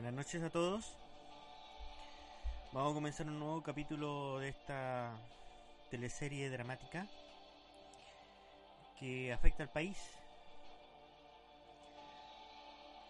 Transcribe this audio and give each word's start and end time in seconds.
Buenas 0.00 0.14
noches 0.14 0.42
a 0.42 0.48
todos. 0.48 0.96
Vamos 2.72 2.92
a 2.92 2.94
comenzar 2.94 3.26
un 3.26 3.38
nuevo 3.38 3.62
capítulo 3.62 4.38
de 4.38 4.48
esta 4.48 5.12
teleserie 5.90 6.48
dramática 6.48 7.06
que 8.98 9.30
afecta 9.30 9.62
al 9.62 9.68
país. 9.68 9.98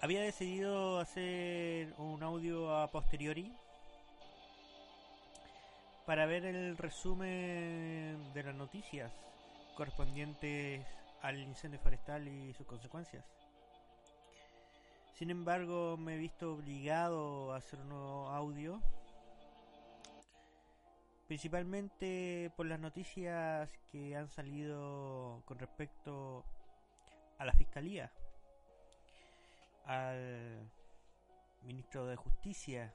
Había 0.01 0.23
decidido 0.23 0.99
hacer 0.99 1.95
un 1.97 2.25
audio 2.25 2.77
a 2.77 2.91
posteriori 2.91 3.53
para 6.07 6.27
ver 6.27 6.45
el 6.45 6.77
resumen 6.77 8.33
de 8.35 8.43
las 8.43 8.57
noticias 8.57 9.13
correspondientes 9.77 10.85
al 11.23 11.39
incendio 11.39 11.79
forestal 11.79 12.27
y 12.27 12.53
sus 12.55 12.67
consecuencias. 12.67 13.40
Sin 15.21 15.29
embargo, 15.29 15.99
me 15.99 16.15
he 16.15 16.17
visto 16.17 16.55
obligado 16.55 17.53
a 17.53 17.59
hacer 17.59 17.79
un 17.81 17.91
nuevo 17.91 18.29
audio, 18.29 18.81
principalmente 21.29 22.51
por 22.57 22.65
las 22.65 22.81
noticias 22.81 23.71
que 23.93 24.17
han 24.17 24.31
salido 24.31 25.43
con 25.45 25.59
respecto 25.59 26.43
a 27.37 27.45
la 27.45 27.53
Fiscalía, 27.53 28.11
al 29.85 30.67
Ministro 31.65 32.07
de 32.07 32.17
Justicia, 32.17 32.95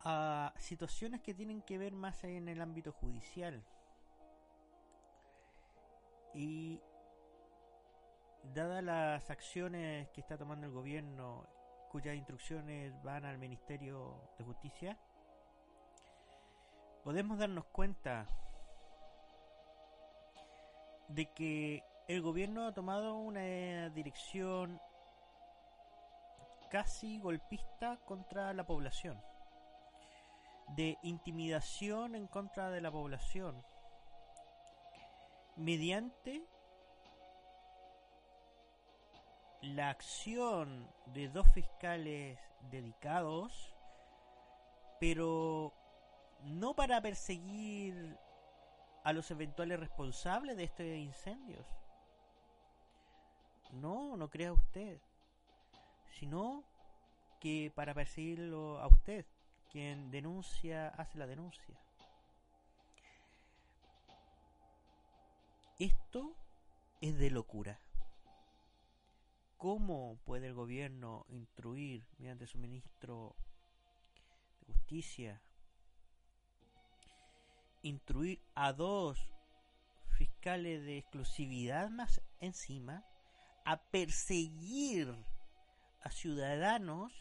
a 0.00 0.54
situaciones 0.56 1.20
que 1.20 1.34
tienen 1.34 1.60
que 1.60 1.76
ver 1.76 1.92
más 1.92 2.24
en 2.24 2.48
el 2.48 2.62
ámbito 2.62 2.92
judicial. 2.92 3.62
Y 6.32 6.80
dadas 8.54 8.82
las 8.82 9.30
acciones 9.30 10.08
que 10.10 10.20
está 10.20 10.36
tomando 10.36 10.66
el 10.66 10.72
gobierno, 10.72 11.46
cuyas 11.90 12.16
instrucciones 12.16 12.92
van 13.02 13.24
al 13.24 13.38
Ministerio 13.38 14.30
de 14.38 14.44
Justicia, 14.44 14.98
podemos 17.04 17.38
darnos 17.38 17.64
cuenta 17.66 18.26
de 21.08 21.32
que 21.32 21.84
el 22.08 22.20
gobierno 22.22 22.66
ha 22.66 22.74
tomado 22.74 23.16
una 23.16 23.88
dirección 23.90 24.80
casi 26.70 27.18
golpista 27.18 27.98
contra 28.04 28.52
la 28.52 28.66
población, 28.66 29.20
de 30.76 30.98
intimidación 31.02 32.14
en 32.14 32.26
contra 32.26 32.70
de 32.70 32.80
la 32.80 32.90
población, 32.90 33.64
mediante 35.56 36.44
la 39.74 39.90
acción 39.90 40.88
de 41.06 41.28
dos 41.28 41.50
fiscales 41.52 42.38
dedicados, 42.70 43.74
pero 45.00 45.72
no 46.44 46.74
para 46.74 47.00
perseguir 47.00 48.16
a 49.02 49.12
los 49.12 49.30
eventuales 49.30 49.80
responsables 49.80 50.56
de 50.56 50.64
estos 50.64 50.86
incendios. 50.86 51.66
No, 53.72 54.16
no 54.16 54.30
crea 54.30 54.52
usted, 54.52 55.00
sino 56.10 56.64
que 57.40 57.72
para 57.74 57.94
perseguirlo 57.94 58.78
a 58.78 58.86
usted, 58.86 59.26
quien 59.70 60.10
denuncia, 60.10 60.88
hace 60.88 61.18
la 61.18 61.26
denuncia. 61.26 61.76
Esto 65.78 66.34
es 67.00 67.18
de 67.18 67.30
locura. 67.30 67.78
¿Cómo 69.56 70.18
puede 70.24 70.48
el 70.48 70.54
gobierno 70.54 71.24
instruir 71.30 72.06
mediante 72.18 72.46
su 72.46 72.58
ministro 72.58 73.34
de 74.66 74.74
justicia 74.74 75.40
instruir 77.82 78.40
a 78.54 78.72
dos 78.72 79.18
fiscales 80.16 80.84
de 80.84 80.98
exclusividad 80.98 81.88
más 81.88 82.20
encima 82.40 83.04
a 83.64 83.80
perseguir 83.80 85.14
a 86.02 86.10
ciudadanos 86.10 87.12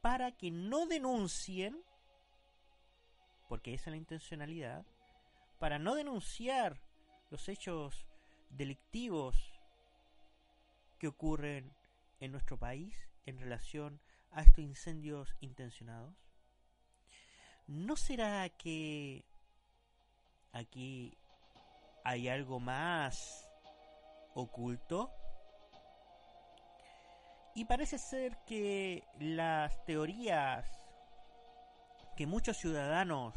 para 0.00 0.32
que 0.32 0.50
no 0.50 0.86
denuncien, 0.86 1.82
porque 3.48 3.74
esa 3.74 3.90
es 3.90 3.92
la 3.92 3.96
intencionalidad, 3.96 4.84
para 5.58 5.78
no 5.78 5.94
denunciar 5.94 6.80
los 7.30 7.48
hechos 7.48 8.06
delictivos 8.50 9.51
que 11.02 11.08
ocurren 11.08 11.74
en 12.20 12.30
nuestro 12.30 12.56
país 12.56 12.94
en 13.26 13.36
relación 13.36 14.00
a 14.30 14.42
estos 14.42 14.60
incendios 14.60 15.34
intencionados? 15.40 16.14
¿No 17.66 17.96
será 17.96 18.48
que 18.50 19.24
aquí 20.52 21.18
hay 22.04 22.28
algo 22.28 22.60
más 22.60 23.50
oculto? 24.34 25.10
Y 27.56 27.64
parece 27.64 27.98
ser 27.98 28.38
que 28.46 29.02
las 29.18 29.84
teorías 29.84 30.64
que 32.16 32.28
muchos 32.28 32.58
ciudadanos 32.58 33.34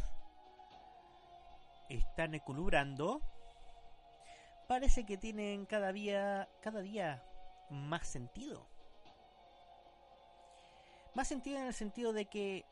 están 1.90 2.36
eculubrando 2.36 3.24
parece 4.68 5.04
que 5.04 5.18
tienen 5.18 5.66
cada 5.66 5.92
día 5.92 6.48
cada 6.62 6.82
día 6.82 7.24
más 7.70 8.08
sentido. 8.08 8.68
Más 11.14 11.28
sentido 11.28 11.60
en 11.60 11.68
el 11.68 11.74
sentido 11.74 12.14
de 12.14 12.26
que 12.26 12.66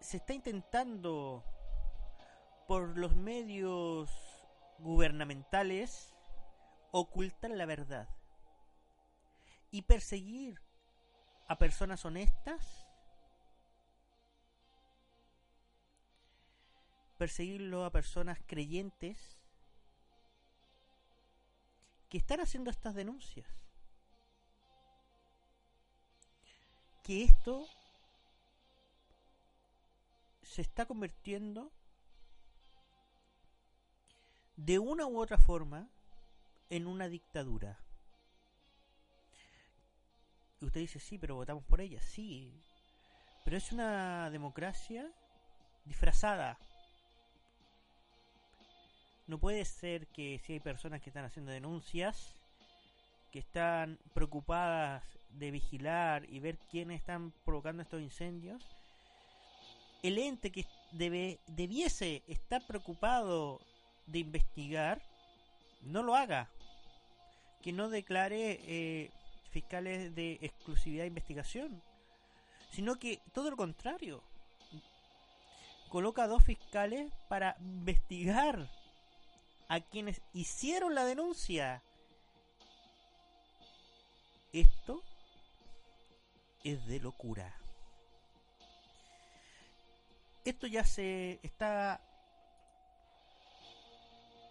se 0.00 0.16
está 0.16 0.34
intentando 0.34 1.44
por 2.66 2.98
los 2.98 3.16
medios 3.16 4.10
gubernamentales 4.78 6.14
ocultar 6.90 7.50
la 7.50 7.66
verdad 7.66 8.08
y 9.70 9.82
perseguir 9.82 10.60
a 11.48 11.58
personas 11.58 12.04
honestas, 12.04 12.86
perseguirlo 17.18 17.84
a 17.84 17.90
personas 17.90 18.38
creyentes 18.46 19.43
que 22.14 22.18
están 22.18 22.38
haciendo 22.40 22.70
estas 22.70 22.94
denuncias. 22.94 23.44
Que 27.02 27.24
esto 27.24 27.66
se 30.40 30.62
está 30.62 30.86
convirtiendo 30.86 31.72
de 34.54 34.78
una 34.78 35.06
u 35.06 35.18
otra 35.18 35.38
forma 35.38 35.88
en 36.70 36.86
una 36.86 37.08
dictadura. 37.08 37.80
Y 40.60 40.66
usted 40.66 40.82
dice, 40.82 41.00
sí, 41.00 41.18
pero 41.18 41.34
votamos 41.34 41.64
por 41.64 41.80
ella, 41.80 42.00
sí. 42.00 42.62
Pero 43.44 43.56
es 43.56 43.72
una 43.72 44.30
democracia 44.30 45.10
disfrazada. 45.84 46.60
No 49.26 49.38
puede 49.38 49.64
ser 49.64 50.06
que 50.08 50.38
si 50.44 50.54
hay 50.54 50.60
personas 50.60 51.00
que 51.00 51.08
están 51.08 51.24
haciendo 51.24 51.50
denuncias, 51.50 52.34
que 53.32 53.38
están 53.38 53.98
preocupadas 54.12 55.02
de 55.30 55.50
vigilar 55.50 56.26
y 56.30 56.40
ver 56.40 56.58
quiénes 56.70 57.00
están 57.00 57.32
provocando 57.44 57.82
estos 57.82 58.02
incendios, 58.02 58.62
el 60.02 60.18
ente 60.18 60.52
que 60.52 60.66
debe, 60.92 61.40
debiese 61.46 62.22
estar 62.28 62.66
preocupado 62.66 63.60
de 64.06 64.18
investigar, 64.18 65.00
no 65.82 66.02
lo 66.02 66.14
haga. 66.14 66.50
Que 67.62 67.72
no 67.72 67.88
declare 67.88 68.60
eh, 68.66 69.10
fiscales 69.50 70.14
de 70.14 70.38
exclusividad 70.42 71.04
de 71.04 71.08
investigación, 71.08 71.82
sino 72.72 72.96
que 72.96 73.20
todo 73.32 73.50
lo 73.50 73.56
contrario. 73.56 74.22
Coloca 75.88 76.26
dos 76.26 76.44
fiscales 76.44 77.10
para 77.28 77.56
investigar 77.60 78.68
a 79.68 79.80
quienes 79.80 80.20
hicieron 80.32 80.94
la 80.94 81.04
denuncia. 81.04 81.82
Esto 84.52 85.02
es 86.62 86.86
de 86.86 87.00
locura. 87.00 87.54
Esto 90.44 90.66
ya 90.66 90.84
se 90.84 91.40
está 91.42 92.00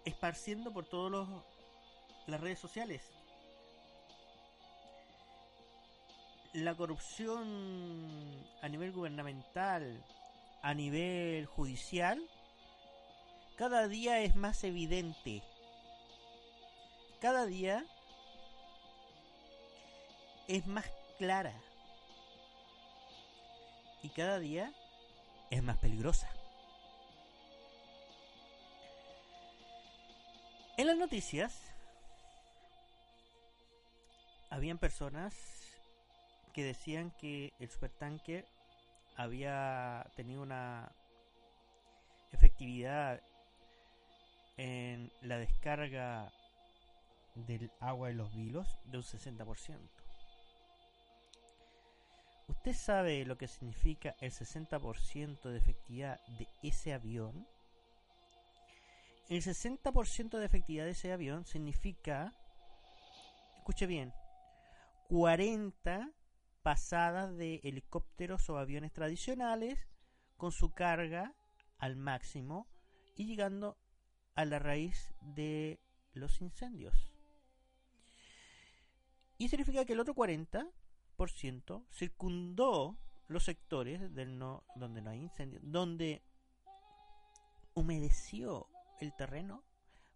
esparciendo 0.06 0.74
por 0.74 0.86
todas 0.86 1.28
las 2.28 2.42
redes 2.42 2.60
sociales. 2.60 3.02
La 6.54 6.76
corrupción 6.76 8.46
a 8.62 8.70
nivel 8.70 8.92
gubernamental, 8.92 10.04
a 10.62 10.74
nivel 10.74 11.46
judicial, 11.46 12.22
cada 13.58 13.88
día 13.88 14.20
es 14.20 14.36
más 14.36 14.64
evidente. 14.64 15.44
Cada 17.22 17.46
día 17.46 17.86
es 20.48 20.68
más 20.68 20.86
clara 21.18 21.54
y 24.02 24.10
cada 24.10 24.40
día 24.40 24.74
es 25.50 25.64
más 25.64 25.78
peligrosa. 25.78 26.30
En 30.76 30.88
las 30.88 30.98
noticias 30.98 31.62
habían 34.50 34.78
personas 34.80 35.34
que 36.52 36.64
decían 36.64 37.12
que 37.12 37.54
el 37.60 37.70
supertanker 37.70 38.46
había 39.16 40.06
tenido 40.16 40.42
una 40.42 40.92
efectividad 42.32 43.22
en 44.58 45.12
la 45.22 45.38
descarga 45.38 46.32
del 47.36 47.72
agua 47.80 48.10
de 48.10 48.14
los 48.14 48.34
vilos 48.36 48.78
de 48.86 48.98
un 48.98 49.04
60%. 49.04 49.80
¿Usted 52.48 52.74
sabe 52.74 53.26
lo 53.26 53.38
que 53.38 53.48
significa 53.48 54.16
el 54.20 54.32
60% 54.32 55.42
de 55.42 55.58
efectividad 55.58 56.20
de 56.38 56.48
ese 56.62 56.94
avión? 56.94 57.48
El 59.30 59.42
60% 59.42 60.38
de 60.38 60.46
efectividad 60.46 60.86
de 60.86 60.92
ese 60.92 61.12
avión 61.12 61.46
significa, 61.46 62.34
escuche 63.58 63.88
bien, 63.88 64.14
40 65.10 66.12
pasadas 66.62 67.36
de 67.36 67.60
helicópteros 67.64 68.50
o 68.50 68.58
aviones 68.58 68.92
tradicionales 68.94 69.80
con 70.38 70.52
su 70.52 70.74
carga 70.74 71.34
al 71.80 71.96
máximo 71.96 72.68
y 73.16 73.26
llegando 73.26 73.78
a 74.36 74.46
la 74.46 74.60
raíz 74.60 75.14
de 75.22 75.80
los 76.14 76.42
incendios. 76.42 77.14
Y 79.38 79.50
significa 79.50 79.86
que 79.86 79.94
el 79.94 80.00
otro 80.00 80.16
40% 80.16 81.86
circundó 81.92 82.98
los 83.28 83.44
sectores 83.44 84.14
del 84.14 84.38
no, 84.38 84.64
donde 84.76 85.02
no 85.02 85.10
hay 85.10 85.20
incendios, 85.20 85.62
donde 85.66 86.22
humedeció 87.74 88.68
el 89.00 89.16
terreno 89.16 89.64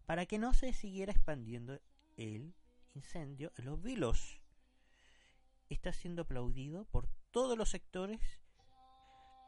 para 0.06 0.26
que 0.26 0.38
no 0.38 0.54
se 0.54 0.72
siguiera 0.72 1.12
expandiendo 1.12 1.80
el 2.16 2.54
incendio 2.94 3.52
en 3.56 3.64
los 3.66 3.82
vilos. 3.82 4.40
Está 5.68 5.92
siendo 5.92 6.22
aplaudido 6.22 6.86
por 6.86 7.08
todos 7.30 7.58
los 7.58 7.68
sectores 7.68 8.20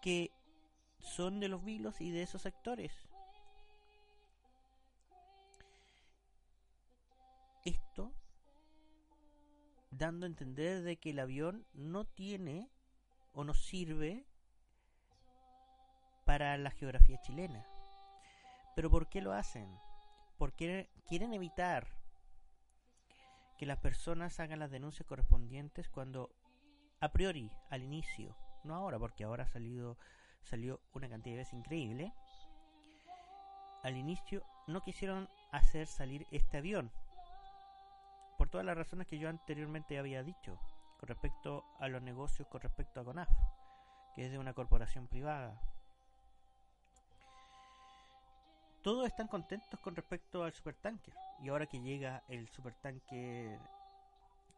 que 0.03 0.33
son 0.99 1.41
de 1.41 1.49
los 1.49 1.65
vilos 1.65 2.01
y 2.01 2.11
de 2.11 2.23
esos 2.23 2.43
sectores. 2.43 3.10
Dando 9.91 10.27
a 10.27 10.29
entender 10.29 10.83
de 10.83 10.97
que 10.97 11.11
el 11.11 11.19
avión 11.19 11.67
no 11.75 12.05
tiene 12.05 12.71
o 13.35 13.45
no 13.45 13.55
sirve 13.55 14.25
para 16.25 16.57
la 16.59 16.71
geografía 16.71 17.21
chilena. 17.23 17.65
Pero 18.77 18.91
¿por 18.91 19.09
qué 19.09 19.21
lo 19.21 19.33
hacen? 19.33 19.69
Porque 20.39 20.89
quieren 21.07 21.35
evitar 21.35 21.89
que 23.59 23.67
las 23.67 23.79
personas 23.79 24.41
hagan 24.41 24.61
las 24.61 24.71
denuncias 24.71 25.07
correspondientes 25.07 25.89
cuando 25.89 26.31
a 27.01 27.13
priori, 27.13 27.51
al 27.71 27.83
inicio, 27.83 28.37
no 28.65 28.75
ahora, 28.75 28.99
porque 28.99 29.25
ahora 29.25 29.45
ha 29.45 29.49
salido 29.49 29.99
salió 30.43 30.81
una 30.95 31.09
cantidad 31.09 31.35
de 31.35 31.39
veces 31.39 31.55
increíble. 31.55 32.13
Al 33.83 33.97
inicio 33.97 34.45
no 34.67 34.83
quisieron 34.83 35.29
hacer 35.53 35.87
salir 35.87 36.27
este 36.31 36.59
avión 36.59 36.91
por 38.41 38.49
todas 38.49 38.65
las 38.65 38.75
razones 38.75 39.07
que 39.07 39.19
yo 39.19 39.29
anteriormente 39.29 39.99
había 39.99 40.23
dicho 40.23 40.59
con 40.99 41.11
respecto 41.11 41.63
a 41.79 41.89
los 41.89 42.01
negocios 42.01 42.49
con 42.49 42.63
respecto 42.63 42.99
a 42.99 43.05
CONAF, 43.05 43.29
que 44.15 44.25
es 44.25 44.33
de 44.33 44.39
una 44.39 44.55
corporación 44.55 45.09
privada. 45.09 45.61
todos 48.81 49.07
están 49.07 49.29
contentos 49.29 49.79
con 49.81 49.95
respecto 49.95 50.43
al 50.43 50.55
supertanker. 50.55 51.13
Y 51.43 51.51
ahora 51.51 51.67
que 51.67 51.83
llega 51.83 52.23
el 52.29 52.49
supertanker 52.49 53.59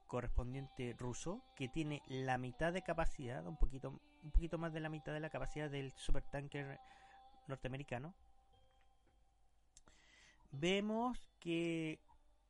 correspondiente 0.06 0.94
ruso, 0.96 1.42
que 1.56 1.66
tiene 1.66 2.02
la 2.06 2.38
mitad 2.38 2.72
de 2.72 2.82
capacidad, 2.82 3.44
un 3.48 3.56
poquito, 3.56 4.00
un 4.22 4.30
poquito 4.30 4.58
más 4.58 4.72
de 4.72 4.78
la 4.78 4.90
mitad 4.90 5.12
de 5.12 5.18
la 5.18 5.30
capacidad 5.30 5.68
del 5.68 5.92
supertanker 5.96 6.78
norteamericano, 7.48 8.14
vemos 10.52 11.18
que 11.40 11.98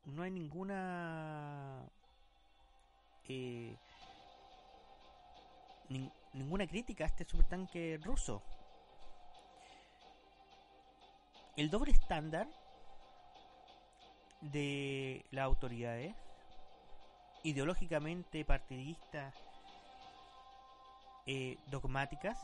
no 0.05 0.23
hay 0.23 0.31
ninguna 0.31 1.89
eh, 3.29 3.77
ninguna 6.33 6.67
crítica 6.67 7.05
a 7.05 7.07
este 7.07 7.25
supertanque 7.25 8.01
ruso. 8.03 8.43
El 11.57 11.71
doble 11.71 11.93
estándar 11.93 12.49
de 14.41 15.25
las 15.31 15.45
autoridades 15.45 16.15
ideológicamente 17.45 18.45
partidistas 18.45 19.35
eh, 21.27 21.59
dogmáticas 21.67 22.39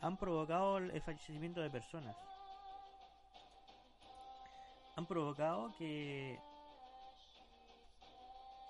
han 0.00 0.16
provocado 0.16 0.78
el 0.78 1.00
fallecimiento 1.02 1.60
de 1.60 1.70
personas 1.70 2.16
han 4.96 5.06
provocado 5.06 5.74
que 5.76 6.38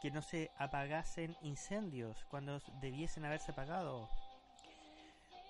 que 0.01 0.11
no 0.11 0.21
se 0.21 0.51
apagasen 0.59 1.37
incendios 1.43 2.25
cuando 2.29 2.61
debiesen 2.81 3.25
haberse 3.25 3.53
apagado 3.53 4.09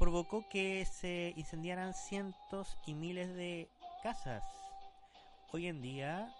provocó 0.02 0.44
que 0.48 0.84
se 0.84 1.32
incendiaran 1.36 1.94
cientos 1.94 2.76
y 2.86 2.94
miles 2.94 3.36
de 3.36 3.68
casas. 4.02 4.42
Hoy 5.52 5.68
en 5.68 5.80
día, 5.80 6.34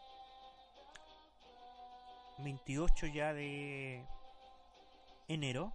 28 2.38 3.06
ya 3.06 3.32
de 3.32 4.04
enero, 5.28 5.72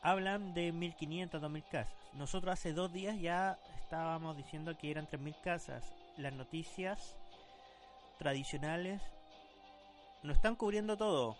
hablan 0.00 0.54
de 0.54 0.72
1500, 0.72 1.42
2000 1.42 1.64
casas. 1.64 1.94
Nosotros 2.14 2.54
hace 2.54 2.72
dos 2.72 2.90
días 2.90 3.20
ya 3.20 3.58
estábamos 3.82 4.38
diciendo 4.38 4.78
que 4.78 4.90
eran 4.90 5.06
3000 5.06 5.36
casas. 5.44 5.84
Las 6.18 6.32
noticias 6.34 7.16
tradicionales 8.18 9.00
no 10.22 10.32
están 10.32 10.56
cubriendo 10.56 10.96
todo. 10.96 11.36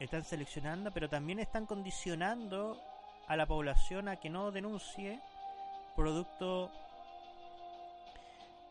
Están 0.00 0.24
seleccionando, 0.24 0.90
pero 0.90 1.08
también 1.08 1.38
están 1.38 1.66
condicionando 1.66 2.80
a 3.28 3.36
la 3.36 3.46
población 3.46 4.08
a 4.08 4.16
que 4.16 4.28
no 4.28 4.50
denuncie 4.50 5.20
producto 5.94 6.70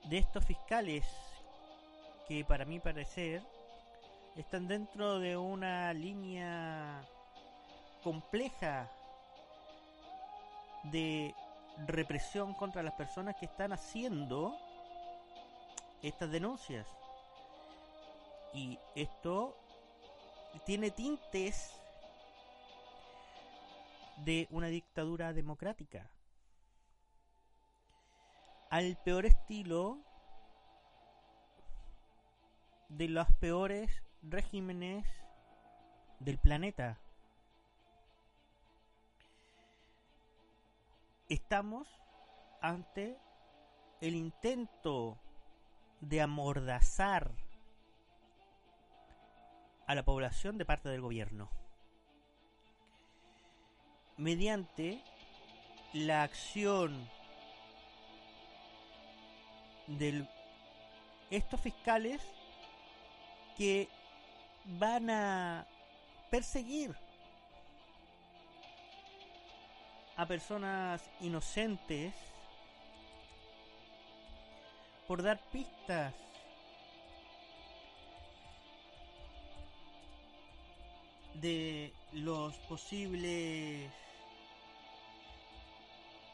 de 0.03 0.17
estos 0.17 0.46
fiscales 0.46 1.05
que 2.27 2.43
para 2.43 2.65
mi 2.65 2.79
parecer 2.79 3.41
están 4.36 4.67
dentro 4.67 5.19
de 5.19 5.38
una 5.38 5.93
línea 5.93 7.01
compleja 8.03 8.91
de 10.84 11.34
represión 11.88 12.53
contra 12.53 12.84
las 12.84 12.94
personas 12.94 13.36
que 13.36 13.46
están 13.46 13.74
haciendo 13.74 14.58
estas 16.01 16.32
denuncias. 16.32 16.88
Y 18.53 18.77
esto 18.96 19.58
tiene 20.65 20.92
tintes 20.92 21.74
de 24.18 24.48
una 24.51 24.68
dictadura 24.68 25.34
democrática. 25.34 26.10
Al 28.70 28.98
peor 29.03 29.25
estilo 29.25 30.00
de 32.89 33.08
los 33.08 33.27
peores 33.39 33.89
regímenes 34.22 35.06
del 36.20 36.38
planeta. 36.38 37.00
Estamos 41.33 41.87
ante 42.61 43.17
el 44.01 44.13
intento 44.13 45.17
de 45.99 46.21
amordazar 46.21 47.31
a 49.87 49.95
la 49.95 50.05
población 50.05 50.59
de 50.59 50.65
parte 50.65 50.89
del 50.89 51.01
gobierno. 51.01 51.49
Mediante 54.17 55.01
la 55.93 56.21
acción 56.21 57.09
de 59.87 60.29
estos 61.31 61.59
fiscales 61.59 62.21
que 63.57 63.89
van 64.65 65.09
a 65.09 65.65
perseguir 66.29 66.95
a 70.15 70.25
personas 70.25 71.10
inocentes 71.22 72.13
por 75.08 75.22
dar 75.24 75.39
pistas. 75.51 76.13
de 81.41 81.93
los 82.13 82.55
posibles 82.70 83.91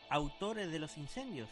autores 0.09 0.71
de 0.71 0.77
los 0.77 0.98
incendios. 0.98 1.50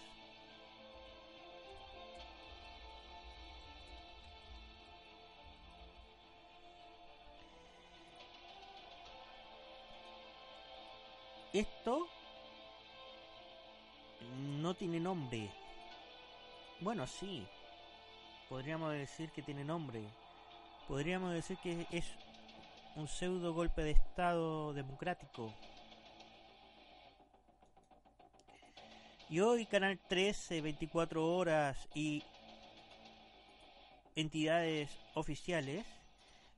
Tiene 14.78 15.00
nombre. 15.00 15.50
Bueno, 16.80 17.08
sí. 17.08 17.46
Podríamos 18.50 18.94
decir 18.94 19.32
que 19.32 19.42
tiene 19.42 19.64
nombre. 19.64 20.02
Podríamos 20.88 21.34
decir 21.34 21.58
que 21.58 21.86
es 21.92 22.06
un 22.96 23.08
pseudo 23.08 23.54
golpe 23.54 23.84
de 23.84 23.92
Estado 23.92 24.74
democrático. 24.74 25.54
Y 29.30 29.42
hoy 29.42 29.66
Canal 29.66 30.00
13, 30.08 30.62
24 30.62 31.36
horas 31.36 31.78
y 31.94 32.24
entidades 34.16 34.90
oficiales 35.16 35.86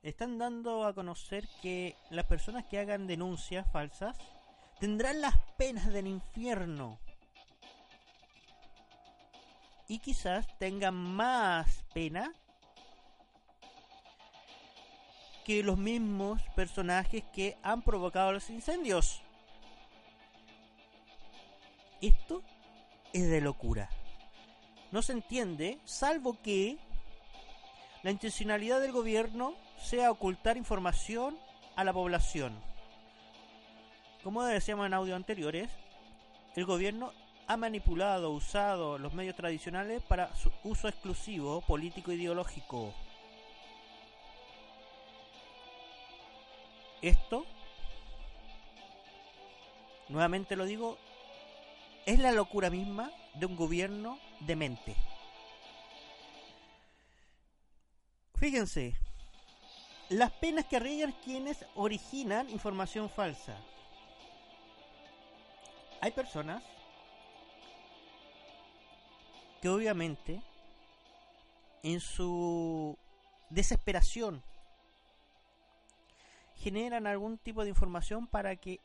están 0.02 0.38
dando 0.38 0.86
a 0.86 0.94
conocer 0.94 1.48
que 1.60 1.96
las 2.10 2.26
personas 2.26 2.64
que 2.66 2.78
hagan 2.78 3.06
denuncias 3.06 3.70
falsas 3.72 4.16
tendrán 4.78 5.20
las 5.20 5.36
penas 5.58 5.92
del 5.92 6.06
infierno. 6.06 6.98
Y 9.90 9.98
quizás 9.98 10.46
tengan 10.58 10.94
más 10.94 11.82
pena 11.92 12.32
que 15.44 15.64
los 15.64 15.76
mismos 15.76 16.40
personajes 16.54 17.24
que 17.32 17.58
han 17.64 17.82
provocado 17.82 18.30
los 18.30 18.50
incendios. 18.50 19.20
Esto 22.00 22.44
es 23.12 23.28
de 23.28 23.40
locura. 23.40 23.90
No 24.92 25.02
se 25.02 25.10
entiende, 25.10 25.80
salvo 25.86 26.40
que 26.40 26.78
la 28.04 28.12
intencionalidad 28.12 28.80
del 28.80 28.92
gobierno 28.92 29.56
sea 29.76 30.12
ocultar 30.12 30.56
información 30.56 31.36
a 31.74 31.82
la 31.82 31.92
población. 31.92 32.56
Como 34.22 34.44
decíamos 34.44 34.86
en 34.86 34.94
audio 34.94 35.16
anteriores, 35.16 35.68
el 36.54 36.64
gobierno 36.64 37.12
ha 37.50 37.56
manipulado, 37.56 38.30
usado 38.30 38.96
los 38.96 39.12
medios 39.12 39.34
tradicionales 39.34 40.00
para 40.04 40.32
su 40.36 40.52
uso 40.62 40.86
exclusivo 40.86 41.60
político 41.62 42.12
ideológico. 42.12 42.94
Esto, 47.02 47.44
nuevamente 50.08 50.54
lo 50.54 50.64
digo, 50.64 50.96
es 52.06 52.20
la 52.20 52.30
locura 52.30 52.70
misma 52.70 53.10
de 53.34 53.46
un 53.46 53.56
gobierno 53.56 54.20
demente. 54.38 54.94
Fíjense, 58.36 58.94
las 60.08 60.30
penas 60.30 60.66
que 60.66 60.76
arriesgan 60.76 61.16
quienes 61.24 61.66
originan 61.74 62.48
información 62.48 63.10
falsa. 63.10 63.56
Hay 66.00 66.12
personas 66.12 66.62
que 69.60 69.68
obviamente 69.68 70.42
en 71.82 72.00
su 72.00 72.96
desesperación 73.50 74.42
generan 76.56 77.06
algún 77.06 77.38
tipo 77.38 77.62
de 77.62 77.70
información 77.70 78.26
para 78.26 78.56
que 78.56 78.80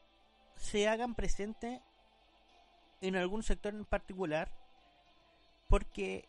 se 0.58 0.88
hagan 0.88 1.14
presente 1.16 1.82
en 3.02 3.16
algún 3.16 3.44
sector 3.44 3.74
en 3.74 3.86
particular 3.86 4.50
porque 5.68 6.28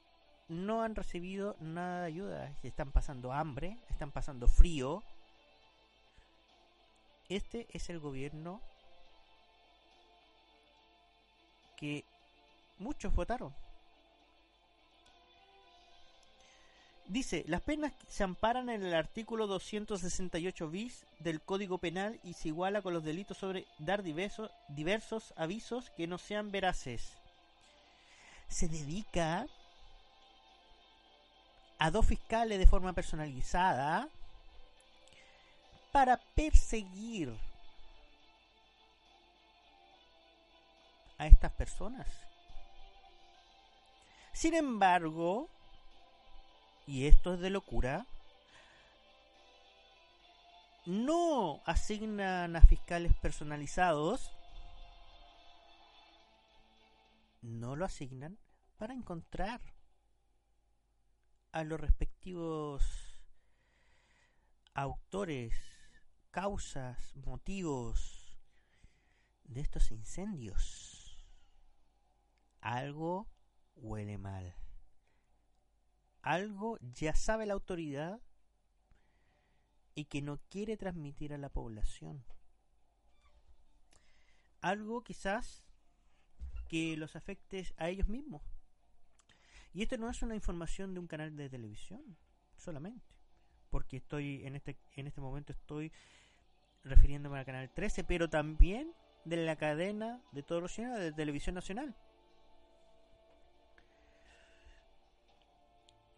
no 0.48 0.82
han 0.82 0.94
recibido 0.94 1.56
nada 1.60 2.00
de 2.00 2.06
ayuda. 2.06 2.52
Están 2.62 2.92
pasando 2.92 3.32
hambre, 3.32 3.78
están 3.90 4.10
pasando 4.10 4.48
frío. 4.48 5.02
Este 7.28 7.66
es 7.72 7.90
el 7.90 7.98
gobierno 7.98 8.60
que 11.76 12.04
muchos 12.78 13.14
votaron. 13.14 13.54
Dice, 17.08 17.44
las 17.46 17.60
penas 17.60 17.92
se 18.08 18.24
amparan 18.24 18.68
en 18.68 18.84
el 18.84 18.92
artículo 18.92 19.46
268 19.46 20.68
bis 20.70 21.06
del 21.20 21.40
Código 21.40 21.78
Penal 21.78 22.18
y 22.24 22.32
se 22.32 22.48
iguala 22.48 22.82
con 22.82 22.94
los 22.94 23.04
delitos 23.04 23.38
sobre 23.38 23.64
dar 23.78 24.02
diversos, 24.02 24.50
diversos 24.68 25.32
avisos 25.36 25.90
que 25.90 26.08
no 26.08 26.18
sean 26.18 26.50
veraces. 26.50 27.12
Se 28.48 28.66
dedica 28.66 29.46
a 31.78 31.90
dos 31.92 32.06
fiscales 32.06 32.58
de 32.58 32.66
forma 32.66 32.92
personalizada 32.92 34.08
para 35.92 36.16
perseguir 36.34 37.32
a 41.18 41.26
estas 41.28 41.52
personas. 41.52 42.08
Sin 44.32 44.54
embargo, 44.54 45.48
y 46.86 47.06
esto 47.06 47.34
es 47.34 47.40
de 47.40 47.50
locura, 47.50 48.06
no 50.86 51.60
asignan 51.66 52.54
a 52.54 52.60
fiscales 52.62 53.12
personalizados, 53.16 54.30
no 57.42 57.74
lo 57.74 57.84
asignan 57.84 58.38
para 58.76 58.94
encontrar 58.94 59.60
a 61.50 61.64
los 61.64 61.80
respectivos 61.80 62.84
autores, 64.74 65.56
causas, 66.30 67.16
motivos 67.16 68.38
de 69.44 69.60
estos 69.60 69.90
incendios. 69.90 71.26
Algo 72.60 73.26
huele 73.74 74.18
mal 74.18 74.54
algo 76.26 76.76
ya 76.80 77.14
sabe 77.14 77.46
la 77.46 77.54
autoridad 77.54 78.20
y 79.94 80.06
que 80.06 80.22
no 80.22 80.40
quiere 80.50 80.76
transmitir 80.76 81.32
a 81.32 81.38
la 81.38 81.50
población. 81.50 82.24
Algo 84.60 85.04
quizás 85.04 85.62
que 86.68 86.96
los 86.96 87.14
afecte 87.14 87.72
a 87.76 87.88
ellos 87.90 88.08
mismos. 88.08 88.42
Y 89.72 89.82
esto 89.82 89.98
no 89.98 90.10
es 90.10 90.20
una 90.20 90.34
información 90.34 90.94
de 90.94 91.00
un 91.00 91.06
canal 91.06 91.36
de 91.36 91.48
televisión 91.48 92.18
solamente, 92.56 93.14
porque 93.70 93.98
estoy 93.98 94.44
en 94.46 94.56
este 94.56 94.76
en 94.96 95.06
este 95.06 95.20
momento 95.20 95.52
estoy 95.52 95.92
refiriéndome 96.82 97.38
al 97.38 97.44
canal 97.44 97.70
13, 97.72 98.02
pero 98.02 98.28
también 98.28 98.92
de 99.24 99.36
la 99.36 99.54
cadena 99.54 100.20
de 100.32 100.42
todos 100.42 100.60
los 100.60 100.74
canales 100.74 100.98
de 100.98 101.12
televisión 101.12 101.54
nacional. 101.54 101.96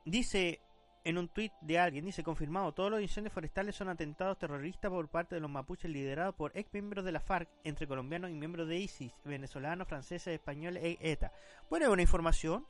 Dice 0.09 0.63
en 1.05 1.19
un 1.19 1.29
tuit 1.29 1.53
de 1.61 1.79
alguien, 1.79 2.07
dice 2.07 2.23
confirmado, 2.23 2.73
todos 2.73 2.91
los 2.91 3.03
incendios 3.03 3.35
forestales 3.35 3.77
son 3.77 3.91
atentados 3.91 4.39
terroristas 4.39 4.91
por 4.91 5.07
parte 5.09 5.35
de 5.35 5.41
los 5.43 5.51
mapuches 5.51 5.91
liderados 5.91 6.35
por 6.35 6.57
ex 6.57 6.73
miembros 6.73 7.05
de 7.05 7.13
la 7.13 7.21
FARC, 7.21 7.47
entre 7.63 7.87
colombianos 7.87 8.31
y 8.31 8.35
miembros 8.35 8.69
de 8.69 8.79
ISIS, 8.79 9.13
venezolanos, 9.25 9.87
franceses, 9.87 10.33
españoles 10.33 10.83
e 10.83 10.99
ETA. 11.13 11.31
Bueno, 11.69 11.87
es 11.87 11.93
una 11.93 12.01
información 12.01 12.67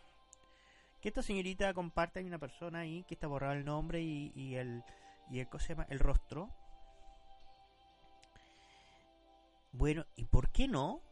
que 1.01 1.11
esta 1.11 1.23
señorita 1.23 1.73
comparte, 1.75 2.19
hay 2.19 2.27
una 2.27 2.41
persona 2.41 2.81
ahí 2.81 3.05
que 3.05 3.15
está 3.15 3.29
borrado 3.29 3.53
el 3.53 3.65
nombre 3.65 4.03
y, 4.03 4.57
el, 4.57 4.83
y 5.31 5.39
el, 5.39 5.49
se 5.61 5.69
llama? 5.69 5.87
el 5.91 6.01
rostro. 6.01 6.51
Bueno, 9.71 10.05
¿y 10.17 10.25
por 10.25 10.51
qué 10.51 10.67
no? 10.67 11.03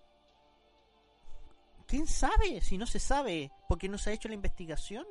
¿Quién 1.87 2.09
sabe? 2.09 2.61
Si 2.63 2.79
no 2.79 2.87
se 2.87 2.99
sabe, 2.99 3.53
porque 3.69 3.89
no 3.89 3.97
se 3.97 4.11
ha 4.11 4.13
hecho 4.13 4.27
la 4.27 4.35
investigación. 4.35 5.07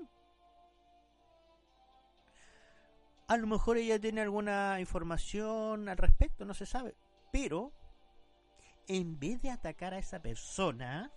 A 3.28 3.38
lo 3.38 3.48
mejor 3.48 3.78
ella 3.78 4.00
tiene 4.00 4.22
alguna 4.22 4.80
información 4.80 5.90
al 5.90 5.98
respecto, 5.98 6.46
no 6.46 6.54
se 6.54 6.66
sabe. 6.66 6.96
Pero, 7.32 7.72
en 8.88 9.20
vez 9.20 9.42
de 9.42 9.50
atacar 9.50 9.94
a 9.94 9.98
esa 9.98 10.22
persona, 10.22 11.12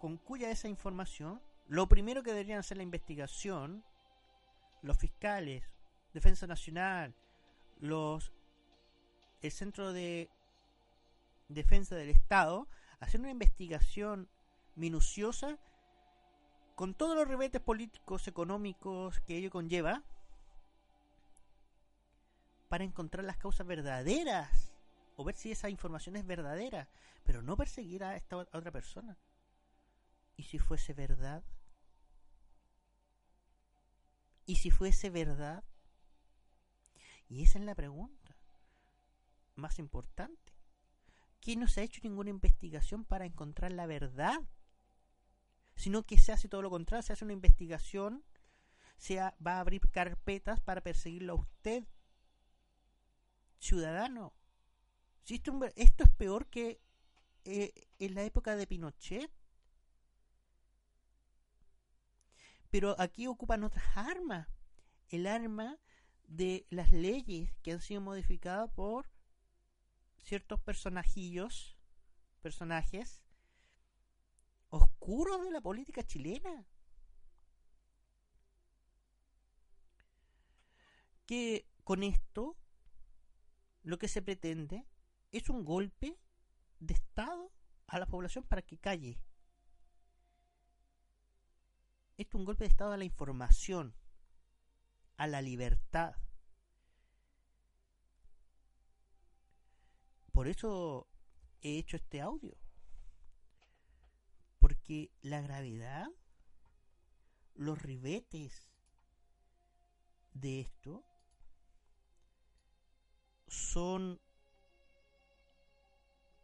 con 0.00 0.16
cuya 0.16 0.50
esa 0.50 0.68
información, 0.68 1.42
lo 1.68 1.86
primero 1.86 2.22
que 2.22 2.30
deberían 2.30 2.58
hacer 2.58 2.78
la 2.78 2.82
investigación, 2.82 3.84
los 4.82 4.96
fiscales, 4.96 5.62
Defensa 6.14 6.46
Nacional, 6.46 7.14
los 7.78 8.32
el 9.42 9.50
Centro 9.50 9.92
de 9.92 10.30
Defensa 11.48 11.94
del 11.94 12.10
Estado, 12.10 12.68
hacer 13.00 13.20
una 13.20 13.30
investigación 13.30 14.28
minuciosa 14.76 15.58
con 16.74 16.94
todos 16.94 17.16
los 17.16 17.28
rebetes 17.28 17.60
políticos, 17.60 18.28
económicos 18.28 19.20
que 19.20 19.36
ello 19.36 19.50
conlleva, 19.50 20.02
para 22.70 22.84
encontrar 22.84 23.24
las 23.24 23.36
causas 23.36 23.66
verdaderas 23.66 24.70
o 25.16 25.24
ver 25.24 25.34
si 25.34 25.50
esa 25.50 25.68
información 25.68 26.14
es 26.14 26.24
verdadera, 26.24 26.88
pero 27.24 27.42
no 27.42 27.56
perseguir 27.56 28.04
a 28.04 28.14
esta 28.14 28.36
otra 28.36 28.70
persona. 28.70 29.18
¿Y 30.36 30.44
si 30.44 30.60
fuese 30.60 30.94
verdad? 30.94 31.42
¿Y 34.46 34.54
si 34.54 34.70
fuese 34.70 35.10
verdad? 35.10 35.64
Y 37.28 37.42
esa 37.42 37.58
es 37.58 37.64
la 37.64 37.74
pregunta 37.74 38.36
más 39.56 39.80
importante. 39.80 40.54
¿Quién 41.40 41.58
no 41.58 41.66
se 41.66 41.80
ha 41.80 41.84
hecho 41.84 42.00
ninguna 42.04 42.30
investigación 42.30 43.04
para 43.04 43.26
encontrar 43.26 43.72
la 43.72 43.86
verdad? 43.86 44.40
Sino 45.74 46.04
que 46.04 46.18
se 46.18 46.30
hace 46.30 46.48
todo 46.48 46.62
lo 46.62 46.70
contrario, 46.70 47.02
se 47.02 47.14
hace 47.14 47.24
una 47.24 47.32
investigación, 47.32 48.24
se 48.96 49.16
va 49.16 49.56
a 49.56 49.60
abrir 49.60 49.90
carpetas 49.90 50.60
para 50.60 50.82
perseguirlo 50.82 51.32
a 51.32 51.40
usted, 51.40 51.84
ciudadano. 53.60 54.34
Esto 55.28 56.04
es 56.04 56.10
peor 56.10 56.48
que 56.48 56.80
eh, 57.44 57.72
en 57.98 58.14
la 58.14 58.24
época 58.24 58.56
de 58.56 58.66
Pinochet. 58.66 59.30
Pero 62.70 62.96
aquí 62.98 63.26
ocupan 63.26 63.64
otras 63.64 63.96
armas. 63.96 64.48
El 65.08 65.26
arma 65.26 65.78
de 66.26 66.66
las 66.70 66.92
leyes 66.92 67.52
que 67.62 67.72
han 67.72 67.80
sido 67.80 68.00
modificadas 68.00 68.70
por 68.70 69.10
ciertos 70.18 70.60
personajillos, 70.60 71.76
personajes 72.40 73.24
oscuros 74.68 75.42
de 75.44 75.50
la 75.50 75.60
política 75.60 76.04
chilena. 76.04 76.66
Que 81.26 81.68
con 81.84 82.02
esto 82.02 82.56
lo 83.82 83.98
que 83.98 84.08
se 84.08 84.22
pretende 84.22 84.86
es 85.32 85.48
un 85.48 85.64
golpe 85.64 86.18
de 86.80 86.94
Estado 86.94 87.52
a 87.86 87.98
la 87.98 88.06
población 88.06 88.44
para 88.44 88.62
que 88.62 88.78
calle. 88.78 89.20
Esto 92.16 92.36
es 92.36 92.40
un 92.40 92.44
golpe 92.44 92.64
de 92.64 92.70
Estado 92.70 92.92
a 92.92 92.96
la 92.96 93.04
información, 93.04 93.94
a 95.16 95.26
la 95.26 95.42
libertad. 95.42 96.14
Por 100.32 100.48
eso 100.48 101.08
he 101.62 101.78
hecho 101.78 101.96
este 101.96 102.20
audio. 102.20 102.56
Porque 104.58 105.10
la 105.22 105.40
gravedad, 105.40 106.08
los 107.54 107.80
ribetes 107.80 108.68
de 110.34 110.60
esto 110.60 111.09
son 113.50 114.20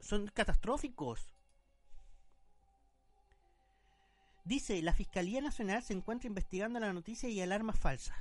son 0.00 0.26
catastróficos. 0.28 1.32
Dice, 4.44 4.80
la 4.82 4.92
Fiscalía 4.92 5.40
Nacional 5.40 5.82
se 5.82 5.92
encuentra 5.92 6.28
investigando 6.28 6.78
la 6.78 6.92
noticia 6.92 7.28
y 7.28 7.40
alarma 7.40 7.72
falsa. 7.72 8.14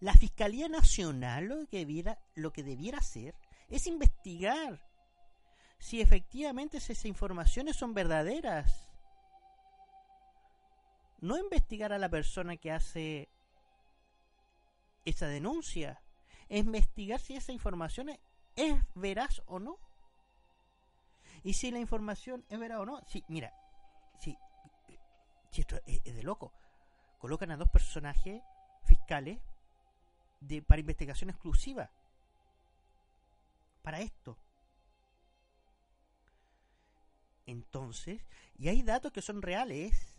La 0.00 0.12
Fiscalía 0.12 0.68
Nacional 0.68 1.46
lo 1.46 1.66
que 1.66 1.78
debiera, 1.78 2.18
lo 2.34 2.52
que 2.52 2.62
debiera 2.62 2.98
hacer 2.98 3.34
es 3.70 3.86
investigar 3.86 4.84
si 5.78 6.00
efectivamente 6.00 6.76
esas 6.76 7.04
informaciones 7.06 7.76
son 7.76 7.94
verdaderas. 7.94 8.86
No 11.20 11.38
investigar 11.38 11.92
a 11.92 11.98
la 11.98 12.10
persona 12.10 12.56
que 12.56 12.72
hace 12.72 13.30
esa 15.04 15.28
denuncia. 15.28 16.01
Investigar 16.58 17.20
si 17.20 17.36
esa 17.36 17.52
información 17.52 18.10
es 18.56 18.74
veraz 18.94 19.42
o 19.46 19.58
no. 19.58 19.78
Y 21.42 21.54
si 21.54 21.70
la 21.70 21.78
información 21.78 22.44
es 22.48 22.58
veraz 22.58 22.80
o 22.80 22.86
no. 22.86 23.00
Si, 23.06 23.24
mira, 23.28 23.52
si, 24.20 24.36
si 25.50 25.60
esto 25.62 25.80
es, 25.86 26.02
de 26.04 26.22
loco. 26.22 26.52
Colocan 27.18 27.50
a 27.50 27.56
dos 27.56 27.70
personajes 27.70 28.42
fiscales 28.84 29.38
de, 30.40 30.62
para 30.62 30.80
investigación 30.80 31.30
exclusiva. 31.30 31.90
Para 33.82 34.00
esto. 34.00 34.36
Entonces, 37.46 38.20
y 38.56 38.68
hay 38.68 38.82
datos 38.82 39.12
que 39.12 39.22
son 39.22 39.42
reales 39.42 40.16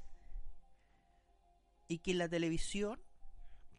y 1.88 2.00
que 2.00 2.12
en 2.12 2.18
la 2.18 2.28
televisión 2.28 3.00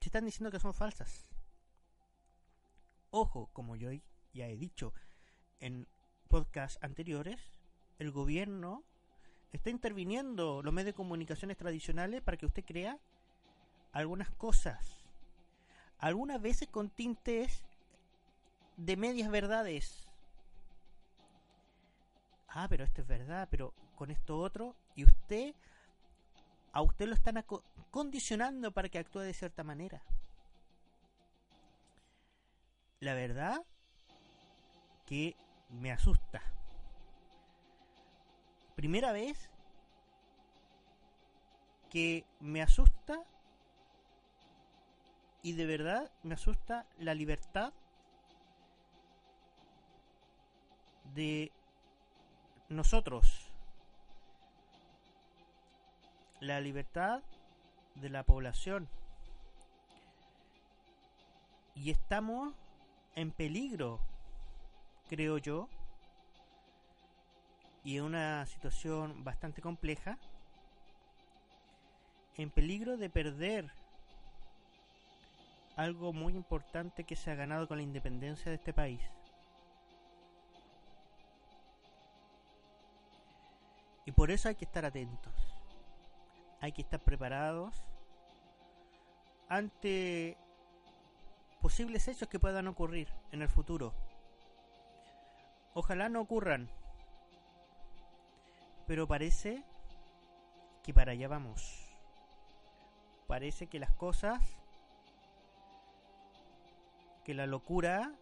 se 0.01 0.09
están 0.09 0.25
diciendo 0.25 0.51
que 0.51 0.61
son 0.61 0.73
falsas. 0.73 1.34
Ojo, 3.17 3.49
como 3.53 3.77
yo 3.77 3.93
ya 4.33 4.49
he 4.49 4.57
dicho 4.57 4.93
en 5.61 5.87
podcasts 6.27 6.81
anteriores, 6.83 7.41
el 8.01 8.11
gobierno 8.11 8.83
está 9.53 9.71
interviniendo 9.71 10.65
los 10.65 10.75
medios 10.75 10.87
de 10.87 10.95
comunicaciones 10.95 11.57
tradicionales 11.57 12.23
para 12.23 12.37
que 12.37 12.47
usted 12.47 12.65
crea 12.65 12.99
algunas 13.93 14.33
cosas. 14.33 15.07
Algunas 15.99 16.43
veces 16.43 16.67
con 16.67 16.91
tintes 16.91 17.63
de 18.77 18.97
medias 18.97 19.31
verdades. 19.31 20.09
Ah, 22.49 22.67
pero 22.69 22.83
esto 22.83 23.03
es 23.03 23.07
verdad, 23.07 23.47
pero 23.49 23.75
con 23.95 24.11
esto 24.11 24.41
otro, 24.41 24.75
y 24.97 25.05
usted, 25.05 25.55
a 26.73 26.83
usted 26.83 27.07
lo 27.07 27.15
están 27.15 27.45
condicionando 27.93 28.73
para 28.73 28.89
que 28.89 28.99
actúe 28.99 29.21
de 29.21 29.35
cierta 29.35 29.63
manera. 29.63 30.03
La 33.01 33.15
verdad 33.15 33.63
que 35.07 35.37
me 35.69 35.93
asusta. 35.93 36.43
Primera 38.77 39.13
vez 39.13 39.51
que 41.91 42.25
me 42.41 42.61
asusta 42.63 43.21
y 45.43 45.53
de 45.53 45.67
verdad 45.67 46.11
me 46.23 46.35
asusta 46.35 46.87
la 46.99 47.15
libertad 47.15 47.73
de 51.15 51.53
nosotros. 52.69 53.47
La 56.41 56.61
libertad 56.61 57.23
de 57.95 58.09
la 58.09 58.23
población. 58.25 58.89
Y 61.75 61.91
estamos 61.91 62.55
en 63.15 63.31
peligro 63.31 64.01
creo 65.09 65.39
yo, 65.39 65.69
y 67.85 67.99
en 67.99 68.05
una 68.05 68.47
situación 68.47 69.23
bastante 69.25 69.61
compleja, 69.61 70.19
en 72.37 72.51
peligro 72.51 72.97
de 72.97 73.11
perder 73.11 73.71
algo 75.77 76.13
muy 76.13 76.35
importante 76.35 77.05
que 77.05 77.17
se 77.17 77.31
ha 77.31 77.35
ganado 77.35 77.69
con 77.69 77.77
la 77.77 77.83
independencia 77.83 78.51
de 78.51 78.57
este 78.57 78.73
país. 78.73 79.01
Y 84.07 84.13
por 84.13 84.31
eso 84.31 84.49
hay 84.49 84.55
que 84.55 84.65
estar 84.65 84.85
atentos. 84.85 85.33
Hay 86.61 86.73
que 86.73 86.83
estar 86.83 87.01
preparados 87.01 87.75
ante 89.49 90.37
posibles 91.65 92.09
hechos 92.09 92.29
que 92.29 92.39
puedan 92.39 92.69
ocurrir 92.69 93.09
en 93.33 93.41
el 93.41 93.49
futuro. 93.49 93.95
Ojalá 95.73 96.11
no 96.11 96.21
ocurran. 96.21 96.69
Pero 98.87 99.09
parece 99.09 99.65
que 100.83 100.93
para 100.93 101.13
allá 101.13 101.27
vamos. 101.27 101.89
Parece 103.27 103.67
que 103.67 103.79
las 103.79 103.95
cosas, 103.95 104.43
que 107.25 107.33
la 107.33 107.47
locura 107.47 108.13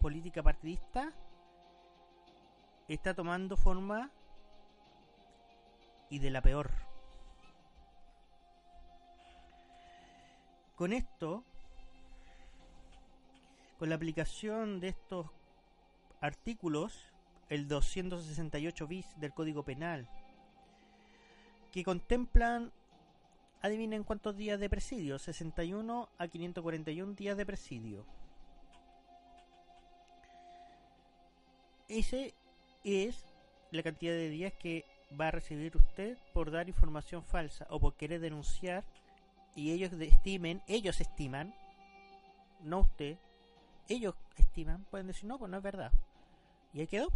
política 0.00 0.42
partidista 0.42 1.12
está 2.88 3.12
tomando 3.12 3.58
forma 3.58 4.10
y 6.08 6.20
de 6.20 6.30
la 6.30 6.40
peor. 6.40 6.70
Con 10.74 10.94
esto, 10.94 11.44
con 13.80 13.88
la 13.88 13.94
aplicación 13.94 14.78
de 14.78 14.88
estos 14.88 15.26
artículos, 16.20 16.92
el 17.48 17.66
268 17.66 18.86
bis 18.86 19.06
del 19.18 19.32
Código 19.32 19.62
Penal, 19.62 20.06
que 21.72 21.82
contemplan, 21.82 22.72
adivinen 23.62 24.04
cuántos 24.04 24.36
días 24.36 24.60
de 24.60 24.68
presidio, 24.68 25.18
61 25.18 26.10
a 26.18 26.28
541 26.28 27.14
días 27.14 27.38
de 27.38 27.46
presidio. 27.46 28.04
Ese 31.88 32.34
es 32.84 33.32
la 33.70 33.82
cantidad 33.82 34.12
de 34.12 34.28
días 34.28 34.52
que 34.52 34.84
va 35.18 35.28
a 35.28 35.30
recibir 35.30 35.74
usted 35.74 36.18
por 36.34 36.50
dar 36.50 36.68
información 36.68 37.24
falsa 37.24 37.66
o 37.70 37.80
por 37.80 37.94
querer 37.94 38.20
denunciar 38.20 38.84
y 39.56 39.70
ellos 39.70 39.90
estimen, 39.94 40.60
ellos 40.66 41.00
estiman, 41.00 41.54
no 42.62 42.80
usted, 42.80 43.16
ellos 43.90 44.14
estiman, 44.36 44.84
pueden 44.84 45.08
decir, 45.08 45.24
no, 45.24 45.38
pues 45.38 45.50
no 45.50 45.56
es 45.58 45.62
verdad. 45.62 45.92
Y 46.72 46.80
ahí 46.80 46.86
quedó. 46.86 47.08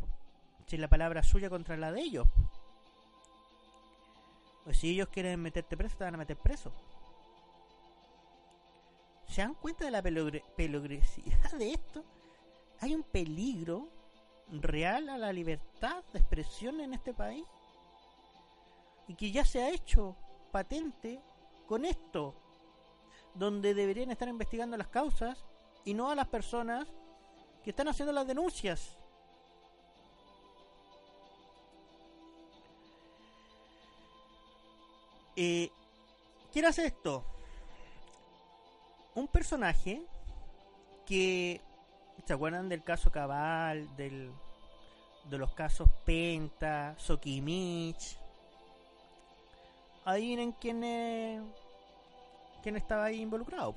Si 0.66 0.76
la 0.76 0.88
palabra 0.88 1.22
suya 1.22 1.48
contra 1.48 1.76
la 1.76 1.92
de 1.92 2.00
ellos. 2.00 2.26
Pues 4.64 4.78
si 4.78 4.90
ellos 4.90 5.08
quieren 5.08 5.40
meterte 5.40 5.76
preso, 5.76 5.96
te 5.96 6.04
van 6.04 6.14
a 6.14 6.18
meter 6.18 6.36
preso. 6.36 6.72
¿Se 9.28 9.42
dan 9.42 9.54
cuenta 9.54 9.84
de 9.84 9.90
la 9.90 10.02
peligrosidad 10.02 11.52
de 11.52 11.72
esto? 11.72 12.04
Hay 12.80 12.94
un 12.94 13.02
peligro 13.02 13.88
real 14.50 15.08
a 15.08 15.18
la 15.18 15.32
libertad 15.32 16.02
de 16.12 16.18
expresión 16.18 16.80
en 16.80 16.94
este 16.94 17.14
país. 17.14 17.44
Y 19.06 19.14
que 19.14 19.30
ya 19.30 19.44
se 19.44 19.62
ha 19.62 19.70
hecho 19.70 20.16
patente 20.50 21.20
con 21.66 21.84
esto. 21.84 22.34
Donde 23.34 23.74
deberían 23.74 24.10
estar 24.10 24.28
investigando 24.28 24.76
las 24.76 24.88
causas 24.88 25.44
y 25.84 25.94
no 25.94 26.10
a 26.10 26.14
las 26.14 26.28
personas 26.28 26.88
que 27.62 27.70
están 27.70 27.88
haciendo 27.88 28.12
las 28.12 28.26
denuncias. 28.26 28.96
Eh, 35.36 35.70
¿Quién 36.52 36.66
hace 36.66 36.86
esto? 36.86 37.24
Un 39.14 39.28
personaje 39.28 40.02
que. 41.06 41.60
¿Se 42.24 42.32
acuerdan 42.32 42.68
del 42.68 42.82
caso 42.82 43.10
Cabal? 43.10 43.94
Del, 43.96 44.32
de 45.28 45.38
los 45.38 45.52
casos 45.52 45.88
Penta, 46.04 46.94
Sokimich. 46.96 48.18
Adivinen 50.04 50.52
quién, 50.52 51.52
quién 52.62 52.76
estaba 52.76 53.06
ahí 53.06 53.22
involucrado. 53.22 53.74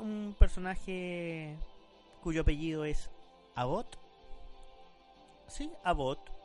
Un 0.00 0.34
personaje 0.38 1.56
cuyo 2.22 2.42
apellido 2.42 2.84
es 2.84 3.10
Abbott. 3.54 3.98
Sí, 5.48 5.70
Abbott 5.84 6.38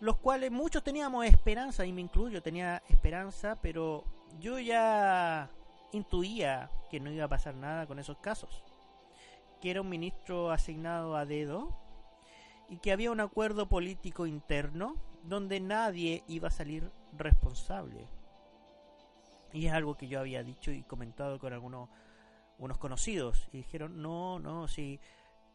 los 0.00 0.16
cuales 0.16 0.50
muchos 0.50 0.82
teníamos 0.82 1.26
esperanza, 1.26 1.84
y 1.84 1.92
me 1.92 2.00
incluyo, 2.00 2.42
tenía 2.42 2.82
esperanza, 2.88 3.58
pero 3.60 4.04
yo 4.40 4.58
ya 4.58 5.50
intuía 5.92 6.70
que 6.90 7.00
no 7.00 7.10
iba 7.10 7.26
a 7.26 7.28
pasar 7.28 7.54
nada 7.54 7.86
con 7.86 7.98
esos 7.98 8.16
casos. 8.18 8.62
Que 9.60 9.70
era 9.70 9.82
un 9.82 9.90
ministro 9.90 10.50
asignado 10.50 11.16
a 11.16 11.26
dedo 11.26 11.76
y 12.70 12.78
que 12.78 12.92
había 12.92 13.10
un 13.10 13.20
acuerdo 13.20 13.68
político 13.68 14.26
interno 14.26 14.96
donde 15.24 15.60
nadie 15.60 16.24
iba 16.28 16.48
a 16.48 16.52
salir 16.52 16.90
responsable. 17.12 18.06
Y 19.52 19.66
es 19.66 19.72
algo 19.72 19.96
que 19.96 20.08
yo 20.08 20.18
había 20.18 20.42
dicho 20.42 20.70
y 20.70 20.82
comentado 20.82 21.38
con 21.38 21.52
algunos 21.52 21.90
unos 22.60 22.78
conocidos 22.78 23.48
y 23.52 23.58
dijeron, 23.58 24.00
no, 24.00 24.38
no, 24.38 24.68
si 24.68 25.00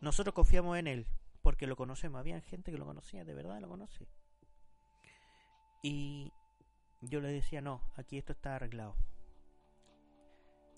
nosotros 0.02 0.34
confiamos 0.34 0.78
en 0.78 0.88
él 0.88 1.08
porque 1.46 1.68
lo 1.68 1.76
conocemos. 1.76 2.20
Había 2.20 2.42
gente 2.42 2.72
que 2.72 2.78
lo 2.80 2.86
conocía, 2.86 3.24
de 3.24 3.36
verdad 3.36 3.62
lo 3.62 3.70
conoce. 3.70 4.08
Y 5.84 6.34
yo 7.02 7.22
le 7.22 7.28
decía, 7.28 7.62
no, 7.62 7.82
aquí 7.96 8.18
esto 8.18 8.34
está 8.34 8.56
arreglado. 8.56 8.96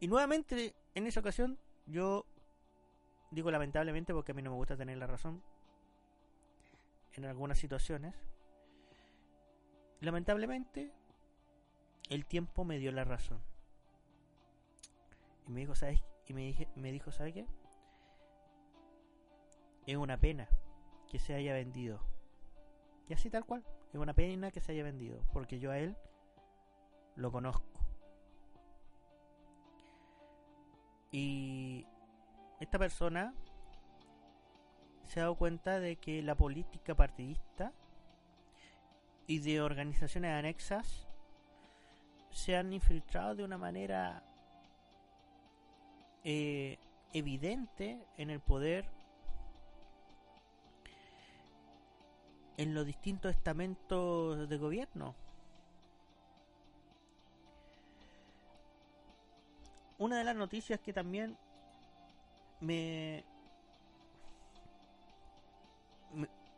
Y 0.01 0.09
nuevamente, 0.09 0.75
en 0.93 1.07
esa 1.07 1.21
ocasión, 1.21 1.57
yo 1.85 2.25
digo 3.31 3.49
lamentablemente 3.49 4.13
porque 4.13 4.33
a 4.33 4.35
mí 4.35 4.41
no 4.41 4.51
me 4.51 4.57
gusta 4.57 4.75
tener 4.75 4.97
la 4.97 5.07
razón 5.07 5.41
en 7.13 7.23
algunas 7.23 7.57
situaciones. 7.57 8.13
Lamentablemente, 10.01 10.91
el 12.09 12.25
tiempo 12.25 12.65
me 12.65 12.77
dio 12.77 12.91
la 12.91 13.05
razón. 13.05 13.41
Y 15.47 15.51
me 15.51 15.61
dijo, 15.61 15.75
¿sabes? 15.75 16.03
Y 16.27 16.33
me, 16.33 16.41
dije, 16.41 16.67
me 16.75 16.91
dijo, 16.91 17.11
¿sabes 17.11 17.33
qué? 17.33 17.45
Es 19.85 19.95
una 19.95 20.17
pena 20.17 20.49
que 21.09 21.19
se 21.19 21.33
haya 21.33 21.53
vendido. 21.53 21.99
Y 23.07 23.13
así 23.13 23.29
tal 23.29 23.45
cual. 23.45 23.63
Es 23.93 23.99
una 23.99 24.13
pena 24.13 24.51
que 24.51 24.59
se 24.59 24.73
haya 24.73 24.83
vendido, 24.83 25.21
porque 25.31 25.59
yo 25.59 25.71
a 25.71 25.79
él 25.79 25.95
lo 27.15 27.31
conozco. 27.31 27.65
Y 31.11 31.85
esta 32.59 32.77
persona 32.77 33.33
se 35.05 35.21
ha 35.21 35.23
dado 35.23 35.35
cuenta 35.35 35.79
de 35.79 35.95
que 35.95 36.21
la 36.21 36.35
política 36.35 36.93
partidista 36.95 37.71
y 39.25 39.39
de 39.39 39.61
organizaciones 39.61 40.31
anexas 40.31 41.07
se 42.29 42.57
han 42.57 42.73
infiltrado 42.73 43.35
de 43.35 43.43
una 43.45 43.57
manera 43.57 44.21
eh, 46.23 46.77
evidente 47.13 47.99
en 48.17 48.29
el 48.29 48.39
poder 48.39 48.85
en 52.57 52.73
los 52.73 52.85
distintos 52.85 53.31
estamentos 53.35 54.49
de 54.49 54.57
gobierno. 54.57 55.15
Una 59.99 60.17
de 60.17 60.23
las 60.23 60.35
noticias 60.35 60.79
que 60.79 60.93
también 60.93 61.37
me, 62.59 63.23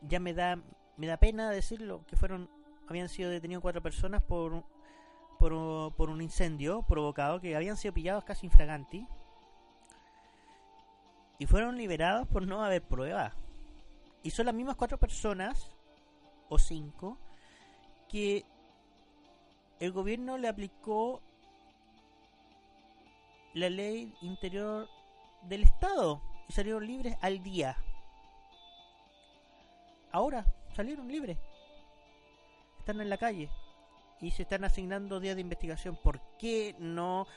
ya 0.01 0.19
me 0.19 0.33
da 0.33 0.59
me 0.97 1.07
da 1.07 1.17
pena 1.17 1.49
decirlo 1.49 2.05
que 2.07 2.17
fueron 2.17 2.49
habían 2.87 3.07
sido 3.07 3.29
detenidos 3.29 3.61
cuatro 3.61 3.81
personas 3.81 4.21
por 4.21 4.63
por, 5.37 5.93
por 5.93 6.09
un 6.09 6.21
incendio 6.21 6.81
provocado 6.83 7.39
que 7.39 7.55
habían 7.55 7.77
sido 7.77 7.93
pillados 7.93 8.25
casi 8.25 8.45
infraganti 8.45 9.07
y 11.39 11.47
fueron 11.47 11.77
liberados 11.77 12.27
por 12.27 12.45
no 12.45 12.63
haber 12.63 12.83
pruebas 12.83 13.33
y 14.23 14.31
son 14.31 14.45
las 14.45 14.55
mismas 14.55 14.75
cuatro 14.75 14.97
personas 14.97 15.71
o 16.49 16.59
cinco 16.59 17.17
que 18.07 18.45
el 19.79 19.91
gobierno 19.91 20.37
le 20.37 20.47
aplicó 20.47 21.21
la 23.53 23.69
ley 23.69 24.13
interior 24.21 24.87
del 25.43 25.63
Estado 25.63 26.21
y 26.47 26.53
salieron 26.53 26.85
libres 26.85 27.17
al 27.21 27.41
día. 27.41 27.77
Ahora 30.11 30.45
salieron 30.75 31.07
libres. 31.07 31.37
Están 32.79 32.99
en 32.99 33.09
la 33.09 33.17
calle 33.17 33.49
y 34.19 34.31
se 34.31 34.41
están 34.41 34.63
asignando 34.63 35.19
días 35.19 35.35
de 35.35 35.41
investigación. 35.41 35.95
¿Por 35.95 36.19
qué 36.37 36.75
no? 36.79 37.27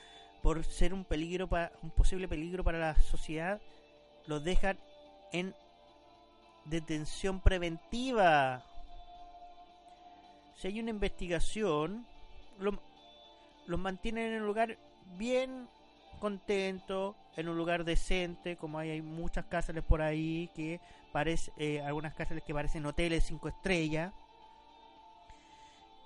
Por 0.42 0.64
ser 0.64 0.92
un 0.92 1.04
peligro 1.04 1.48
para 1.48 1.72
un 1.82 1.90
posible 1.90 2.26
peligro 2.26 2.64
para 2.64 2.78
la 2.78 2.94
sociedad, 2.96 3.60
los 4.26 4.44
dejan 4.44 4.78
en 5.32 5.54
detención 6.64 7.40
preventiva 7.40 8.64
si 10.62 10.68
hay 10.68 10.78
una 10.78 10.90
investigación, 10.90 12.06
los 12.58 13.80
mantienen 13.80 14.32
en 14.32 14.42
un 14.42 14.46
lugar 14.46 14.78
bien 15.16 15.68
contento, 16.20 17.16
en 17.36 17.48
un 17.48 17.56
lugar 17.56 17.82
decente, 17.84 18.56
como 18.56 18.78
hay, 18.78 18.90
hay 18.90 19.02
muchas 19.02 19.46
cárceles 19.46 19.82
por 19.82 20.02
ahí 20.02 20.50
que 20.54 20.80
parece, 21.10 21.52
eh, 21.56 21.80
algunas 21.80 22.14
cárceles 22.14 22.44
que 22.44 22.54
parecen 22.54 22.86
hoteles 22.86 23.24
cinco 23.24 23.48
estrellas, 23.48 24.14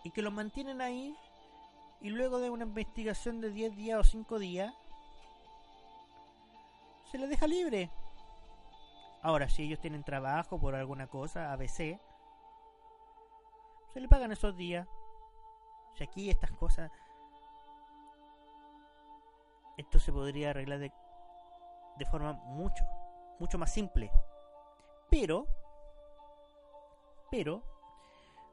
y 0.04 0.10
que 0.10 0.22
los 0.22 0.32
mantienen 0.32 0.80
ahí, 0.80 1.14
y 2.00 2.08
luego 2.08 2.38
de 2.38 2.48
una 2.48 2.64
investigación 2.64 3.42
de 3.42 3.50
10 3.50 3.76
días 3.76 4.00
o 4.00 4.04
5 4.04 4.38
días, 4.38 4.72
se 7.10 7.18
les 7.18 7.28
deja 7.28 7.46
libre. 7.46 7.90
Ahora, 9.26 9.48
si 9.48 9.64
ellos 9.64 9.80
tienen 9.80 10.04
trabajo 10.04 10.56
por 10.60 10.76
alguna 10.76 11.08
cosa, 11.08 11.52
ABC, 11.52 11.98
se 13.92 14.00
le 14.00 14.06
pagan 14.08 14.30
esos 14.30 14.56
días. 14.56 14.86
Si 15.94 16.04
aquí 16.04 16.30
estas 16.30 16.52
cosas. 16.52 16.92
Esto 19.76 19.98
se 19.98 20.12
podría 20.12 20.50
arreglar 20.50 20.78
de, 20.78 20.92
de 21.98 22.06
forma 22.06 22.34
mucho, 22.34 22.84
mucho 23.40 23.58
más 23.58 23.72
simple. 23.72 24.12
Pero. 25.10 25.48
Pero. 27.28 27.64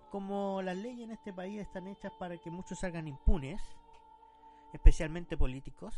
Como 0.09 0.63
las 0.63 0.75
leyes 0.75 1.01
en 1.01 1.11
este 1.11 1.31
país 1.31 1.61
están 1.61 1.85
hechas 1.85 2.11
para 2.13 2.39
que 2.39 2.49
muchos 2.49 2.79
salgan 2.79 3.07
impunes, 3.07 3.61
especialmente 4.73 5.37
políticos, 5.37 5.93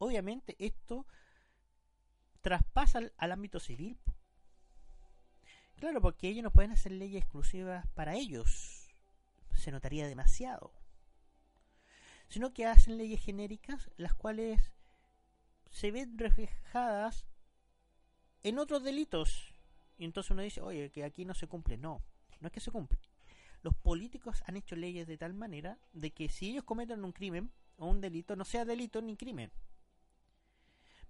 obviamente 0.00 0.56
esto 0.58 1.06
traspasa 2.46 3.00
al 3.16 3.32
ámbito 3.32 3.58
civil. 3.58 3.98
Claro, 5.74 6.00
porque 6.00 6.28
ellos 6.28 6.44
no 6.44 6.52
pueden 6.52 6.70
hacer 6.70 6.92
leyes 6.92 7.20
exclusivas 7.22 7.84
para 7.88 8.14
ellos 8.14 8.86
se 9.56 9.72
notaría 9.72 10.06
demasiado. 10.06 10.72
Sino 12.28 12.54
que 12.54 12.64
hacen 12.64 12.98
leyes 12.98 13.20
genéricas 13.20 13.90
las 13.96 14.14
cuales 14.14 14.70
se 15.72 15.90
ven 15.90 16.16
reflejadas 16.18 17.26
en 18.44 18.60
otros 18.60 18.84
delitos. 18.84 19.52
Y 19.98 20.04
entonces 20.04 20.30
uno 20.30 20.42
dice, 20.42 20.60
oye, 20.60 20.92
que 20.92 21.02
aquí 21.02 21.24
no 21.24 21.34
se 21.34 21.48
cumple. 21.48 21.76
No, 21.76 22.00
no 22.38 22.46
es 22.46 22.52
que 22.52 22.60
se 22.60 22.70
cumple. 22.70 23.00
Los 23.62 23.74
políticos 23.74 24.44
han 24.46 24.56
hecho 24.56 24.76
leyes 24.76 25.08
de 25.08 25.18
tal 25.18 25.34
manera 25.34 25.80
de 25.92 26.12
que 26.12 26.28
si 26.28 26.50
ellos 26.50 26.62
cometen 26.62 27.04
un 27.04 27.10
crimen 27.10 27.50
o 27.76 27.86
un 27.86 28.00
delito, 28.00 28.36
no 28.36 28.44
sea 28.44 28.64
delito 28.64 29.02
ni 29.02 29.16
crimen. 29.16 29.50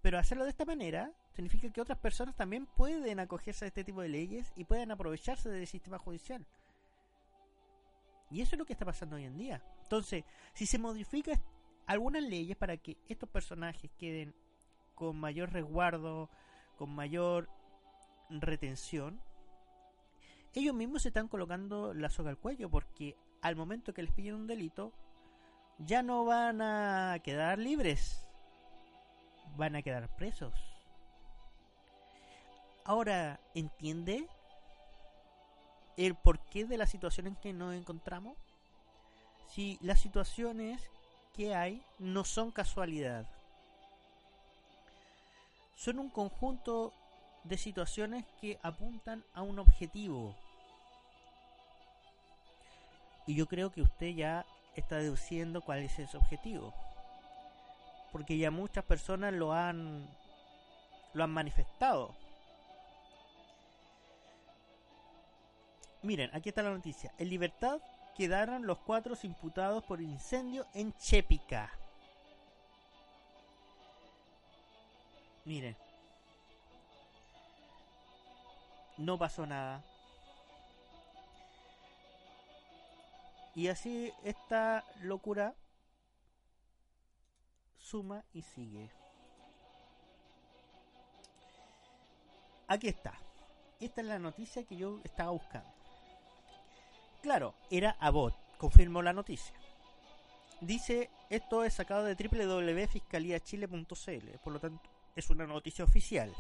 Pero 0.06 0.20
hacerlo 0.20 0.44
de 0.44 0.50
esta 0.50 0.64
manera 0.64 1.10
significa 1.32 1.68
que 1.68 1.80
otras 1.80 1.98
personas 1.98 2.36
también 2.36 2.66
pueden 2.66 3.18
acogerse 3.18 3.64
a 3.64 3.68
este 3.68 3.82
tipo 3.82 4.02
de 4.02 4.08
leyes 4.08 4.52
y 4.54 4.62
pueden 4.62 4.92
aprovecharse 4.92 5.48
del 5.48 5.66
sistema 5.66 5.98
judicial. 5.98 6.46
Y 8.30 8.40
eso 8.40 8.54
es 8.54 8.58
lo 8.60 8.66
que 8.66 8.74
está 8.74 8.84
pasando 8.84 9.16
hoy 9.16 9.24
en 9.24 9.36
día. 9.36 9.64
Entonces, 9.82 10.22
si 10.54 10.64
se 10.64 10.78
modifica 10.78 11.32
algunas 11.86 12.22
leyes 12.22 12.56
para 12.56 12.76
que 12.76 12.96
estos 13.08 13.28
personajes 13.28 13.90
queden 13.98 14.32
con 14.94 15.16
mayor 15.16 15.52
resguardo, 15.52 16.30
con 16.76 16.94
mayor 16.94 17.48
retención, 18.30 19.20
ellos 20.54 20.72
mismos 20.76 21.02
se 21.02 21.08
están 21.08 21.26
colocando 21.26 21.94
la 21.94 22.10
soga 22.10 22.30
al 22.30 22.38
cuello 22.38 22.70
porque 22.70 23.16
al 23.42 23.56
momento 23.56 23.92
que 23.92 24.04
les 24.04 24.12
pillen 24.12 24.36
un 24.36 24.46
delito, 24.46 24.92
ya 25.78 26.04
no 26.04 26.24
van 26.24 26.62
a 26.62 27.18
quedar 27.24 27.58
libres, 27.58 28.25
van 29.56 29.76
a 29.76 29.82
quedar 29.82 30.08
presos. 30.16 30.54
Ahora, 32.84 33.40
¿entiende 33.54 34.28
el 35.96 36.14
porqué 36.14 36.66
de 36.66 36.78
la 36.78 36.86
situación 36.86 37.26
en 37.26 37.36
que 37.36 37.52
nos 37.52 37.74
encontramos? 37.74 38.36
Si 39.48 39.78
las 39.80 40.00
situaciones 40.00 40.88
que 41.34 41.54
hay 41.54 41.82
no 41.98 42.24
son 42.24 42.50
casualidad, 42.50 43.26
son 45.74 45.98
un 45.98 46.10
conjunto 46.10 46.92
de 47.44 47.58
situaciones 47.58 48.24
que 48.40 48.58
apuntan 48.62 49.24
a 49.34 49.42
un 49.42 49.58
objetivo. 49.58 50.34
Y 53.26 53.34
yo 53.34 53.46
creo 53.46 53.72
que 53.72 53.82
usted 53.82 54.08
ya 54.08 54.46
está 54.74 54.96
deduciendo 54.96 55.60
cuál 55.60 55.80
es 55.80 55.98
ese 55.98 56.16
objetivo. 56.16 56.72
Porque 58.12 58.38
ya 58.38 58.50
muchas 58.50 58.84
personas 58.84 59.32
lo 59.32 59.52
han 59.52 60.08
lo 61.12 61.24
han 61.24 61.30
manifestado. 61.30 62.14
Miren, 66.02 66.30
aquí 66.34 66.50
está 66.50 66.62
la 66.62 66.70
noticia. 66.70 67.12
En 67.18 67.30
libertad 67.30 67.80
quedaron 68.16 68.66
los 68.66 68.78
cuatro 68.78 69.14
imputados 69.22 69.82
por 69.84 70.00
incendio 70.00 70.66
en 70.74 70.92
Chepica. 70.98 71.70
Miren. 75.44 75.76
No 78.98 79.18
pasó 79.18 79.46
nada. 79.46 79.82
Y 83.54 83.68
así 83.68 84.12
esta 84.22 84.84
locura 85.00 85.54
suma 87.86 88.24
y 88.32 88.42
sigue. 88.42 88.90
Aquí 92.66 92.88
está. 92.88 93.16
Esta 93.78 94.00
es 94.00 94.06
la 94.06 94.18
noticia 94.18 94.64
que 94.64 94.76
yo 94.76 95.00
estaba 95.04 95.30
buscando. 95.30 95.72
Claro, 97.22 97.54
era 97.70 97.96
Abot, 98.00 98.34
confirmó 98.58 99.02
la 99.02 99.12
noticia. 99.12 99.54
Dice, 100.60 101.10
esto 101.30 101.62
es 101.62 101.74
sacado 101.74 102.02
de 102.04 102.16
www.fiscaliachile.cl, 102.16 104.38
por 104.42 104.52
lo 104.52 104.58
tanto 104.58 104.90
es 105.14 105.30
una 105.30 105.46
noticia 105.46 105.84
oficial. 105.84 106.34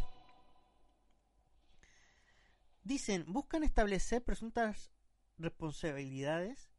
Dicen, 2.82 3.24
buscan 3.28 3.62
establecer 3.62 4.24
presuntas 4.24 4.90
responsabilidades 5.38 6.72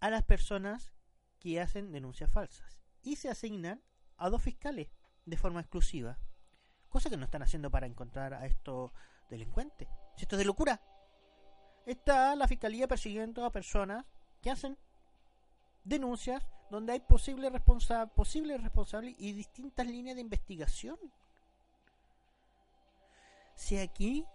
a 0.00 0.10
las 0.10 0.24
personas 0.24 0.90
que 1.38 1.60
hacen 1.60 1.92
denuncias 1.92 2.32
falsas 2.32 2.85
y 3.06 3.14
se 3.14 3.30
asignan 3.30 3.80
a 4.16 4.28
dos 4.28 4.42
fiscales 4.42 4.88
de 5.24 5.36
forma 5.36 5.60
exclusiva, 5.60 6.18
cosa 6.88 7.08
que 7.08 7.16
no 7.16 7.24
están 7.24 7.42
haciendo 7.42 7.70
para 7.70 7.86
encontrar 7.86 8.34
a 8.34 8.46
estos 8.46 8.90
delincuentes. 9.30 9.88
Esto 10.18 10.34
es 10.34 10.38
de 10.38 10.44
locura. 10.44 10.82
Está 11.86 12.34
la 12.34 12.48
fiscalía 12.48 12.88
persiguiendo 12.88 13.44
a 13.44 13.52
personas 13.52 14.04
que 14.42 14.50
hacen 14.50 14.76
denuncias 15.84 16.44
donde 16.68 16.94
hay 16.94 17.00
posibles 17.00 17.52
responsa 17.52 18.08
posible 18.08 18.58
responsables 18.58 19.14
y 19.18 19.32
distintas 19.32 19.86
líneas 19.86 20.16
de 20.16 20.22
investigación. 20.22 20.98
Si 23.54 23.78
aquí, 23.78 24.26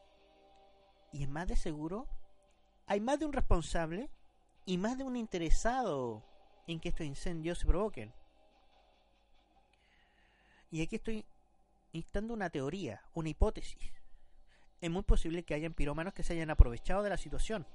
y 1.12 1.23
es 1.23 1.29
más 1.29 1.49
de 1.49 1.57
seguro, 1.57 2.07
hay 2.88 3.01
más 3.01 3.19
de 3.19 3.25
un 3.25 3.34
responsable 3.34 4.10
y 4.65 4.77
más 4.77 4.97
de 4.97 5.03
un 5.03 5.17
interesado 5.17 6.23
en 6.67 6.79
que 6.79 6.88
estos 6.88 7.05
incendios 7.05 7.57
se 7.57 7.67
provoquen. 7.67 8.13
Y 10.71 10.81
aquí 10.81 10.95
estoy 10.95 11.25
instando 11.91 12.34
una 12.34 12.49
teoría, 12.49 13.01
una 13.13 13.29
hipótesis. 13.29 13.91
Es 14.79 14.89
muy 14.89 15.03
posible 15.03 15.43
que 15.43 15.53
hayan 15.53 15.73
pirómanos 15.73 16.13
que 16.13 16.23
se 16.23 16.34
hayan 16.34 16.49
aprovechado 16.49 17.03
de 17.03 17.10
la 17.10 17.17
situación. 17.17 17.67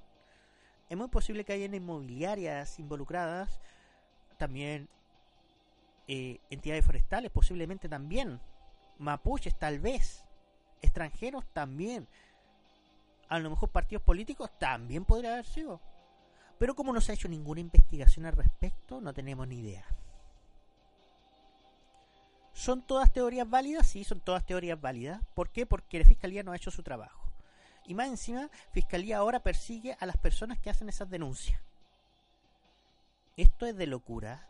Es 0.89 0.97
muy 0.97 1.07
posible 1.07 1.45
que 1.45 1.53
hayan 1.53 1.75
inmobiliarias 1.75 2.79
involucradas, 2.79 3.61
también 4.37 4.89
eh, 6.07 6.39
entidades 6.49 6.85
forestales, 6.85 7.29
posiblemente 7.31 7.87
también, 7.87 8.39
mapuches 8.97 9.57
tal 9.57 9.79
vez, 9.79 10.25
extranjeros 10.81 11.45
también, 11.53 12.07
a 13.29 13.39
lo 13.39 13.49
mejor 13.49 13.69
partidos 13.69 14.03
políticos 14.03 14.49
también 14.57 15.05
podría 15.05 15.33
haber 15.33 15.45
sido. 15.45 15.79
Pero 16.57 16.75
como 16.75 16.93
no 16.93 17.01
se 17.01 17.11
ha 17.11 17.15
hecho 17.15 17.27
ninguna 17.27 17.61
investigación 17.61 18.25
al 18.25 18.33
respecto, 18.33 19.01
no 19.01 19.13
tenemos 19.13 19.47
ni 19.47 19.59
idea. 19.59 19.85
¿Son 22.57 22.81
todas 22.81 23.13
teorías 23.13 23.47
válidas? 23.47 23.85
Sí, 23.85 24.03
son 24.03 24.19
todas 24.19 24.43
teorías 24.43 24.81
válidas. 24.81 25.21
¿Por 25.35 25.49
qué? 25.49 25.67
Porque 25.67 25.99
la 25.99 26.05
Fiscalía 26.05 26.41
no 26.41 26.51
ha 26.51 26.55
hecho 26.55 26.71
su 26.71 26.81
trabajo. 26.81 27.21
Y 27.85 27.93
más 27.93 28.07
encima, 28.07 28.49
Fiscalía 28.71 29.19
ahora 29.19 29.43
persigue 29.43 29.95
a 29.99 30.07
las 30.07 30.17
personas 30.17 30.57
que 30.57 30.71
hacen 30.71 30.89
esas 30.89 31.07
denuncias. 31.07 31.61
Esto 33.37 33.67
es 33.67 33.77
de 33.77 33.85
locura. 33.85 34.47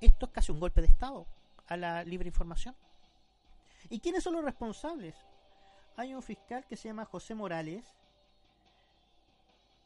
Esto 0.00 0.26
es 0.26 0.32
casi 0.32 0.50
un 0.50 0.60
golpe 0.60 0.80
de 0.80 0.86
Estado 0.86 1.26
a 1.66 1.76
la 1.76 2.02
libre 2.04 2.28
información. 2.28 2.74
¿Y 3.90 4.00
quiénes 4.00 4.24
son 4.24 4.32
los 4.32 4.44
responsables? 4.44 5.14
Hay 5.96 6.14
un 6.14 6.22
fiscal 6.22 6.64
que 6.66 6.76
se 6.76 6.88
llama 6.88 7.04
José 7.04 7.34
Morales, 7.34 7.84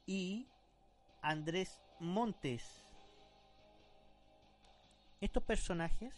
y 0.07 0.47
Andrés 1.21 1.81
Montes. 1.99 2.63
Estos 5.23 5.43
personajes 5.45 6.13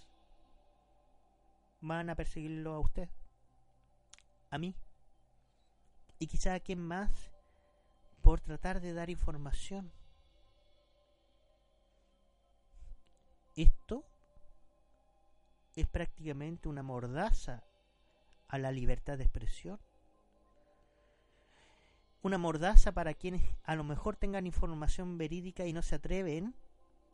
van 1.81 2.11
a 2.11 2.17
perseguirlo 2.17 2.73
a 2.73 2.81
usted, 2.81 3.09
a 4.51 4.59
mí, 4.59 4.75
y 6.19 6.27
quizá 6.27 6.55
a 6.55 6.61
quien 6.61 6.81
más 6.81 7.31
por 8.23 8.41
tratar 8.41 8.81
de 8.81 8.95
dar 8.95 9.11
información. 9.11 9.93
Esto 13.55 14.05
es 15.77 15.87
prácticamente 15.87 16.69
una 16.69 16.83
mordaza 16.83 17.63
a 18.49 18.59
la 18.59 18.73
libertad 18.73 19.19
de 19.19 19.25
expresión 19.25 19.79
una 22.25 22.39
mordaza 22.39 22.93
para 22.93 23.13
quienes 23.13 23.43
a 23.65 23.77
lo 23.77 23.85
mejor 23.85 24.17
tengan 24.17 24.47
información 24.47 25.19
verídica 25.19 25.67
y 25.67 25.75
no 25.75 25.83
se 25.83 25.97
atreven 25.97 26.55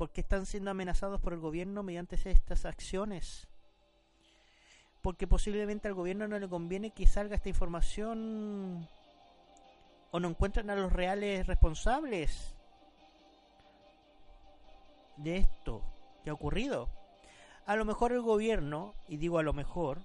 porque 0.00 0.22
están 0.22 0.46
siendo 0.46 0.70
amenazados 0.70 1.20
por 1.20 1.34
el 1.34 1.40
gobierno 1.40 1.82
mediante 1.82 2.16
estas 2.24 2.64
acciones. 2.64 3.48
Porque 5.02 5.26
posiblemente 5.26 5.88
al 5.88 5.94
gobierno 5.94 6.26
no 6.26 6.38
le 6.38 6.48
conviene 6.48 6.92
que 6.92 7.06
salga 7.06 7.36
esta 7.36 7.50
información 7.50 8.88
o 10.10 10.18
no 10.18 10.28
encuentran 10.28 10.70
a 10.70 10.74
los 10.74 10.90
reales 10.90 11.46
responsables 11.46 12.54
de 15.18 15.36
esto 15.36 15.82
que 16.24 16.30
ha 16.30 16.32
ocurrido. 16.32 16.88
A 17.66 17.76
lo 17.76 17.84
mejor 17.84 18.12
el 18.12 18.22
gobierno, 18.22 18.94
y 19.06 19.18
digo 19.18 19.38
a 19.38 19.42
lo 19.42 19.52
mejor, 19.52 19.98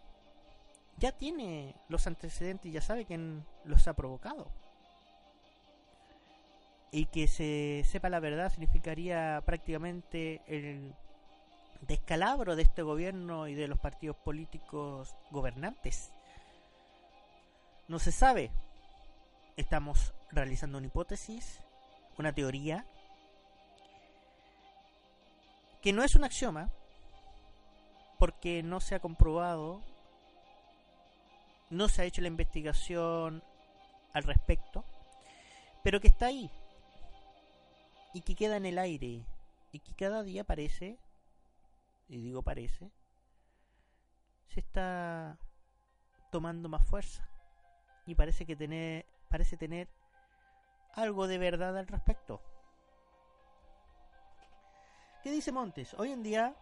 ya 0.98 1.14
tiene 1.14 1.74
los 1.88 2.06
antecedentes 2.06 2.70
y 2.70 2.74
ya 2.74 2.82
sabe 2.82 3.06
quién 3.06 3.46
los 3.64 3.88
ha 3.88 3.94
provocado 3.94 4.52
y 6.96 7.08
que 7.08 7.28
se 7.28 7.84
sepa 7.84 8.08
la 8.08 8.22
verdad 8.22 8.50
significaría 8.50 9.44
prácticamente 9.46 10.42
el 10.48 10.96
descalabro 11.82 12.56
de 12.56 12.64
este 12.64 12.84
gobierno 12.84 13.50
y 13.50 13.54
de 13.54 13.68
los 13.68 13.78
partidos 13.78 14.16
políticos 14.16 15.14
gobernantes. 15.30 16.14
No 17.90 18.00
se 18.00 18.14
sabe. 18.14 18.50
Estamos 19.58 20.14
realizando 20.32 20.78
una 20.78 20.88
hipótesis, 20.88 21.60
una 22.18 22.32
teoría, 22.32 22.86
que 25.82 25.92
no 25.92 26.02
es 26.02 26.16
un 26.16 26.24
axioma, 26.24 26.72
porque 28.20 28.64
no 28.64 28.80
se 28.80 28.96
ha 28.96 29.02
comprobado, 29.02 29.82
no 31.70 31.90
se 31.90 32.04
ha 32.04 32.06
hecho 32.06 32.22
la 32.22 32.30
investigación 32.30 33.44
al 34.14 34.24
respecto, 34.24 34.86
pero 35.84 36.00
que 36.00 36.08
está 36.08 36.28
ahí, 36.28 36.50
y 38.16 38.22
que 38.22 38.34
queda 38.34 38.56
en 38.56 38.66
el 38.66 38.80
aire 38.80 39.26
y 39.74 39.80
que 39.80 39.94
cada 39.94 40.24
día 40.24 40.46
parece, 40.46 40.98
y 42.08 42.16
digo 42.16 42.44
parece, 42.44 42.90
se 44.48 44.62
está 44.62 45.38
tomando 46.32 46.70
más 46.70 46.88
fuerza 46.88 47.28
y 48.06 48.16
parece 48.16 48.46
que 48.46 48.56
tener 48.56 49.06
parece 49.30 49.58
tener 49.58 49.90
algo 50.94 51.28
de 51.28 51.38
verdad 51.38 51.78
al 51.78 51.88
respecto. 51.88 52.42
¿Qué 55.22 55.30
dice 55.30 55.52
Montes? 55.52 55.94
Hoy 55.96 56.14
en 56.14 56.24
día 56.24 56.56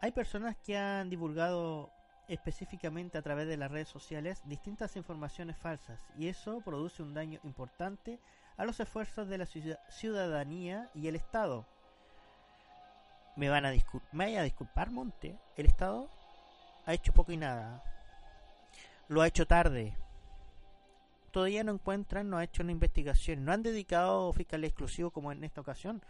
hay 0.00 0.12
personas 0.12 0.56
que 0.58 0.78
han 0.78 1.10
divulgado 1.10 1.90
específicamente 2.28 3.18
a 3.18 3.22
través 3.22 3.48
de 3.48 3.56
las 3.56 3.72
redes 3.72 3.88
sociales 3.88 4.40
distintas 4.44 4.94
informaciones 4.94 5.56
falsas 5.56 5.98
y 6.16 6.28
eso 6.28 6.60
produce 6.60 7.02
un 7.02 7.12
daño 7.12 7.40
importante 7.42 8.20
a 8.56 8.64
los 8.64 8.80
esfuerzos 8.80 9.28
de 9.28 9.38
la 9.38 9.46
ciudadanía 9.46 10.90
y 10.94 11.08
el 11.08 11.16
Estado. 11.16 11.66
Me 13.36 13.48
van 13.48 13.66
a, 13.66 13.72
me 14.12 14.38
a 14.38 14.42
disculpar, 14.42 14.90
Monte. 14.90 15.38
El 15.56 15.66
Estado 15.66 16.08
ha 16.86 16.94
hecho 16.94 17.12
poco 17.12 17.32
y 17.32 17.36
nada. 17.36 17.82
Lo 19.08 19.20
ha 19.20 19.26
hecho 19.26 19.46
tarde. 19.46 19.94
Todavía 21.30 21.64
no 21.64 21.72
encuentran, 21.72 22.30
no 22.30 22.38
ha 22.38 22.44
hecho 22.44 22.62
una 22.62 22.72
investigación. 22.72 23.44
No 23.44 23.52
han 23.52 23.62
dedicado 23.62 24.32
fiscal 24.32 24.64
exclusivo 24.64 25.10
como 25.10 25.32
en 25.32 25.44
esta 25.44 25.60
ocasión. 25.60 26.02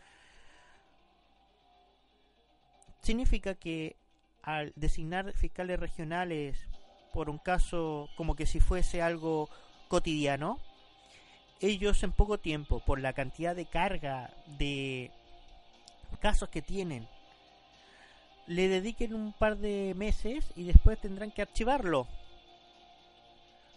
Significa 3.00 3.54
que 3.54 3.96
al 4.42 4.72
designar 4.76 5.32
fiscales 5.32 5.80
regionales 5.80 6.68
por 7.12 7.30
un 7.30 7.38
caso 7.38 8.08
como 8.16 8.36
que 8.36 8.46
si 8.46 8.60
fuese 8.60 9.00
algo 9.00 9.48
cotidiano, 9.88 10.60
ellos 11.60 12.02
en 12.02 12.12
poco 12.12 12.38
tiempo, 12.38 12.80
por 12.80 13.00
la 13.00 13.12
cantidad 13.12 13.54
de 13.56 13.66
carga 13.66 14.30
de 14.58 15.10
casos 16.20 16.48
que 16.48 16.62
tienen, 16.62 17.08
le 18.46 18.68
dediquen 18.68 19.14
un 19.14 19.32
par 19.32 19.56
de 19.56 19.94
meses 19.96 20.52
y 20.54 20.64
después 20.64 21.00
tendrán 21.00 21.30
que 21.30 21.42
archivarlo. 21.42 22.06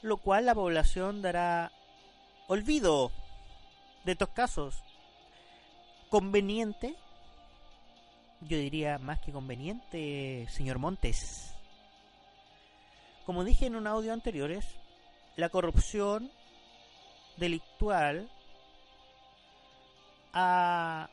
Lo 0.02 0.18
cual 0.18 0.46
la 0.46 0.56
población 0.56 1.22
dará 1.22 1.72
olvido 2.48 3.12
de 4.06 4.14
estos 4.14 4.30
casos. 4.30 4.82
Conveniente 6.10 6.96
yo 8.42 8.58
diría 8.58 8.98
más 9.00 9.20
que 9.20 9.32
conveniente, 9.32 10.48
señor 10.50 10.80
Montes. 10.80 11.54
Como 13.26 13.44
dije 13.44 13.66
en 13.66 13.76
un 13.76 13.86
audio 13.86 14.14
anteriores, 14.14 14.66
la 15.36 15.50
corrupción 15.50 16.32
delictual 17.40 18.30
ha 20.34 21.10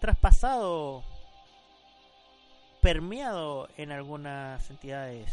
traspasado, 0.00 1.04
permeado 2.80 3.68
en 3.76 3.92
algunas 3.92 4.68
entidades 4.70 5.30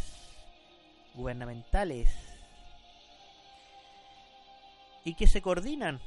gubernamentales 1.16 2.14
y 5.04 5.16
que 5.16 5.26
se 5.28 5.42
coordinan 5.42 6.00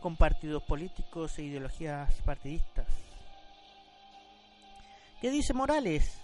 con 0.00 0.16
partidos 0.16 0.62
políticos 0.62 1.38
e 1.38 1.44
ideologías 1.44 2.14
partidistas. 2.22 2.86
¿Qué 5.20 5.30
dice 5.30 5.54
Morales? 5.54 6.23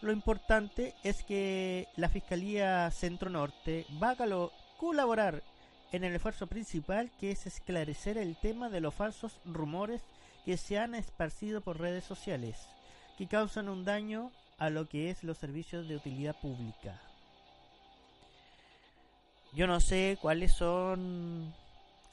Lo 0.00 0.12
importante 0.12 0.94
es 1.02 1.24
que 1.24 1.88
la 1.96 2.08
Fiscalía 2.08 2.88
Centro 2.92 3.30
Norte 3.30 3.84
va 4.00 4.10
a 4.10 4.50
colaborar 4.76 5.42
en 5.90 6.04
el 6.04 6.14
esfuerzo 6.14 6.46
principal 6.46 7.10
que 7.18 7.32
es 7.32 7.46
esclarecer 7.46 8.16
el 8.16 8.36
tema 8.36 8.68
de 8.68 8.80
los 8.80 8.94
falsos 8.94 9.40
rumores 9.44 10.02
que 10.44 10.56
se 10.56 10.78
han 10.78 10.94
esparcido 10.94 11.62
por 11.62 11.80
redes 11.80 12.04
sociales, 12.04 12.68
que 13.16 13.26
causan 13.26 13.68
un 13.68 13.84
daño 13.84 14.30
a 14.58 14.70
lo 14.70 14.88
que 14.88 15.10
es 15.10 15.24
los 15.24 15.38
servicios 15.38 15.88
de 15.88 15.96
utilidad 15.96 16.36
pública. 16.40 17.00
Yo 19.52 19.66
no 19.66 19.80
sé 19.80 20.16
cuáles 20.20 20.52
son 20.54 21.54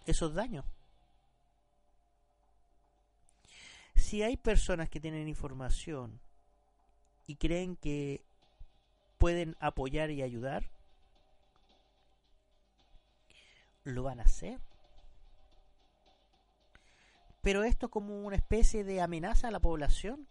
esos 0.07 0.33
daños. 0.33 0.65
Si 3.95 4.23
hay 4.23 4.37
personas 4.37 4.89
que 4.89 4.99
tienen 4.99 5.27
información 5.27 6.19
y 7.27 7.35
creen 7.35 7.75
que 7.75 8.23
pueden 9.17 9.55
apoyar 9.59 10.11
y 10.11 10.21
ayudar, 10.21 10.69
lo 13.83 14.03
van 14.03 14.19
a 14.19 14.23
hacer. 14.23 14.59
Pero 17.41 17.63
esto 17.63 17.89
como 17.89 18.23
una 18.23 18.35
especie 18.35 18.83
de 18.83 19.01
amenaza 19.01 19.47
a 19.47 19.51
la 19.51 19.59
población. 19.59 20.27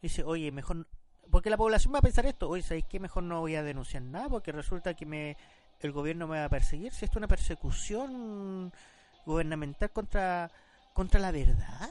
Dice, 0.00 0.24
oye, 0.24 0.50
mejor... 0.52 0.86
Porque 1.30 1.50
la 1.50 1.56
población 1.56 1.92
va 1.92 1.98
a 1.98 2.02
pensar 2.02 2.24
esto, 2.24 2.48
oye, 2.48 2.62
¿sabéis 2.62 2.86
qué? 2.88 3.00
Mejor 3.00 3.24
no 3.24 3.40
voy 3.40 3.56
a 3.56 3.62
denunciar 3.62 4.02
nada 4.02 4.28
porque 4.28 4.52
resulta 4.52 4.94
que 4.94 5.04
me 5.04 5.36
el 5.80 5.92
gobierno 5.92 6.26
me 6.26 6.38
va 6.38 6.46
a 6.46 6.48
perseguir, 6.48 6.92
si 6.92 7.04
esto 7.04 7.14
es 7.14 7.18
una 7.18 7.28
persecución 7.28 8.72
gubernamental 9.24 9.90
contra, 9.90 10.50
contra 10.94 11.20
la 11.20 11.30
verdad. 11.30 11.90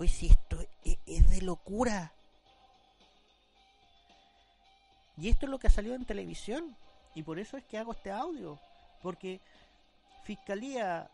Hoy 0.00 0.08
si 0.08 0.28
esto 0.28 0.58
es, 0.82 1.30
de 1.30 1.42
locura. 1.42 2.10
Y 5.18 5.28
esto 5.28 5.44
es 5.44 5.50
lo 5.50 5.58
que 5.58 5.66
ha 5.66 5.70
salido 5.70 5.94
en 5.94 6.06
televisión. 6.06 6.74
Y 7.14 7.22
por 7.22 7.38
eso 7.38 7.58
es 7.58 7.64
que 7.64 7.76
hago 7.76 7.92
este 7.92 8.10
audio. 8.10 8.58
Porque 9.02 9.42
Fiscalía, 10.24 11.10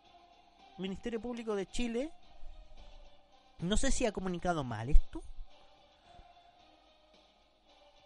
Ministerio 0.79 1.20
Público 1.20 1.57
de 1.57 1.66
Chile, 1.66 2.12
no 3.59 3.77
sé 3.77 3.90
si 3.90 4.07
ha 4.07 4.12
comunicado 4.12 4.62
mal 4.62 4.88
esto 4.88 5.20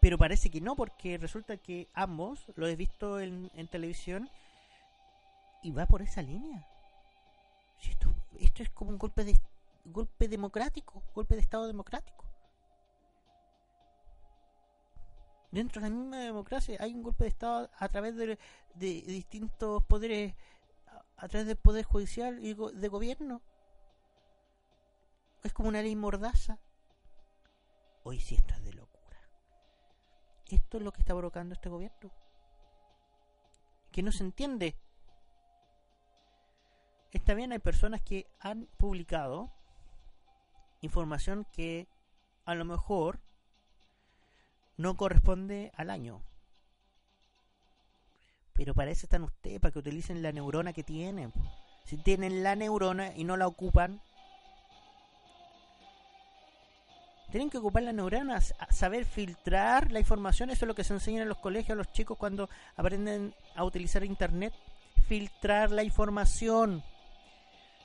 pero 0.00 0.16
parece 0.16 0.50
que 0.50 0.62
no, 0.62 0.76
porque 0.76 1.18
resulta 1.18 1.58
que 1.58 1.88
ambos 1.92 2.46
lo 2.56 2.66
he 2.66 2.74
visto 2.74 3.20
en, 3.20 3.50
televisión 3.70 4.30
y 5.62 5.72
va 5.72 5.84
por 5.84 6.00
esa 6.00 6.22
línea. 6.22 6.66
Esto, 7.82 8.08
esto 8.38 8.62
es 8.62 8.70
como 8.70 8.92
un 8.92 8.98
golpe 8.98 9.24
de 9.24 9.38
golpe 9.84 10.28
democrático, 10.28 11.02
golpe 11.14 11.34
de 11.34 11.40
Estado 11.40 11.66
democrático. 11.66 12.24
Dentro 15.50 15.82
de 15.82 15.88
la 15.88 15.96
misma 15.96 16.18
democracia 16.18 16.76
hay 16.80 16.94
un 16.94 17.02
golpe 17.02 17.24
de 17.24 17.30
Estado 17.30 17.70
a 17.76 17.88
través 17.88 18.14
de, 18.16 18.38
distintos 18.74 19.82
poderes, 19.84 20.34
a, 21.16 21.28
través 21.28 21.46
del 21.46 21.56
poder 21.56 21.84
judicial 21.84 22.38
y 22.44 22.54
de 22.54 22.88
gobierno. 22.88 23.42
Es 25.42 25.52
como 25.52 25.68
una 25.68 25.82
ley 25.82 25.96
mordaza. 25.96 26.58
Hoy 28.04 28.20
sí 28.20 28.36
esto 28.36 28.54
es 28.54 28.64
de 28.64 28.74
loco. 28.74 29.00
Esto 30.50 30.78
es 30.78 30.82
lo 30.82 30.92
que 30.92 31.00
está 31.00 31.14
provocando 31.14 31.54
este 31.54 31.68
gobierno. 31.68 32.10
Que 33.92 34.02
no 34.02 34.10
se 34.10 34.24
entiende. 34.24 34.76
Está 37.12 37.34
bien, 37.34 37.52
hay 37.52 37.58
personas 37.58 38.00
que 38.02 38.26
han 38.40 38.66
publicado 38.76 39.52
información 40.80 41.46
que 41.52 41.88
a 42.44 42.54
lo 42.54 42.64
mejor 42.64 43.20
no 44.76 44.96
corresponde 44.96 45.72
al 45.76 45.90
año. 45.90 46.22
Pero 48.52 48.74
para 48.74 48.90
eso 48.90 49.06
están 49.06 49.24
ustedes, 49.24 49.60
para 49.60 49.72
que 49.72 49.78
utilicen 49.78 50.22
la 50.22 50.32
neurona 50.32 50.72
que 50.72 50.82
tienen. 50.82 51.32
Si 51.84 51.96
tienen 51.96 52.42
la 52.42 52.56
neurona 52.56 53.14
y 53.16 53.24
no 53.24 53.36
la 53.36 53.46
ocupan, 53.46 54.02
tienen 57.30 57.48
que 57.48 57.58
ocupar 57.58 57.84
las 57.84 57.94
neuronas, 57.94 58.54
saber 58.70 59.04
filtrar 59.04 59.92
la 59.92 60.00
información, 60.00 60.50
eso 60.50 60.64
es 60.64 60.68
lo 60.68 60.74
que 60.74 60.84
se 60.84 60.92
enseña 60.92 61.22
en 61.22 61.28
los 61.28 61.38
colegios 61.38 61.70
a 61.70 61.78
los 61.78 61.92
chicos 61.92 62.18
cuando 62.18 62.50
aprenden 62.76 63.34
a 63.54 63.64
utilizar 63.64 64.04
internet, 64.04 64.52
filtrar 65.06 65.70
la 65.70 65.84
información, 65.84 66.82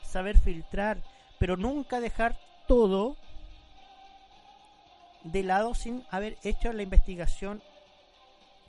saber 0.03 0.39
filtrar, 0.39 1.03
pero 1.39 1.57
nunca 1.57 1.99
dejar 1.99 2.39
todo 2.67 3.17
de 5.23 5.43
lado 5.43 5.73
sin 5.73 6.03
haber 6.11 6.37
hecho 6.43 6.71
la 6.71 6.83
investigación 6.83 7.61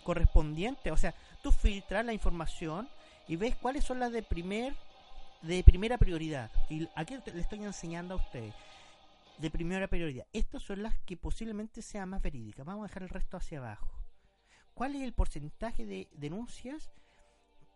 correspondiente, 0.04 0.90
o 0.90 0.96
sea, 0.96 1.14
tú 1.42 1.52
filtras 1.52 2.04
la 2.04 2.12
información 2.12 2.88
y 3.28 3.36
ves 3.36 3.56
cuáles 3.56 3.84
son 3.84 3.98
las 3.98 4.12
de 4.12 4.22
primer 4.22 4.74
de 5.42 5.62
primera 5.62 5.98
prioridad. 5.98 6.50
Y 6.70 6.88
aquí 6.94 7.16
le 7.32 7.40
estoy 7.40 7.62
enseñando 7.62 8.14
a 8.14 8.16
ustedes 8.16 8.54
de 9.38 9.50
primera 9.50 9.86
prioridad. 9.86 10.26
Estas 10.32 10.62
son 10.62 10.82
las 10.82 10.96
que 11.00 11.16
posiblemente 11.16 11.82
sean 11.82 12.08
más 12.08 12.22
verídicas. 12.22 12.64
Vamos 12.64 12.84
a 12.84 12.88
dejar 12.88 13.02
el 13.02 13.08
resto 13.10 13.36
hacia 13.36 13.58
abajo. 13.58 13.90
¿Cuál 14.74 14.94
es 14.94 15.02
el 15.02 15.12
porcentaje 15.12 15.86
de 15.86 16.08
denuncias 16.12 16.90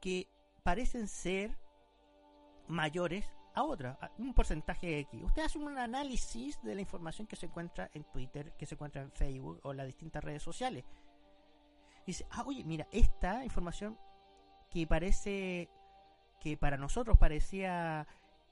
que 0.01 0.29
parecen 0.63 1.09
ser 1.09 1.57
mayores 2.69 3.27
a 3.55 3.63
otras? 3.63 3.99
Un 4.19 4.35
porcentaje 4.35 5.01
X. 5.01 5.23
Usted 5.23 5.43
hace 5.43 5.59
un 5.59 5.77
análisis 5.77 6.61
de 6.63 6.75
la 6.75 6.81
información 6.81 7.27
que 7.27 7.37
se 7.37 7.47
encuentra 7.47 7.91
en 7.95 8.05
Twitter, 8.05 8.53
que 8.57 8.67
se 8.67 8.75
encuentra 8.75 9.03
en 9.03 9.13
Facebook 9.13 9.61
o 9.63 9.73
las 9.73 9.87
distintas 9.87 10.23
redes 10.23 10.43
sociales. 10.43 10.85
Dice, 12.07 12.27
ah, 12.31 12.45
oye, 12.47 12.65
mira, 12.65 12.87
esta 12.91 13.45
información 13.45 13.99
que 14.71 14.87
parece, 14.87 15.69
que 16.41 16.57
para 16.57 16.77
nosotros 16.77 17.19
parecía 17.19 18.07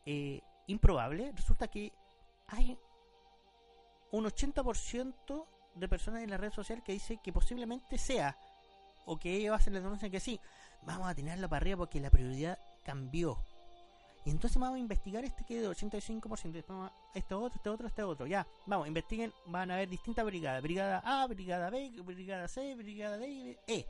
eh, 0.04 0.42
improbable, 0.66 1.32
resulta 1.32 1.68
que 1.68 1.92
hay 2.46 2.78
un 4.10 4.24
80% 4.24 5.46
de 5.74 5.88
personas 5.88 6.22
en 6.22 6.30
la 6.30 6.36
red 6.36 6.52
social 6.52 6.82
que 6.82 6.92
dice 6.92 7.18
que 7.22 7.32
posiblemente 7.32 7.98
sea, 7.98 8.38
o 9.06 9.18
que 9.18 9.36
ellos 9.36 9.56
hacen 9.56 9.74
la 9.74 9.80
denuncia 9.80 10.10
que 10.10 10.20
sí, 10.20 10.40
vamos 10.82 11.08
a 11.08 11.14
tenerlo 11.14 11.48
para 11.48 11.58
arriba 11.58 11.78
porque 11.78 12.00
la 12.00 12.10
prioridad 12.10 12.58
cambió. 12.84 13.42
Y 14.24 14.30
entonces 14.30 14.58
vamos 14.58 14.76
a 14.76 14.80
investigar 14.80 15.24
este 15.24 15.44
que 15.44 15.60
de 15.60 15.68
85%, 15.68 16.56
este 17.14 17.34
otro, 17.34 17.56
este 17.56 17.70
otro, 17.70 17.86
este 17.86 18.02
otro. 18.02 18.26
Ya, 18.26 18.46
vamos, 18.66 18.86
investiguen, 18.86 19.32
van 19.46 19.70
a 19.70 19.74
haber 19.74 19.88
distintas 19.88 20.24
brigadas. 20.24 20.62
Brigada 20.62 21.02
A, 21.04 21.26
Brigada 21.26 21.70
B, 21.70 21.90
Brigada 22.02 22.48
C, 22.48 22.74
Brigada 22.74 23.16
D 23.16 23.28
y 23.28 23.56
E. 23.66 23.86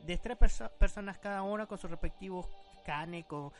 De 0.00 0.16
tres 0.18 0.36
personas 0.78 1.18
cada 1.18 1.42
una 1.42 1.66
con 1.66 1.78
sus 1.78 1.90
respectivos 1.90 2.46
canes, 2.84 3.24
con 3.26 3.52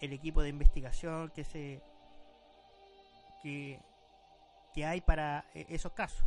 el 0.00 0.12
equipo 0.12 0.42
de 0.42 0.50
investigación 0.50 1.30
que 1.30 1.44
se 1.44 1.82
que, 3.42 3.80
que 4.74 4.84
hay 4.84 5.00
para 5.00 5.44
e-, 5.54 5.66
esos 5.70 5.92
casos. 5.92 6.24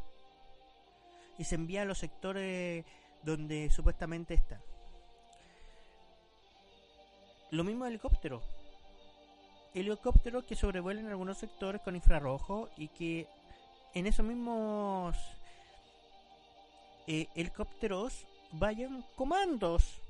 Y 1.38 1.44
se 1.44 1.56
envía 1.56 1.84
a 1.84 1.86
los 1.86 2.00
sectores 2.00 2.86
donde 3.24 3.70
supuestamente 3.70 4.34
están. 4.34 4.62
Lo 7.52 7.64
mismo 7.64 7.86
helicóptero. 7.86 8.42
Helicópteros 9.74 10.44
que 10.44 10.56
sobrevuelan 10.56 11.08
algunos 11.08 11.38
sectores 11.38 11.82
con 11.82 11.96
infrarrojo 11.96 12.70
y 12.78 12.90
que 12.90 13.28
en 13.94 14.08
esos 14.08 14.26
mismos 14.26 15.16
eh, 17.08 17.28
helicópteros 17.36 18.26
vayan 18.52 19.06
comandos. 19.16 20.02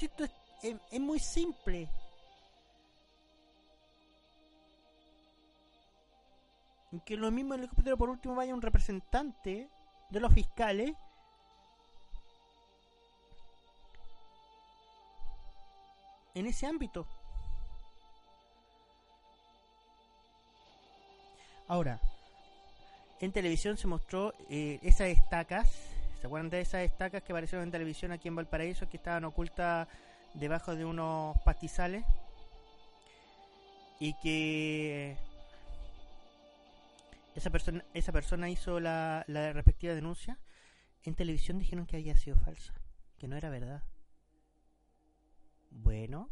Esto 0.00 0.24
es 0.62 1.00
muy 1.00 1.18
simple. 1.18 1.88
que 7.04 7.16
lo 7.16 7.30
mismo 7.30 7.54
el 7.54 7.60
helicóptero 7.60 7.98
por 7.98 8.08
último 8.08 8.34
vaya 8.34 8.54
un 8.54 8.62
representante 8.62 9.68
de 10.08 10.20
los 10.20 10.32
fiscales 10.32 10.92
en 16.34 16.46
ese 16.46 16.66
ámbito. 16.66 17.06
Ahora, 21.68 22.00
en 23.20 23.30
televisión 23.30 23.76
se 23.76 23.86
mostró 23.86 24.32
eh, 24.48 24.78
esas 24.82 25.08
estacas, 25.08 25.70
¿se 26.18 26.26
acuerdan 26.26 26.48
de 26.48 26.62
esas 26.62 26.80
estacas 26.80 27.22
que 27.22 27.32
aparecieron 27.32 27.64
en 27.66 27.70
televisión 27.70 28.10
aquí 28.10 28.28
en 28.28 28.36
Valparaíso 28.36 28.88
que 28.88 28.96
estaban 28.96 29.26
ocultas 29.26 29.86
debajo 30.32 30.74
de 30.74 30.86
unos 30.86 31.36
pastizales? 31.44 32.06
Y 34.00 34.14
que 34.22 35.18
esa 37.34 37.50
persona, 37.50 37.84
esa 37.92 38.12
persona 38.12 38.48
hizo 38.48 38.80
la, 38.80 39.24
la 39.26 39.52
respectiva 39.52 39.92
denuncia, 39.92 40.38
en 41.04 41.14
televisión 41.16 41.58
dijeron 41.58 41.84
que 41.84 41.96
había 41.96 42.16
sido 42.16 42.38
falsa, 42.38 42.72
que 43.18 43.28
no 43.28 43.36
era 43.36 43.50
verdad. 43.50 43.82
Bueno, 45.70 46.30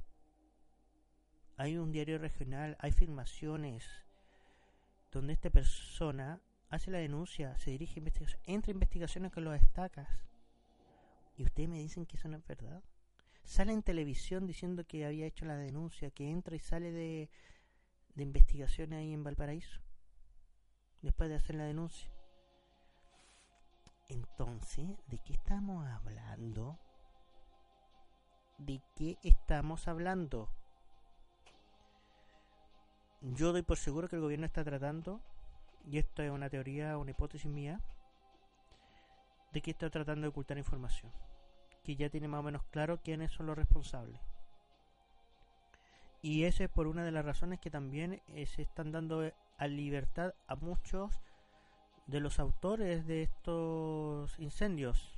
hay 1.58 1.76
un 1.76 1.92
diario 1.92 2.16
regional, 2.16 2.78
hay 2.80 2.92
filmaciones 2.92 4.05
donde 5.10 5.32
esta 5.32 5.50
persona 5.50 6.40
hace 6.68 6.90
la 6.90 6.98
denuncia, 6.98 7.56
se 7.58 7.70
dirige 7.70 7.94
a 7.96 7.98
investigación, 8.00 8.40
entra 8.44 8.70
a 8.70 8.74
investigaciones 8.74 9.32
con 9.32 9.44
los 9.44 9.52
destacas. 9.54 10.08
Y 11.36 11.44
ustedes 11.44 11.68
me 11.68 11.78
dicen 11.78 12.06
que 12.06 12.16
eso 12.16 12.28
no 12.28 12.36
es 12.36 12.46
verdad. 12.46 12.82
Sale 13.44 13.72
en 13.72 13.82
televisión 13.82 14.46
diciendo 14.46 14.84
que 14.84 15.06
había 15.06 15.26
hecho 15.26 15.44
la 15.44 15.56
denuncia, 15.56 16.10
que 16.10 16.28
entra 16.28 16.56
y 16.56 16.58
sale 16.58 16.90
de, 16.90 17.30
de 18.14 18.22
investigaciones 18.22 18.98
ahí 18.98 19.12
en 19.12 19.22
Valparaíso 19.22 19.80
después 21.02 21.30
de 21.30 21.36
hacer 21.36 21.56
la 21.56 21.64
denuncia. 21.64 22.10
Entonces, 24.08 24.88
¿de 25.06 25.18
qué 25.18 25.32
estamos 25.32 25.86
hablando? 25.86 26.78
¿De 28.58 28.80
qué 28.94 29.18
estamos 29.22 29.88
hablando? 29.88 30.50
Yo 33.20 33.52
doy 33.52 33.62
por 33.62 33.78
seguro 33.78 34.08
que 34.08 34.16
el 34.16 34.22
gobierno 34.22 34.46
está 34.46 34.62
tratando, 34.62 35.20
y 35.90 35.98
esto 35.98 36.22
es 36.22 36.30
una 36.30 36.50
teoría, 36.50 36.98
una 36.98 37.12
hipótesis 37.12 37.50
mía, 37.50 37.80
de 39.52 39.60
que 39.62 39.70
está 39.70 39.88
tratando 39.90 40.22
de 40.22 40.28
ocultar 40.28 40.58
información, 40.58 41.10
que 41.82 41.96
ya 41.96 42.10
tiene 42.10 42.28
más 42.28 42.40
o 42.40 42.42
menos 42.42 42.62
claro 42.70 43.00
quiénes 43.02 43.32
son 43.32 43.46
los 43.46 43.56
responsables. 43.56 44.20
Y 46.22 46.44
esa 46.44 46.64
es 46.64 46.70
por 46.70 46.86
una 46.86 47.04
de 47.04 47.12
las 47.12 47.24
razones 47.24 47.60
que 47.60 47.70
también 47.70 48.20
eh, 48.28 48.46
se 48.46 48.62
están 48.62 48.90
dando 48.90 49.32
a 49.58 49.66
libertad 49.66 50.34
a 50.48 50.56
muchos 50.56 51.12
de 52.06 52.20
los 52.20 52.38
autores 52.38 53.06
de 53.06 53.22
estos 53.22 54.38
incendios. 54.38 55.12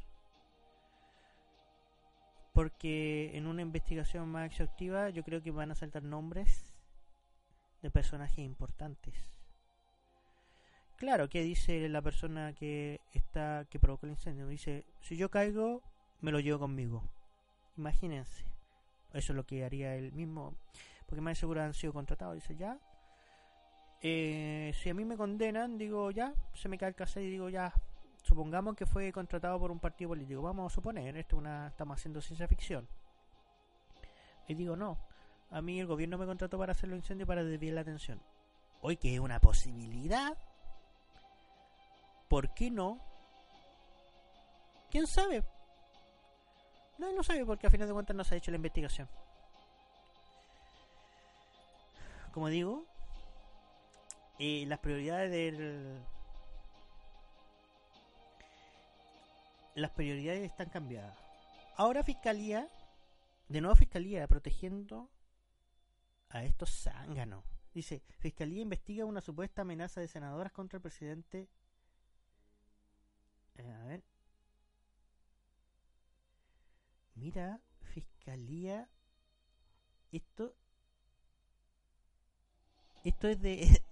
Porque 2.52 3.36
en 3.36 3.46
una 3.46 3.62
investigación 3.62 4.28
más 4.28 4.46
exhaustiva 4.46 5.10
yo 5.10 5.22
creo 5.22 5.42
que 5.42 5.50
van 5.50 5.70
a 5.70 5.74
saltar 5.74 6.02
nombres 6.02 6.67
de 7.82 7.90
personajes 7.90 8.38
importantes. 8.38 9.14
Claro, 10.96 11.28
¿qué 11.28 11.42
dice 11.42 11.88
la 11.88 12.02
persona 12.02 12.52
que 12.52 13.00
está 13.12 13.66
que 13.70 13.78
provocó 13.78 14.06
el 14.06 14.12
incendio? 14.12 14.48
Dice, 14.48 14.84
si 15.00 15.16
yo 15.16 15.30
caigo, 15.30 15.82
me 16.20 16.32
lo 16.32 16.40
llevo 16.40 16.58
conmigo. 16.58 17.04
Imagínense. 17.76 18.44
Eso 19.12 19.32
es 19.32 19.36
lo 19.36 19.46
que 19.46 19.64
haría 19.64 19.94
él 19.94 20.12
mismo. 20.12 20.56
Porque 21.06 21.20
más 21.20 21.38
seguro 21.38 21.62
han 21.62 21.72
sido 21.72 21.92
contratados. 21.92 22.34
Dice, 22.34 22.56
ya, 22.56 22.80
eh, 24.00 24.72
si 24.74 24.90
a 24.90 24.94
mí 24.94 25.04
me 25.04 25.16
condenan, 25.16 25.76
digo 25.76 26.10
ya, 26.10 26.32
se 26.54 26.68
me 26.68 26.78
cae 26.78 26.90
el 26.90 26.94
cassette 26.94 27.24
y 27.24 27.30
digo 27.30 27.48
ya, 27.48 27.72
supongamos 28.22 28.76
que 28.76 28.86
fue 28.86 29.10
contratado 29.12 29.58
por 29.58 29.72
un 29.72 29.80
partido 29.80 30.10
político, 30.10 30.40
vamos 30.40 30.72
a 30.72 30.74
suponer, 30.74 31.16
esto 31.16 31.36
una, 31.36 31.68
estamos 31.68 31.98
haciendo 31.98 32.20
ciencia 32.20 32.46
ficción. 32.46 32.88
Y 34.46 34.54
digo 34.54 34.76
no, 34.76 34.98
a 35.50 35.62
mí 35.62 35.80
el 35.80 35.86
gobierno 35.86 36.18
me 36.18 36.26
contrató 36.26 36.58
para 36.58 36.72
hacer 36.72 36.88
los 36.88 36.98
incendios 36.98 37.26
para 37.26 37.44
desviar 37.44 37.74
la 37.74 37.80
atención. 37.80 38.20
Hoy 38.80 38.96
que 38.96 39.14
es 39.14 39.20
una 39.20 39.40
posibilidad, 39.40 40.36
¿por 42.28 42.52
qué 42.54 42.70
no? 42.70 43.00
¿Quién 44.90 45.06
sabe? 45.06 45.42
No, 46.98 47.12
no 47.12 47.22
sabe 47.22 47.44
porque 47.44 47.66
a 47.66 47.70
final 47.70 47.88
de 47.88 47.94
cuentas 47.94 48.16
no 48.16 48.24
se 48.24 48.34
ha 48.34 48.38
hecho 48.38 48.50
la 48.50 48.56
investigación. 48.56 49.08
Como 52.32 52.48
digo, 52.48 52.84
y 54.38 54.66
las 54.66 54.78
prioridades 54.78 55.30
del 55.30 56.04
las 59.74 59.90
prioridades 59.92 60.42
están 60.42 60.68
cambiadas. 60.70 61.16
Ahora 61.76 62.02
Fiscalía, 62.02 62.68
de 63.48 63.60
nuevo 63.60 63.76
Fiscalía, 63.76 64.26
protegiendo 64.26 65.08
a 66.30 66.44
estos 66.44 66.70
zánganos. 66.70 67.44
Dice, 67.72 68.02
Fiscalía 68.18 68.62
investiga 68.62 69.04
una 69.04 69.20
supuesta 69.20 69.62
amenaza 69.62 70.00
de 70.00 70.08
senadoras 70.08 70.52
contra 70.52 70.78
el 70.78 70.82
presidente. 70.82 71.48
Eh, 73.56 73.72
a 73.72 73.84
ver. 73.84 74.02
Mira, 77.14 77.60
Fiscalía. 77.82 78.88
Esto. 80.12 80.54
Esto 83.04 83.28
es 83.28 83.40
de 83.40 83.82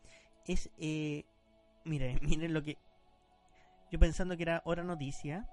es, 0.46 0.70
eh, 0.78 1.24
miren, 1.84 2.18
miren 2.22 2.54
lo 2.54 2.62
que... 2.62 2.78
Yo 3.90 3.98
pensando 3.98 4.36
que 4.36 4.42
era 4.42 4.62
hora 4.64 4.82
noticia. 4.82 5.48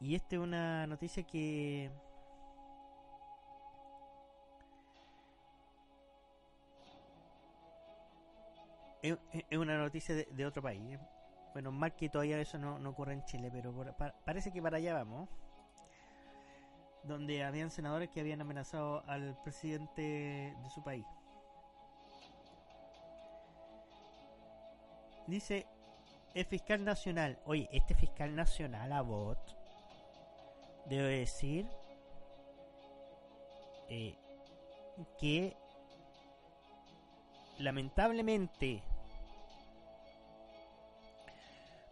Y 0.00 0.14
esta 0.14 0.36
es 0.36 0.42
una 0.42 0.86
noticia 0.86 1.22
que... 1.22 1.90
Es, 9.02 9.18
una 9.58 9.76
noticia 9.76 10.14
de, 10.14 10.46
otro 10.46 10.62
país. 10.62 10.98
Bueno, 11.52 11.72
más 11.72 11.92
que 11.92 12.08
todavía 12.08 12.40
eso 12.40 12.56
no, 12.58 12.76
ocurre 12.88 13.12
en 13.12 13.24
Chile, 13.24 13.50
pero 13.52 13.74
parece 14.24 14.52
que 14.52 14.62
para 14.62 14.76
allá 14.76 14.94
vamos. 14.94 15.28
Donde 17.02 17.42
habían 17.42 17.70
senadores 17.70 18.10
que 18.10 18.20
habían 18.20 18.40
amenazado 18.40 19.02
al 19.08 19.36
presidente 19.42 20.02
de 20.56 20.70
su 20.70 20.84
país. 20.84 21.04
Dice 25.26 25.66
el 26.34 26.46
fiscal 26.46 26.84
nacional. 26.84 27.38
Oye, 27.44 27.68
este 27.72 27.94
fiscal 27.94 28.34
nacional, 28.34 28.92
a 28.92 29.02
bot, 29.02 29.38
debo 30.86 31.06
decir 31.06 31.66
eh, 33.88 34.16
que 35.18 35.56
lamentablemente 37.58 38.82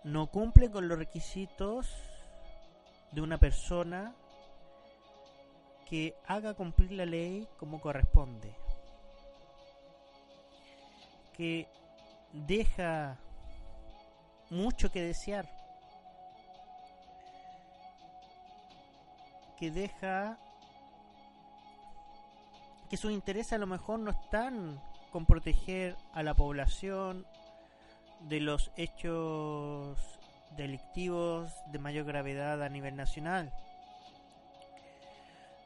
no 0.05 0.29
cumple 0.29 0.71
con 0.71 0.89
los 0.89 0.99
requisitos 0.99 1.89
de 3.13 3.21
una 3.21 3.39
persona 3.39 4.15
que 5.89 6.15
haga 6.27 6.55
cumplir 6.55 6.93
la 6.93 7.05
ley 7.05 7.49
como 7.59 7.81
corresponde, 7.81 8.55
que 11.37 11.69
deja 12.33 13.19
mucho 14.51 14.91
que 14.91 15.03
desear, 15.03 15.49
que 19.59 19.71
deja 19.71 20.39
que 22.89 22.97
sus 22.97 23.13
intereses 23.13 23.53
a 23.53 23.59
lo 23.59 23.67
mejor 23.67 23.99
no 23.99 24.11
están 24.11 24.81
con 25.13 25.27
proteger 25.27 25.97
a 26.13 26.23
la 26.23 26.35
población 26.35 27.27
de 28.29 28.41
los 28.41 28.71
hechos 28.77 29.99
delictivos 30.57 31.53
de 31.73 31.79
mayor 31.79 32.05
gravedad 32.05 32.63
a 32.63 32.69
nivel 32.69 32.97
nacional, 32.97 33.53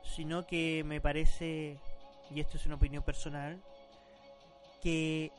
sino 0.02 0.46
que 0.46 0.84
me 0.84 1.00
parece, 1.00 1.78
y 2.30 2.40
esto 2.40 2.56
es 2.56 2.66
una 2.66 2.76
opinión 2.76 3.02
personal, 3.02 3.60
que 4.82 5.32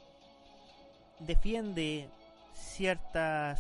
defiende 1.20 2.10
ciertos 2.54 3.60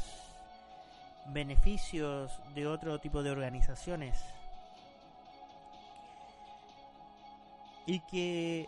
beneficios 1.28 2.32
de 2.54 2.68
otro 2.68 3.00
tipo 3.00 3.24
de 3.24 3.32
organizaciones. 3.32 4.24
Y 7.88 8.00
que 8.02 8.68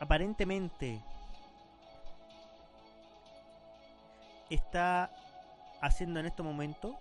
aparentemente 0.00 1.00
está 4.54 5.10
haciendo 5.80 6.20
en 6.20 6.26
este 6.26 6.42
momento 6.42 6.98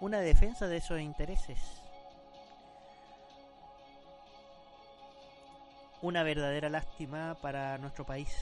una 0.00 0.20
defensa 0.20 0.66
de 0.66 0.78
esos 0.78 1.00
intereses. 1.00 1.58
Una 6.02 6.22
verdadera 6.22 6.70
lástima 6.70 7.36
para 7.42 7.76
nuestro 7.78 8.04
país. 8.06 8.34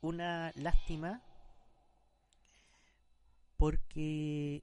Una 0.00 0.52
lástima 0.54 1.20
porque 3.56 4.62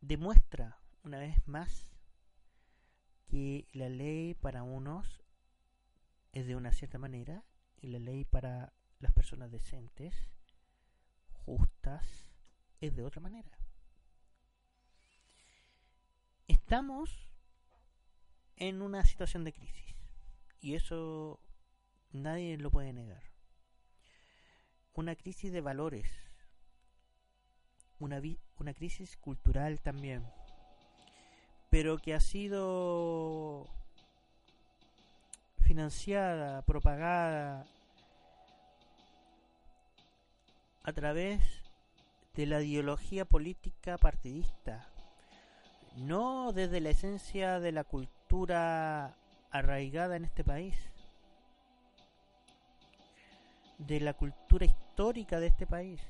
demuestra 0.00 0.76
una 1.02 1.18
vez 1.18 1.46
más 1.48 1.86
que 3.28 3.66
la 3.72 3.88
ley 3.88 4.34
para 4.34 4.62
unos 4.62 5.23
es 6.34 6.48
de 6.48 6.56
una 6.56 6.72
cierta 6.72 6.98
manera 6.98 7.44
y 7.80 7.86
la 7.86 8.00
ley 8.00 8.24
para 8.24 8.72
las 8.98 9.12
personas 9.12 9.52
decentes, 9.52 10.14
justas, 11.46 12.26
es 12.80 12.96
de 12.96 13.04
otra 13.04 13.20
manera. 13.20 13.56
Estamos 16.48 17.30
en 18.56 18.82
una 18.82 19.04
situación 19.04 19.44
de 19.44 19.52
crisis 19.52 19.94
y 20.60 20.74
eso 20.74 21.38
nadie 22.10 22.58
lo 22.58 22.72
puede 22.72 22.92
negar. 22.92 23.22
Una 24.92 25.14
crisis 25.14 25.52
de 25.52 25.60
valores, 25.60 26.10
una, 28.00 28.20
una 28.56 28.74
crisis 28.74 29.16
cultural 29.16 29.80
también, 29.80 30.26
pero 31.70 31.98
que 31.98 32.12
ha 32.12 32.20
sido 32.20 33.70
financiada, 35.74 36.62
propagada 36.62 37.66
a 40.84 40.92
través 40.92 41.40
de 42.36 42.46
la 42.46 42.62
ideología 42.62 43.24
política 43.24 43.98
partidista, 43.98 44.86
no 45.96 46.52
desde 46.52 46.80
la 46.80 46.90
esencia 46.90 47.58
de 47.58 47.72
la 47.72 47.82
cultura 47.82 49.16
arraigada 49.50 50.14
en 50.14 50.26
este 50.26 50.44
país, 50.44 50.76
de 53.78 53.98
la 53.98 54.14
cultura 54.14 54.66
histórica 54.66 55.40
de 55.40 55.48
este 55.48 55.66
país. 55.66 56.00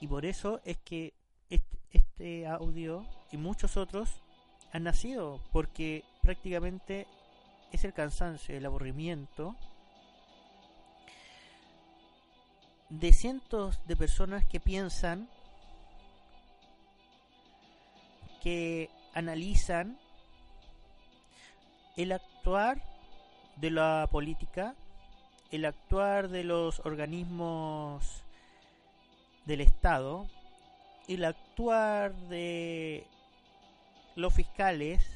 Y 0.00 0.06
por 0.06 0.24
eso 0.24 0.60
es 0.64 0.78
que 0.78 1.12
este, 1.50 1.76
este 1.90 2.46
audio 2.46 3.04
y 3.32 3.36
muchos 3.36 3.76
otros 3.76 4.22
han 4.72 4.84
nacido 4.84 5.40
porque 5.52 6.04
prácticamente 6.22 7.06
es 7.72 7.84
el 7.84 7.92
cansancio, 7.92 8.56
el 8.56 8.66
aburrimiento 8.66 9.56
de 12.88 13.12
cientos 13.12 13.80
de 13.86 13.96
personas 13.96 14.44
que 14.46 14.60
piensan, 14.60 15.28
que 18.42 18.90
analizan 19.14 19.98
el 21.96 22.12
actuar 22.12 22.82
de 23.56 23.70
la 23.70 24.08
política, 24.10 24.74
el 25.50 25.64
actuar 25.64 26.28
de 26.28 26.44
los 26.44 26.80
organismos 26.80 28.22
del 29.44 29.60
Estado, 29.60 30.28
el 31.08 31.24
actuar 31.24 32.14
de 32.28 33.06
los 34.18 34.34
fiscales, 34.34 35.08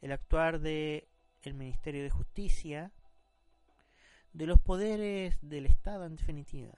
el 0.00 0.10
actuar 0.10 0.60
de 0.60 1.06
el 1.42 1.52
Ministerio 1.52 2.02
de 2.02 2.08
Justicia, 2.08 2.90
de 4.32 4.46
los 4.46 4.58
poderes 4.60 5.36
del 5.42 5.66
Estado 5.66 6.06
en 6.06 6.16
definitiva. 6.16 6.72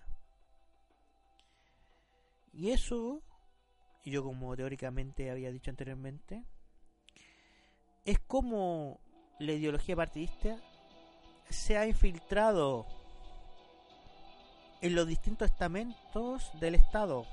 Y 2.52 2.70
eso, 2.70 3.22
y 4.02 4.10
yo 4.10 4.24
como 4.24 4.56
teóricamente 4.56 5.30
había 5.30 5.52
dicho 5.52 5.70
anteriormente, 5.70 6.44
es 8.04 8.18
como 8.18 8.98
la 9.38 9.52
ideología 9.52 9.94
partidista 9.94 10.60
se 11.48 11.78
ha 11.78 11.86
infiltrado 11.86 12.86
en 14.80 14.96
los 14.96 15.06
distintos 15.06 15.48
estamentos 15.48 16.50
del 16.58 16.74
Estado 16.74 17.24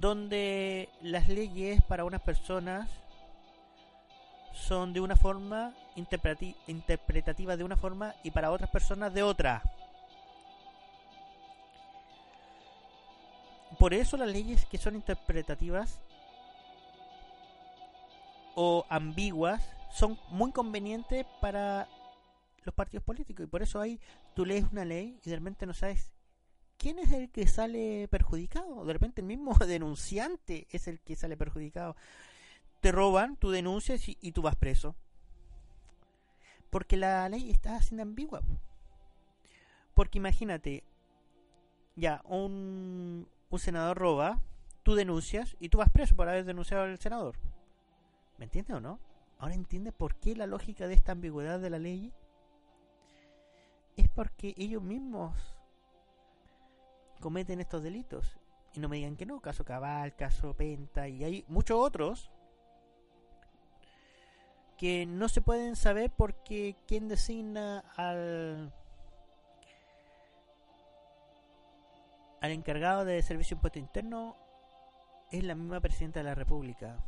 donde 0.00 0.88
las 1.00 1.28
leyes 1.28 1.82
para 1.82 2.04
unas 2.04 2.20
personas 2.20 2.90
son 4.52 4.92
de 4.92 5.00
una 5.00 5.16
forma 5.16 5.74
interpretativa 5.94 7.56
de 7.56 7.64
una 7.64 7.76
forma 7.76 8.14
y 8.22 8.30
para 8.30 8.50
otras 8.50 8.70
personas 8.70 9.12
de 9.14 9.22
otra. 9.22 9.62
Por 13.78 13.92
eso 13.94 14.16
las 14.16 14.28
leyes 14.28 14.64
que 14.66 14.78
son 14.78 14.94
interpretativas 14.94 16.00
o 18.54 18.86
ambiguas 18.88 19.68
son 19.92 20.18
muy 20.30 20.50
convenientes 20.52 21.26
para 21.40 21.88
los 22.64 22.74
partidos 22.74 23.04
políticos 23.04 23.44
y 23.44 23.46
por 23.46 23.62
eso 23.62 23.80
hay 23.80 24.00
tú 24.34 24.44
lees 24.44 24.64
una 24.72 24.84
ley 24.84 25.20
y 25.24 25.28
realmente 25.28 25.66
no 25.66 25.74
sabes 25.74 26.10
¿quién 26.78 26.98
es 26.98 27.12
el 27.12 27.30
que 27.30 27.46
sale 27.46 28.08
perjudicado? 28.08 28.84
De 28.84 28.92
repente 28.92 29.20
el 29.20 29.26
mismo 29.26 29.54
denunciante 29.66 30.66
es 30.70 30.88
el 30.88 31.00
que 31.00 31.16
sale 31.16 31.36
perjudicado. 31.36 31.96
Te 32.80 32.92
roban, 32.92 33.36
tú 33.36 33.50
denuncias 33.50 34.02
y, 34.06 34.32
tú 34.32 34.42
vas 34.42 34.56
preso. 34.56 34.94
Porque 36.70 36.96
la 36.96 37.28
ley 37.28 37.50
está 37.50 37.80
siendo 37.80 38.02
ambigua. 38.02 38.42
Porque 39.94 40.18
imagínate, 40.18 40.84
ya, 41.94 42.20
un, 42.24 43.28
senador 43.58 43.96
roba, 43.96 44.42
tú 44.82 44.94
denuncias 44.94 45.56
y 45.58 45.70
tú 45.70 45.78
vas 45.78 45.90
preso 45.90 46.14
por 46.14 46.28
haber 46.28 46.44
denunciado 46.44 46.84
al 46.84 46.98
senador. 46.98 47.36
¿Me 48.36 48.44
entiendes 48.44 48.76
o 48.76 48.80
no? 48.80 49.00
Ahora 49.38 49.54
entiendes 49.54 49.94
por 49.94 50.16
qué 50.16 50.36
la 50.36 50.46
lógica 50.46 50.86
de 50.86 50.94
esta 50.94 51.12
ambigüedad 51.12 51.58
de 51.58 51.70
la 51.70 51.78
ley 51.78 52.12
es 53.96 54.08
porque 54.08 54.54
ellos 54.58 54.82
mismos 54.82 55.55
cometen 57.20 57.60
estos 57.60 57.82
delitos. 57.82 58.38
Y 58.74 58.80
no 58.80 58.88
me 58.88 58.96
digan 58.96 59.16
que 59.16 59.26
no, 59.26 59.40
caso 59.40 59.64
Cabal, 59.64 60.14
caso 60.14 60.54
Penta, 60.54 61.08
y 61.08 61.24
hay 61.24 61.44
muchos 61.48 61.78
otros 61.78 62.30
que 64.76 65.06
no 65.06 65.28
se 65.28 65.40
pueden 65.40 65.74
saber 65.76 66.10
porque 66.10 66.76
quien 66.86 67.08
designa 67.08 67.80
al 67.96 68.72
al 72.42 72.50
encargado 72.50 73.04
de 73.04 73.22
servicio 73.22 73.54
de 73.54 73.58
impuesto 73.58 73.78
interno 73.78 74.36
es 75.32 75.42
la 75.42 75.54
misma 75.54 75.80
presidenta 75.80 76.20
de 76.20 76.24
la 76.24 76.34
república 76.34 76.98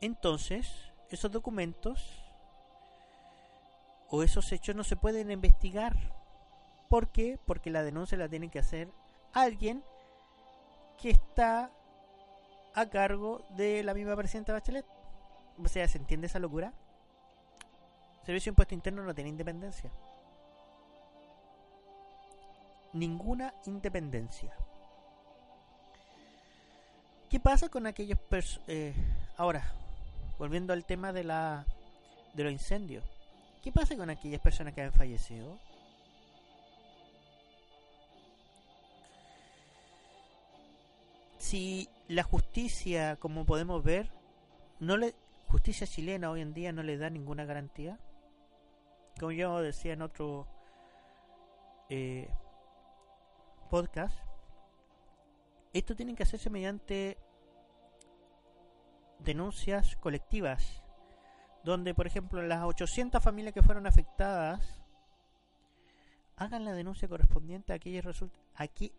entonces 0.00 0.92
esos 1.10 1.30
documentos 1.30 2.24
o 4.10 4.22
esos 4.22 4.50
hechos 4.52 4.74
no 4.74 4.84
se 4.84 4.96
pueden 4.96 5.30
investigar 5.30 6.17
¿Por 6.88 7.08
qué? 7.08 7.38
Porque 7.46 7.70
la 7.70 7.82
denuncia 7.82 8.16
la 8.16 8.28
tiene 8.28 8.50
que 8.50 8.58
hacer 8.58 8.88
alguien 9.32 9.82
que 11.00 11.10
está 11.10 11.70
a 12.74 12.86
cargo 12.86 13.42
de 13.50 13.82
la 13.82 13.94
misma 13.94 14.16
presidenta 14.16 14.52
Bachelet. 14.52 14.86
O 15.62 15.68
sea, 15.68 15.86
¿se 15.88 15.98
entiende 15.98 16.26
esa 16.26 16.38
locura? 16.38 16.72
Servicio 18.24 18.50
de 18.50 18.52
Impuesto 18.52 18.74
Interno 18.74 19.02
no 19.02 19.14
tiene 19.14 19.30
independencia. 19.30 19.90
Ninguna 22.92 23.52
independencia. 23.66 24.54
¿Qué 27.28 27.38
pasa 27.38 27.68
con 27.68 27.86
aquellos 27.86 28.18
eh, 28.66 28.94
ahora 29.36 29.72
volviendo 30.38 30.72
al 30.72 30.86
tema 30.86 31.12
de 31.12 31.24
la 31.24 31.66
de 32.32 32.44
los 32.44 32.52
incendios? 32.52 33.04
¿Qué 33.62 33.72
pasa 33.72 33.96
con 33.96 34.08
aquellas 34.08 34.40
personas 34.40 34.72
que 34.72 34.82
han 34.82 34.92
fallecido? 34.92 35.58
Si 41.48 41.88
la 42.08 42.24
justicia, 42.24 43.16
como 43.16 43.46
podemos 43.46 43.82
ver, 43.82 44.12
no 44.80 44.98
le 44.98 45.14
justicia 45.46 45.86
chilena 45.86 46.30
hoy 46.30 46.42
en 46.42 46.52
día 46.52 46.72
no 46.72 46.82
le 46.82 46.98
da 46.98 47.08
ninguna 47.08 47.46
garantía. 47.46 47.98
Como 49.18 49.32
yo 49.32 49.58
decía 49.62 49.94
en 49.94 50.02
otro 50.02 50.46
eh, 51.88 52.28
podcast, 53.70 54.14
esto 55.72 55.96
tiene 55.96 56.14
que 56.14 56.24
hacerse 56.24 56.50
mediante 56.50 57.16
denuncias 59.18 59.96
colectivas, 59.96 60.84
donde 61.64 61.94
por 61.94 62.06
ejemplo 62.06 62.42
las 62.42 62.62
800 62.62 63.24
familias 63.24 63.54
que 63.54 63.62
fueron 63.62 63.86
afectadas 63.86 64.82
hagan 66.36 66.66
la 66.66 66.74
denuncia 66.74 67.08
correspondiente 67.08 67.72
a 67.72 67.76
aquellas 67.76 68.04
aquí 68.54 68.92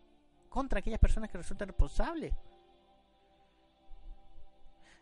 contra 0.50 0.80
aquellas 0.80 1.00
personas 1.00 1.30
que 1.30 1.38
resultan 1.38 1.68
responsables. 1.68 2.34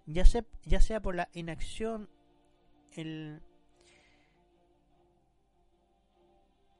Ya 0.07 0.25
sea, 0.25 0.45
ya 0.65 0.81
sea 0.81 1.03
por 1.03 1.17
la 1.17 1.29
inacción 1.33 2.09
el, 2.93 3.43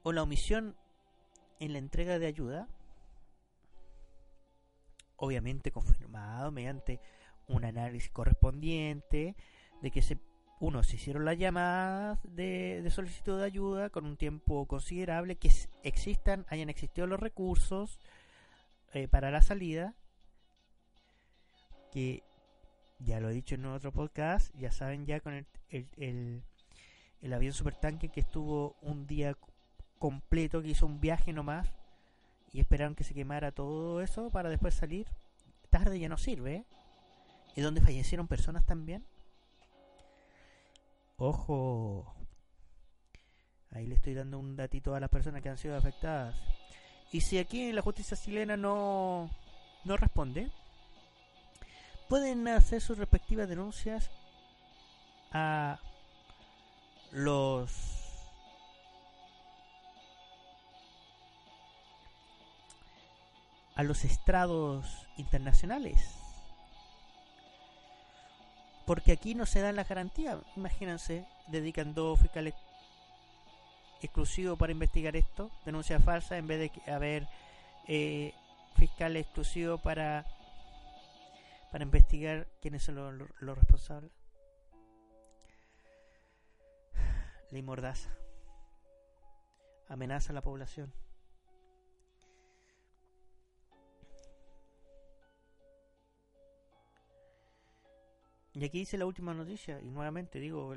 o 0.03 0.13
la 0.13 0.23
omisión 0.23 0.77
en 1.59 1.73
la 1.73 1.79
entrega 1.79 2.17
de 2.17 2.27
ayuda, 2.27 2.69
obviamente 5.17 5.71
confirmado 5.71 6.51
mediante 6.51 7.01
un 7.47 7.65
análisis 7.65 8.09
correspondiente 8.11 9.35
de 9.81 9.91
que 9.91 10.01
se 10.01 10.17
uno 10.61 10.83
se 10.83 10.97
hicieron 10.97 11.23
las 11.23 11.37
llamadas 11.37 12.19
de, 12.23 12.85
solicitud 12.91 13.39
de 13.39 13.45
ayuda 13.45 13.89
con 13.89 14.05
un 14.05 14.17
tiempo 14.17 14.65
considerable 14.67 15.37
que 15.37 15.49
existan 15.83 16.45
hayan 16.49 16.69
existido 16.69 17.07
los 17.07 17.19
recursos 17.19 17.97
eh, 18.93 19.07
para 19.07 19.31
la 19.31 19.41
salida 19.41 19.95
que 21.91 22.23
ya 22.99 23.19
lo 23.19 23.29
he 23.29 23.33
dicho 23.33 23.55
en 23.55 23.65
otro 23.65 23.91
podcast 23.91 24.53
ya 24.55 24.71
saben 24.71 25.05
ya 25.05 25.19
con 25.19 25.33
el, 25.33 25.45
el, 25.69 26.43
el 27.21 27.33
avión 27.33 27.53
supertanque 27.53 28.09
que 28.09 28.19
estuvo 28.19 28.75
un 28.81 29.07
día 29.07 29.35
completo 29.97 30.61
que 30.61 30.69
hizo 30.69 30.85
un 30.85 30.99
viaje 30.99 31.33
nomás 31.33 31.71
y 32.51 32.59
esperaron 32.59 32.95
que 32.95 33.03
se 33.03 33.13
quemara 33.13 33.51
todo 33.51 34.01
eso 34.01 34.29
para 34.29 34.49
después 34.49 34.73
salir 34.73 35.07
tarde 35.69 35.99
ya 35.99 36.09
no 36.09 36.17
sirve 36.17 36.55
¿eh? 36.55 36.65
y 37.55 37.61
donde 37.61 37.81
fallecieron 37.81 38.27
personas 38.27 38.65
también. 38.65 39.05
Ojo, 41.17 42.15
ahí 43.71 43.85
le 43.85 43.95
estoy 43.95 44.13
dando 44.13 44.39
un 44.39 44.55
datito 44.55 44.95
a 44.95 44.99
las 44.99 45.09
personas 45.09 45.41
que 45.41 45.49
han 45.49 45.57
sido 45.57 45.75
afectadas. 45.75 46.39
Y 47.11 47.21
si 47.21 47.37
aquí 47.37 47.71
la 47.71 47.81
justicia 47.81 48.15
chilena 48.15 48.55
no, 48.55 49.29
no 49.83 49.97
responde, 49.97 50.51
pueden 52.07 52.47
hacer 52.47 52.81
sus 52.81 52.97
respectivas 52.97 53.49
denuncias 53.49 54.09
a 55.31 55.79
los 57.11 57.71
a 63.75 63.83
los 63.83 64.03
estrados 64.03 65.07
internacionales 65.17 66.19
porque 68.89 69.11
aquí 69.11 69.35
no 69.35 69.45
se 69.45 69.61
dan 69.61 69.75
las 69.75 69.87
garantías. 69.87 70.39
Imagínense, 70.55 71.23
dedican 71.45 71.93
dos 71.93 72.19
fiscales 72.19 72.55
exclusivos 74.01 74.57
para 74.57 74.71
investigar 74.71 75.15
esto, 75.15 75.51
denuncia 75.65 75.99
falsa, 75.99 76.37
en 76.37 76.47
vez 76.47 76.71
de 76.71 76.91
haber 76.91 77.27
eh, 77.87 78.33
fiscales 78.75 79.25
exclusivos 79.25 79.81
para, 79.81 80.25
para 81.71 81.83
investigar 81.83 82.47
quiénes 82.61 82.83
son 82.83 83.17
los, 83.39 83.57
responsables. 83.57 84.11
Ley 87.51 87.61
Mordaza. 87.61 88.09
Amenaza 89.87 90.31
a 90.31 90.35
la 90.35 90.41
población. 90.41 90.93
Y 98.53 98.65
aquí 98.65 98.79
dice 98.79 98.97
la 98.97 99.05
última 99.05 99.33
noticia, 99.33 99.79
y 99.81 99.89
nuevamente 99.89 100.39
digo, 100.39 100.75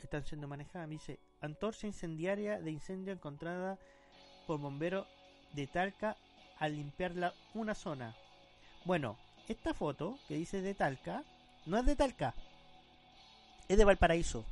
están 0.00 0.24
siendo 0.24 0.46
manejadas. 0.48 0.88
Me 0.88 0.94
dice: 0.94 1.18
Antorcha 1.40 1.86
incendiaria 1.86 2.60
de 2.60 2.70
incendio 2.70 3.12
encontrada 3.12 3.78
por 4.46 4.60
bomberos 4.60 5.06
de 5.52 5.66
Talca 5.66 6.16
al 6.58 6.76
limpiar 6.76 7.12
una 7.54 7.74
zona. 7.74 8.14
Bueno, 8.84 9.16
esta 9.48 9.74
foto 9.74 10.18
que 10.28 10.34
dice 10.34 10.60
de 10.60 10.74
Talca 10.74 11.24
no 11.66 11.78
es 11.78 11.86
de 11.86 11.96
Talca, 11.96 12.34
es 13.68 13.78
de 13.78 13.84
Valparaíso. 13.84 14.44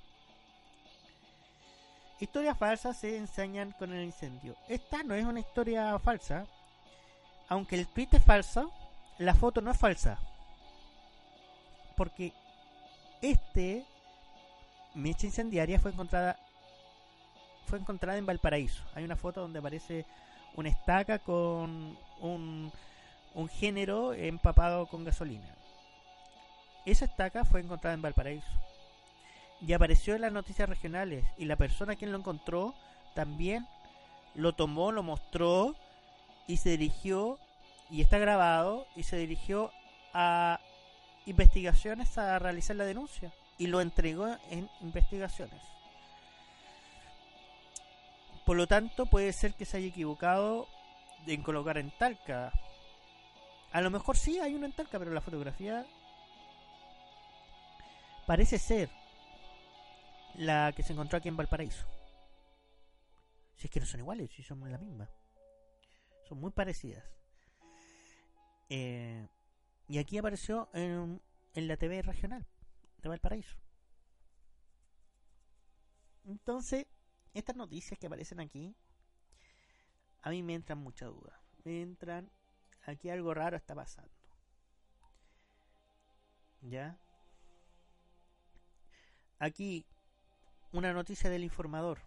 Historias 2.21 2.59
falsas 2.59 2.99
se 2.99 3.17
ensañan 3.17 3.73
con 3.73 3.93
el 3.93 4.05
incendio. 4.05 4.57
Esta 4.69 5.03
no 5.03 5.15
es 5.15 5.25
una 5.25 5.41
historia 5.41 5.99
falsa. 5.99 6.47
Aunque 7.49 7.77
el 7.77 7.87
tweet 7.87 8.09
es 8.13 8.25
falso, 8.25 8.73
la 9.19 9.35
foto 9.35 9.61
no 9.61 9.71
es 9.71 9.79
falsa 9.79 10.19
porque 11.99 12.33
este 13.21 13.85
mecha 14.95 15.27
incendiaria 15.27 15.81
fue 15.81 15.91
encontrada 15.91 16.39
fue 17.69 17.79
encontrada 17.79 18.19
en 18.19 18.27
Valparaíso. 18.27 18.83
Hay 18.95 19.05
una 19.05 19.17
foto 19.17 19.41
donde 19.41 19.59
aparece 19.59 20.07
una 20.57 20.71
estaca 20.71 21.19
con 21.19 21.97
un, 22.21 22.73
un 23.35 23.49
género 23.49 24.13
empapado 24.15 24.87
con 24.87 25.05
gasolina. 25.05 25.55
Esa 26.85 27.05
estaca 27.05 27.45
fue 27.45 27.61
encontrada 27.61 27.95
en 27.95 28.03
Valparaíso. 28.03 28.49
Y 29.61 29.73
apareció 29.73 30.15
en 30.15 30.23
las 30.23 30.33
noticias 30.33 30.69
regionales. 30.69 31.25
Y 31.37 31.45
la 31.45 31.57
persona 31.57 31.97
quien 31.97 32.13
lo 32.13 32.19
encontró 32.19 32.75
también 33.15 33.67
lo 34.35 34.53
tomó, 34.55 34.93
lo 34.93 35.03
mostró 35.03 35.75
y 36.47 36.57
se 36.57 36.71
dirigió, 36.71 37.39
y 37.91 38.01
está 38.01 38.19
grabado, 38.19 38.87
y 38.97 39.03
se 39.03 39.17
dirigió 39.17 39.71
a 40.15 40.61
investigaciones 41.27 42.17
a 42.17 42.39
realizar 42.39 42.77
la 42.77 42.85
denuncia 42.85 43.33
y 43.59 43.67
lo 43.67 43.81
entregó 43.81 44.29
en 44.51 44.71
investigaciones. 44.81 45.61
Por 48.49 48.57
lo 48.57 48.67
tanto, 48.67 49.05
puede 49.05 49.35
ser 49.35 49.53
que 49.53 49.67
se 49.67 49.77
haya 49.77 49.89
equivocado 49.89 50.69
en 51.27 51.43
colocar 51.43 51.77
en 51.77 51.91
Talca. 51.99 52.51
A 53.73 53.83
lo 53.83 53.91
mejor 53.91 54.17
sí 54.17 54.41
hay 54.41 54.55
uno 54.55 54.65
en 54.65 54.73
Talca, 54.73 54.99
pero 54.99 55.13
la 55.13 55.21
fotografía 55.21 55.85
parece 58.27 58.59
ser 58.59 58.89
la 60.37 60.73
que 60.75 60.83
se 60.83 60.95
encontró 60.95 61.19
aquí 61.19 61.29
en 61.29 61.37
Valparaíso. 61.37 61.85
Si 63.55 63.67
es 63.67 63.71
que 63.71 63.81
no 63.81 63.85
son 63.85 64.01
iguales, 64.01 64.31
si 64.31 64.43
son 64.43 64.61
la 64.71 64.79
misma. 64.79 65.11
Son 66.27 66.41
muy 66.41 66.51
parecidas. 66.51 67.05
Eh, 68.71 69.29
y 69.89 69.99
aquí 69.99 70.17
apareció 70.17 70.71
en, 70.73 71.21
la 71.55 71.77
TV 71.77 72.01
regional 72.01 72.47
de 73.03 73.09
Valparaíso. 73.11 73.59
Entonces, 76.25 76.87
estas 77.39 77.57
noticias 77.57 77.99
que 77.99 78.07
aparecen 78.07 78.41
aquí, 78.41 78.75
a 80.23 80.31
mí 80.31 80.43
me 80.43 80.55
entran 80.55 80.79
mucha 80.79 81.07
duda. 81.07 81.41
Me 81.65 81.83
entran, 81.83 82.31
aquí 82.85 83.11
algo 83.11 83.35
raro 83.35 83.57
está 83.57 83.75
pasando. 83.75 84.13
¿Ya? 86.63 86.99
Aquí, 89.39 89.87
una 90.73 90.93
noticia 90.93 91.31
del 91.31 91.45
informador. 91.45 92.01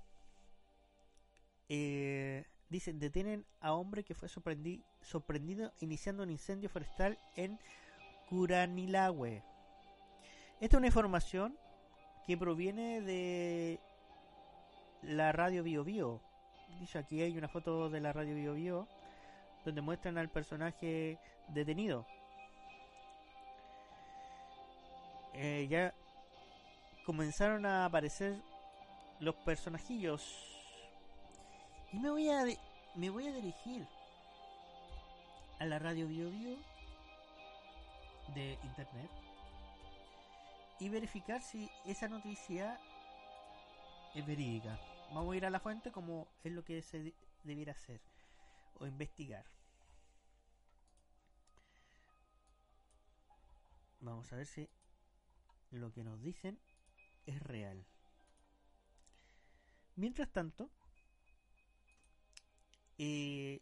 Eh, 1.70 2.46
Dicen, 2.72 3.00
detienen 3.00 3.46
a 3.60 3.74
hombre 3.74 4.06
que 4.06 4.16
fue 4.16 4.30
sorprendido 4.30 5.74
iniciando 5.82 6.24
un 6.24 6.30
incendio 6.30 6.70
forestal 6.70 7.20
en 7.36 7.60
Curanilagüe. 8.30 9.44
Esta 10.62 10.78
es 10.78 10.78
una 10.78 10.88
información 10.88 11.58
que 12.26 12.38
proviene 12.38 13.02
de 13.02 13.82
la 15.02 15.32
radio 15.32 15.64
Bio 15.64 15.84
Bio. 15.84 16.22
Dice 16.80 17.00
aquí 17.00 17.22
hay 17.22 17.38
una 17.38 17.48
foto 17.48 17.90
de 17.90 18.00
la 18.00 18.14
radio 18.14 18.36
Bio 18.36 18.54
Bio 18.54 18.88
donde 19.66 19.82
muestran 19.82 20.18
al 20.18 20.30
personaje 20.30 21.20
detenido. 21.50 22.06
Eh, 25.34 25.68
ya 25.70 25.94
comenzaron 27.06 27.66
a 27.66 27.86
aparecer 27.86 28.36
los 29.20 29.36
personajillos. 29.36 30.48
Y 31.92 32.00
me 32.00 32.10
voy 32.10 32.30
a 32.30 32.44
me 32.96 33.10
voy 33.10 33.28
a 33.28 33.32
dirigir 33.32 33.88
a 35.60 35.66
la 35.66 35.80
radio 35.80 36.08
Bio 36.08 36.30
Bio 36.30 36.58
de 38.34 38.58
internet 38.64 39.10
y 40.80 40.90
verificar 40.90 41.42
si 41.42 41.70
esa 41.86 42.08
noticia 42.08 42.80
es 44.16 44.26
verídica. 44.26 44.78
Vamos 45.14 45.34
a 45.34 45.38
ir 45.38 45.46
a 45.46 45.50
la 45.50 45.60
fuente 45.60 45.92
como 45.92 46.28
es 46.44 46.54
lo 46.54 46.64
que 46.64 46.82
se 46.82 47.14
debiera 47.44 47.74
hacer 47.74 48.02
o 48.80 48.88
investigar. 48.88 49.46
Vamos 54.00 54.32
a 54.32 54.38
ver 54.38 54.46
si 54.46 54.70
lo 55.72 55.92
que 55.92 56.04
nos 56.04 56.22
dicen 56.22 56.60
es 57.26 57.42
real. 57.44 57.86
Mientras 59.96 60.32
tanto, 60.32 60.70
eh, 62.98 63.62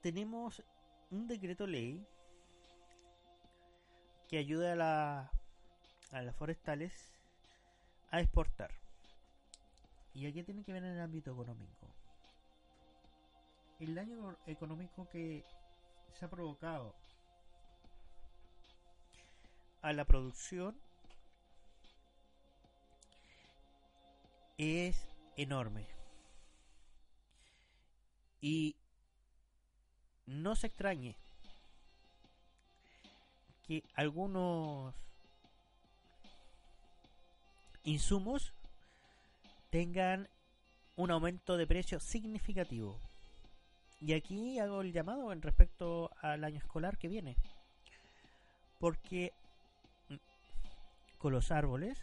tenemos 0.00 0.62
un 1.10 1.28
decreto 1.28 1.66
ley 1.66 2.04
que 4.28 4.38
ayuda 4.38 4.72
a, 4.72 4.76
la, 4.76 5.30
a 6.14 6.22
las 6.22 6.36
forestales 6.36 6.92
a 8.10 8.20
exportar. 8.20 8.70
¿Y 10.14 10.26
aquí 10.26 10.44
tiene 10.44 10.62
que 10.62 10.72
ver 10.72 10.84
en 10.84 10.92
el 10.92 11.00
ámbito 11.00 11.32
económico? 11.32 11.88
El 13.80 13.96
daño 13.96 14.36
económico 14.46 15.08
que 15.10 15.44
se 16.12 16.24
ha 16.24 16.30
provocado 16.30 16.94
a 19.82 19.92
la 19.92 20.04
producción 20.04 20.76
es 24.56 25.08
enorme. 25.36 25.84
Y 28.40 28.76
no 30.26 30.54
se 30.54 30.68
extrañe 30.68 31.16
que 33.66 33.82
algunos 33.94 34.94
insumos 37.84 38.52
tengan 39.70 40.28
un 40.96 41.10
aumento 41.10 41.56
de 41.56 41.66
precio 41.66 42.00
significativo. 42.00 42.98
Y 44.00 44.12
aquí 44.12 44.58
hago 44.58 44.80
el 44.80 44.92
llamado 44.92 45.32
en 45.32 45.42
respecto 45.42 46.10
al 46.20 46.44
año 46.44 46.58
escolar 46.58 46.98
que 46.98 47.08
viene. 47.08 47.36
Porque 48.78 49.32
con 51.18 51.32
los 51.32 51.50
árboles 51.50 51.98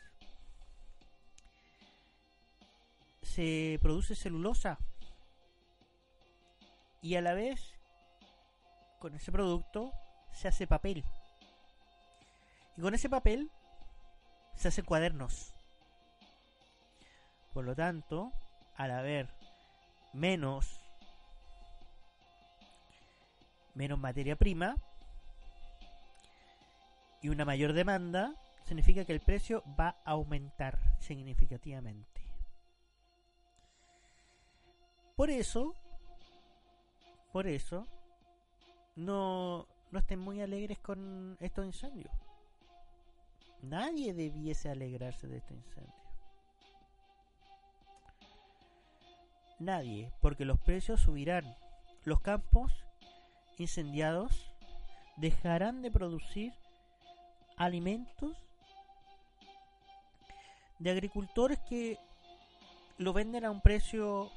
se 3.22 3.78
produce 3.82 4.16
celulosa 4.16 4.80
y 7.02 7.16
a 7.16 7.22
la 7.22 7.34
vez 7.34 7.62
con 9.00 9.16
ese 9.16 9.32
producto 9.32 9.94
se 10.34 10.48
hace 10.48 10.68
papel 10.68 11.06
y 12.76 12.82
con 12.82 12.94
ese 12.94 13.10
papel 13.10 13.50
se 14.56 14.68
hacen 14.68 14.86
cuadernos 14.86 15.54
por 17.54 17.66
lo 17.66 17.76
tanto 17.76 18.32
al 18.76 18.92
haber 18.92 19.30
menos 20.14 20.82
materia 23.98 24.36
prima 24.36 24.76
y 27.22 27.30
una 27.30 27.46
mayor 27.46 27.74
demanda 27.74 28.36
significa 28.66 29.06
que 29.06 29.14
el 29.14 29.20
precio 29.20 29.64
va 29.80 30.02
a 30.06 30.12
aumentar 30.12 30.80
significativamente. 31.00 32.22
Por 35.16 35.30
eso, 35.30 35.76
por 37.32 37.48
eso, 37.48 37.88
no, 38.96 39.68
no 39.92 40.00
estén 40.00 40.20
muy 40.20 40.42
alegres 40.42 40.80
con 40.80 41.38
estos 41.40 41.66
incendios. 41.66 42.12
Nadie 43.62 44.14
debiese 44.14 44.70
alegrarse 44.70 45.28
de 45.28 45.38
este 45.38 45.54
incendio. 45.54 46.01
Nadie, 49.62 50.12
porque 50.22 50.44
los 50.44 50.60
precios 50.60 51.02
subirán. 51.02 51.46
Los 52.04 52.20
campos 52.20 52.74
incendiados 53.60 54.52
dejarán 55.18 55.84
de 55.84 55.92
producir 55.92 56.52
alimentos 57.58 58.36
de 60.80 60.90
agricultores 60.90 61.60
que 61.70 62.00
lo 62.98 63.14
venden 63.14 63.46
a 63.46 63.52
un 63.52 63.62
precio 63.62 64.32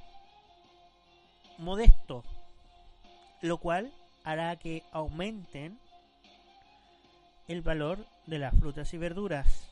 modesto, 1.56 2.22
lo 3.40 3.56
cual 3.56 3.94
hará 4.24 4.56
que 4.56 4.82
aumenten 4.92 5.78
el 7.48 7.62
valor 7.62 8.04
de 8.26 8.40
las 8.40 8.54
frutas 8.54 8.92
y 8.92 8.98
verduras. 8.98 9.63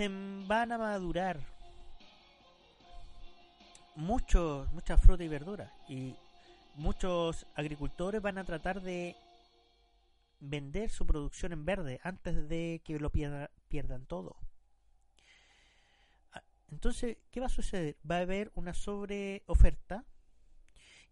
Se 0.00 0.08
van 0.46 0.72
a 0.72 0.78
madurar 0.78 1.38
muchos, 3.96 4.72
muchas 4.72 4.98
frutas 4.98 5.26
y 5.26 5.28
verduras 5.28 5.70
y 5.90 6.16
muchos 6.76 7.46
agricultores 7.54 8.22
van 8.22 8.38
a 8.38 8.44
tratar 8.44 8.80
de 8.80 9.14
vender 10.38 10.88
su 10.88 11.06
producción 11.06 11.52
en 11.52 11.66
verde 11.66 12.00
antes 12.02 12.48
de 12.48 12.80
que 12.82 12.98
lo 12.98 13.10
pierdan 13.10 14.06
todo. 14.06 14.38
Ah, 16.32 16.44
entonces, 16.70 17.18
¿qué 17.30 17.40
va 17.40 17.48
a 17.48 17.50
suceder? 17.50 17.98
Va 18.10 18.16
a 18.16 18.20
haber 18.20 18.50
una 18.54 18.72
sobreoferta 18.72 20.06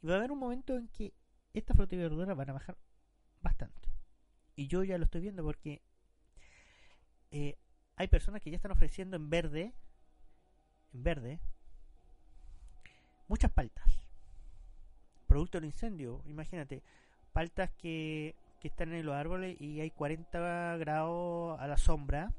y 0.00 0.06
va 0.06 0.14
a 0.14 0.16
haber 0.16 0.32
un 0.32 0.38
momento 0.38 0.74
en 0.74 0.88
que 0.88 1.12
estas 1.52 1.76
frutas 1.76 1.92
y 1.92 2.00
verduras 2.00 2.34
van 2.34 2.48
a 2.48 2.54
bajar 2.54 2.78
bastante. 3.42 3.90
Y 4.56 4.66
yo 4.66 4.82
ya 4.82 4.96
lo 4.96 5.04
estoy 5.04 5.20
viendo 5.20 5.44
porque 5.44 5.82
eh, 7.30 7.58
hay 7.98 8.08
personas 8.08 8.40
que 8.40 8.50
ya 8.50 8.56
están 8.56 8.72
ofreciendo 8.72 9.16
en 9.16 9.28
verde, 9.28 9.74
en 10.94 11.02
verde, 11.02 11.40
muchas 13.26 13.50
paltas. 13.50 13.84
Producto 15.26 15.58
del 15.58 15.66
incendio, 15.66 16.22
imagínate, 16.24 16.82
paltas 17.32 17.70
que 17.72 18.34
que 18.60 18.68
están 18.68 18.92
en 18.92 19.06
los 19.06 19.14
árboles 19.14 19.60
y 19.60 19.80
hay 19.80 19.90
40 19.90 20.76
grados 20.78 21.60
a 21.60 21.66
la 21.66 21.76
sombra, 21.76 22.32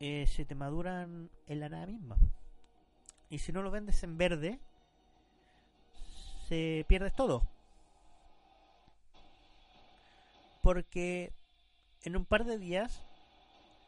eh, 0.00 0.26
se 0.26 0.44
te 0.44 0.54
maduran 0.54 1.30
en 1.46 1.60
la 1.60 1.68
nada 1.68 1.86
misma. 1.86 2.16
Y 3.28 3.38
si 3.38 3.52
no 3.52 3.62
lo 3.62 3.70
vendes 3.70 4.02
en 4.02 4.16
verde, 4.16 4.60
se 6.48 6.84
pierdes 6.88 7.14
todo. 7.14 7.42
Porque 10.62 11.32
en 12.02 12.16
un 12.16 12.24
par 12.24 12.44
de 12.44 12.58
días 12.58 13.05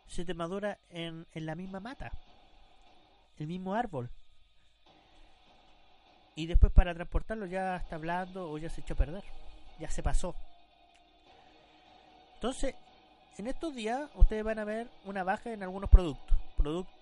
se 0.09 0.25
te 0.25 0.35
madura 0.35 0.79
en, 0.91 1.27
en 1.35 1.47
la 1.47 1.55
misma 1.55 1.81
mata, 1.81 2.11
el 3.37 3.47
mismo 3.47 3.75
árbol. 3.75 4.11
Y 6.35 6.47
después 6.47 6.73
para 6.73 6.95
transportarlo 6.95 7.47
ya 7.47 7.77
está 7.77 7.97
hablando 7.97 8.51
o 8.51 8.59
ya 8.59 8.71
se 8.71 8.81
echó 8.81 8.95
a 8.95 8.97
perder, 8.97 9.25
ya 9.79 9.91
se 9.91 10.03
pasó. 10.03 10.35
Entonces, 12.35 12.75
en 13.37 13.47
estos 13.47 13.75
días 13.75 14.09
ustedes 14.15 14.45
van 14.45 14.59
a 14.59 14.65
ver 14.65 14.89
una 15.05 15.25
baja 15.25 15.53
en 15.53 15.63
algunos 15.63 15.91
productos. 15.91 16.37
Productos, 16.57 16.95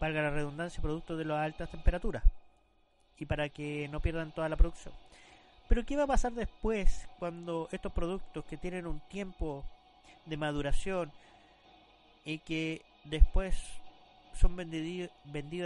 valga 0.00 0.22
la 0.22 0.30
redundancia, 0.30 0.82
productos 0.82 1.18
de 1.18 1.24
las 1.24 1.38
altas 1.38 1.70
temperaturas. 1.70 2.22
Y 3.18 3.26
para 3.26 3.48
que 3.48 3.88
no 3.88 4.00
pierdan 4.00 4.32
toda 4.32 4.48
la 4.48 4.56
producción. 4.56 4.94
Pero 5.68 5.84
¿qué 5.84 5.96
va 5.96 6.04
a 6.04 6.08
pasar 6.08 6.32
después 6.32 7.08
cuando 7.18 7.68
estos 7.72 7.92
productos 7.92 8.44
que 8.44 8.56
tienen 8.56 8.86
un 8.86 9.00
tiempo 9.08 9.64
de 10.26 10.36
maduración 10.36 11.10
y 12.24 12.38
que 12.38 12.82
después 13.04 13.56
son 14.38 14.56
vendidos 14.56 15.10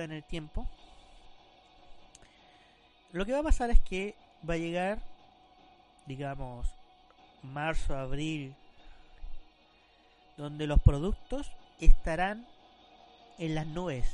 en 0.04 0.12
el 0.12 0.22
tiempo? 0.24 0.68
Lo 3.12 3.26
que 3.26 3.32
va 3.32 3.40
a 3.40 3.44
pasar 3.44 3.70
es 3.70 3.80
que 3.80 4.14
va 4.48 4.54
a 4.54 4.58
llegar, 4.58 5.00
digamos, 6.06 6.68
marzo, 7.42 7.96
abril, 7.96 8.54
donde 10.36 10.66
los 10.66 10.80
productos 10.80 11.50
estarán 11.80 12.46
en 13.38 13.54
las 13.54 13.66
nubes 13.66 14.06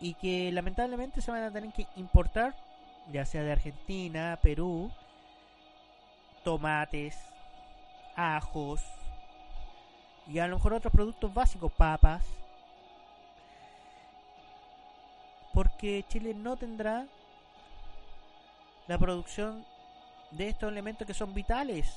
y 0.00 0.14
que 0.14 0.52
lamentablemente 0.52 1.20
se 1.20 1.30
van 1.30 1.42
a 1.42 1.52
tener 1.52 1.72
que 1.72 1.86
importar, 1.96 2.54
ya 3.12 3.24
sea 3.24 3.42
de 3.42 3.52
Argentina, 3.52 4.38
Perú, 4.42 4.92
tomates, 6.44 7.16
ajos 8.18 8.82
y 10.26 10.40
a 10.40 10.48
lo 10.48 10.56
mejor 10.56 10.74
otros 10.74 10.92
productos 10.92 11.32
básicos, 11.32 11.72
papas, 11.72 12.24
porque 15.54 16.04
Chile 16.08 16.34
no 16.34 16.56
tendrá 16.56 17.08
la 18.88 18.98
producción 18.98 19.64
de 20.32 20.48
estos 20.48 20.70
elementos 20.70 21.06
que 21.06 21.14
son 21.14 21.32
vitales. 21.32 21.96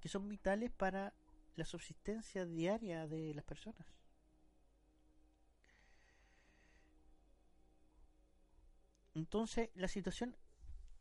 Que 0.00 0.08
son 0.08 0.28
vitales 0.28 0.70
para 0.70 1.12
la 1.56 1.64
subsistencia 1.64 2.44
diaria 2.44 3.08
de 3.08 3.34
las 3.34 3.44
personas. 3.44 3.86
Entonces 9.14 9.70
la 9.74 9.88
situación 9.88 10.36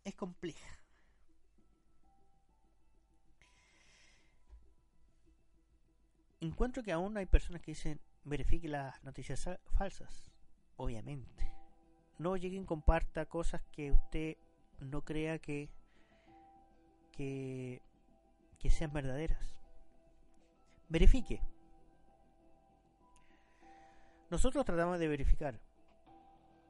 es 0.04 0.16
compleja. 0.16 0.77
Encuentro 6.48 6.82
que 6.82 6.94
aún 6.94 7.18
hay 7.18 7.26
personas 7.26 7.62
que 7.62 7.72
dicen 7.72 8.00
verifique 8.24 8.70
las 8.70 9.04
noticias 9.04 9.50
falsas. 9.78 10.32
Obviamente. 10.78 11.52
No 12.20 12.38
lleguen 12.38 12.66
comparta 12.66 13.26
cosas 13.26 13.62
que 13.74 13.92
usted 13.92 14.38
no 14.80 15.04
crea 15.04 15.40
que, 15.40 15.70
que, 17.12 17.82
que 18.60 18.70
sean 18.70 18.94
verdaderas. 18.94 19.58
Verifique. 20.88 21.42
Nosotros 24.30 24.64
tratamos 24.64 25.00
de 25.00 25.08
verificar 25.10 25.60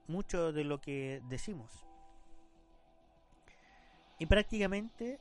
mucho 0.08 0.52
de 0.54 0.64
lo 0.64 0.82
que 0.82 1.22
decimos. 1.30 1.86
Y 4.18 4.26
prácticamente 4.26 5.20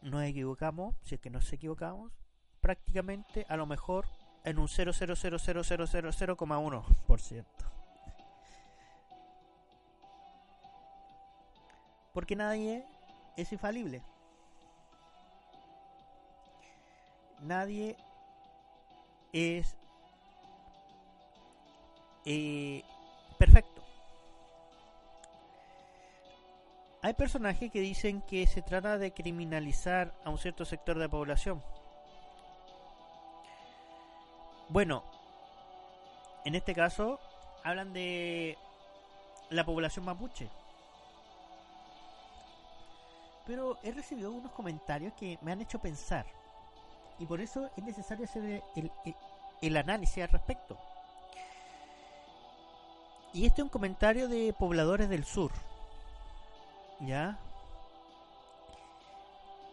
nos 0.00 0.22
equivocamos, 0.22 0.94
si 1.02 1.16
es 1.16 1.20
que 1.20 1.30
nos 1.30 1.52
equivocamos, 1.52 2.12
prácticamente 2.60 3.46
a 3.48 3.56
lo 3.56 3.66
mejor 3.66 4.06
en 4.44 4.58
un 4.58 4.68
0,00000,1%. 4.68 7.44
Porque 12.12 12.36
nadie 12.36 12.84
es 13.36 13.52
infalible. 13.52 14.02
Nadie 17.40 17.96
es 19.32 19.76
eh, 22.26 22.82
perfecto. 23.38 23.80
Hay 27.02 27.14
personajes 27.14 27.70
que 27.70 27.80
dicen 27.80 28.20
que 28.22 28.46
se 28.46 28.60
trata 28.60 28.98
de 28.98 29.12
criminalizar 29.12 30.14
a 30.24 30.30
un 30.30 30.36
cierto 30.36 30.66
sector 30.66 30.98
de 30.98 31.04
la 31.04 31.10
población. 31.10 31.62
Bueno, 34.70 35.02
en 36.44 36.54
este 36.54 36.74
caso 36.74 37.18
hablan 37.64 37.92
de 37.92 38.56
la 39.50 39.64
población 39.64 40.04
mapuche. 40.04 40.48
Pero 43.46 43.78
he 43.82 43.90
recibido 43.90 44.30
unos 44.30 44.52
comentarios 44.52 45.12
que 45.14 45.38
me 45.42 45.50
han 45.50 45.60
hecho 45.60 45.80
pensar. 45.80 46.24
Y 47.18 47.26
por 47.26 47.40
eso 47.40 47.68
es 47.76 47.82
necesario 47.82 48.26
hacer 48.26 48.62
el, 48.76 48.92
el 49.60 49.76
análisis 49.76 50.22
al 50.22 50.30
respecto. 50.30 50.78
Y 53.32 53.46
este 53.46 53.60
es 53.60 53.64
un 53.64 53.70
comentario 53.70 54.28
de 54.28 54.52
pobladores 54.52 55.08
del 55.08 55.24
sur. 55.24 55.50
¿Ya? 57.00 57.40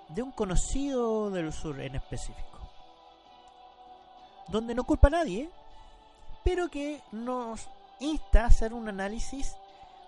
De 0.09 0.23
un 0.23 0.31
conocido 0.31 1.29
del 1.29 1.53
sur 1.53 1.79
en 1.81 1.95
específico. 1.95 2.56
Donde 4.47 4.75
no 4.75 4.83
culpa 4.83 5.09
nadie, 5.09 5.49
pero 6.43 6.69
que 6.69 7.01
nos 7.11 7.67
insta 7.99 8.43
a 8.43 8.47
hacer 8.47 8.73
un 8.73 8.87
análisis 8.87 9.55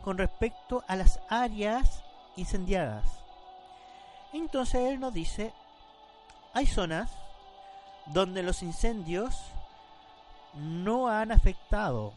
con 0.03 0.17
respecto 0.17 0.83
a 0.87 0.95
las 0.95 1.19
áreas 1.29 2.03
incendiadas. 2.35 3.05
Entonces 4.31 4.81
él 4.81 4.99
nos 4.99 5.13
dice, 5.13 5.53
hay 6.53 6.65
zonas 6.65 7.11
donde 8.07 8.43
los 8.43 8.63
incendios 8.63 9.35
no 10.55 11.07
han 11.07 11.31
afectado. 11.31 12.13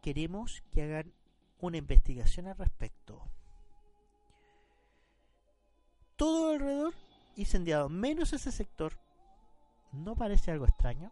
Queremos 0.00 0.62
que 0.70 0.82
hagan 0.82 1.12
una 1.60 1.78
investigación 1.78 2.46
al 2.46 2.56
respecto. 2.56 3.22
Todo 6.16 6.52
alrededor 6.52 6.94
incendiado, 7.36 7.88
menos 7.88 8.32
ese 8.32 8.52
sector. 8.52 9.03
¿No 9.94 10.16
parece 10.16 10.50
algo 10.50 10.66
extraño? 10.66 11.10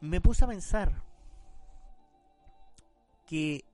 Me 0.00 0.20
puse 0.20 0.44
a 0.44 0.48
pensar 0.48 0.92
que 3.26 3.64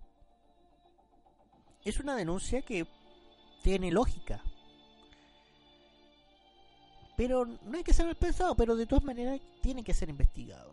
es 1.84 1.98
una 1.98 2.14
denuncia 2.14 2.62
que 2.62 2.86
tiene 3.62 3.90
lógica. 3.90 4.42
Pero 7.16 7.44
no 7.44 7.76
hay 7.76 7.84
que 7.84 7.92
ser 7.92 8.06
mal 8.06 8.16
pensado, 8.16 8.54
pero 8.54 8.76
de 8.76 8.86
todas 8.86 9.04
maneras 9.04 9.40
tiene 9.60 9.82
que 9.82 9.92
ser 9.92 10.08
investigado. 10.08 10.72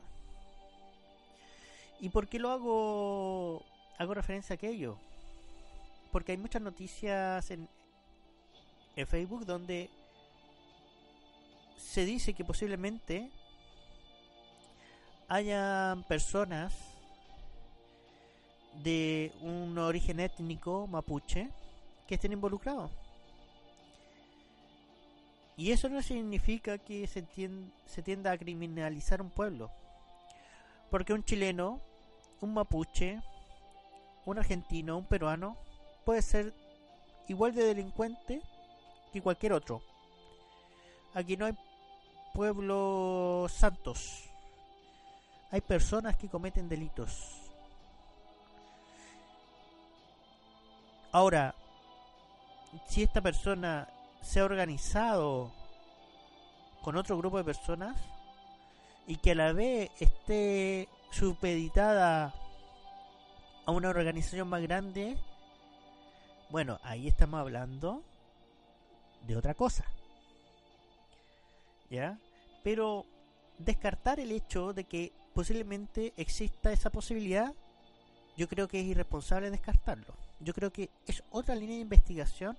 ¿Y 1.99 2.09
por 2.09 2.27
qué 2.27 2.39
lo 2.39 2.51
hago, 2.51 3.63
hago 3.97 4.13
referencia 4.13 4.53
a 4.53 4.55
aquello? 4.55 4.97
Porque 6.11 6.31
hay 6.31 6.37
muchas 6.37 6.61
noticias 6.61 7.51
en, 7.51 7.67
en 8.95 9.07
Facebook 9.07 9.45
donde 9.45 9.89
se 11.79 12.05
dice 12.05 12.33
que 12.33 12.43
posiblemente 12.43 13.31
hayan 15.27 16.03
personas 16.03 16.73
de 18.83 19.31
un 19.41 19.77
origen 19.77 20.19
étnico 20.19 20.87
mapuche 20.87 21.49
que 22.07 22.15
estén 22.15 22.33
involucrados. 22.33 22.91
Y 25.57 25.71
eso 25.71 25.89
no 25.89 26.01
significa 26.01 26.77
que 26.77 27.05
se, 27.07 27.25
se 27.85 28.01
tienda 28.01 28.31
a 28.31 28.37
criminalizar 28.37 29.21
un 29.21 29.29
pueblo. 29.29 29.69
Porque 30.89 31.13
un 31.13 31.23
chileno, 31.23 31.81
un 32.41 32.53
mapuche, 32.53 33.21
un 34.25 34.37
argentino, 34.37 34.97
un 34.97 35.05
peruano, 35.05 35.57
puede 36.05 36.21
ser 36.21 36.53
igual 37.27 37.53
de 37.53 37.65
delincuente 37.65 38.41
que 39.11 39.21
cualquier 39.21 39.53
otro. 39.53 39.81
Aquí 41.13 41.35
no 41.35 41.45
hay 41.45 41.53
pueblos 42.39 43.51
santos. 43.51 44.29
Hay 45.51 45.59
personas 45.59 46.15
que 46.15 46.29
cometen 46.29 46.69
delitos. 46.69 47.51
Ahora, 51.11 51.53
si 52.87 53.03
esta 53.03 53.19
persona 53.19 53.89
se 54.21 54.39
ha 54.39 54.45
organizado 54.45 55.51
con 56.81 56.95
otro 56.95 57.17
grupo 57.17 57.39
de 57.39 57.43
personas 57.43 57.97
y 59.05 59.17
que 59.17 59.31
a 59.31 59.35
la 59.35 59.51
vez 59.51 59.91
esté 59.99 60.87
supeditada 61.11 62.33
a 63.65 63.71
una 63.71 63.89
organización 63.89 64.47
más 64.47 64.61
grande, 64.61 65.17
bueno, 66.49 66.79
ahí 66.83 67.09
estamos 67.09 67.41
hablando 67.41 68.01
de 69.27 69.35
otra 69.35 69.55
cosa. 69.55 69.83
¿Ya? 71.89 72.17
Pero 72.63 73.05
descartar 73.57 74.19
el 74.19 74.31
hecho 74.31 74.73
de 74.73 74.85
que 74.85 75.11
posiblemente 75.33 76.13
exista 76.17 76.71
esa 76.71 76.89
posibilidad, 76.89 77.53
yo 78.37 78.47
creo 78.47 78.67
que 78.67 78.79
es 78.79 78.85
irresponsable 78.85 79.51
descartarlo. 79.51 80.13
Yo 80.39 80.53
creo 80.53 80.71
que 80.71 80.89
es 81.05 81.23
otra 81.29 81.55
línea 81.55 81.75
de 81.75 81.81
investigación 81.81 82.57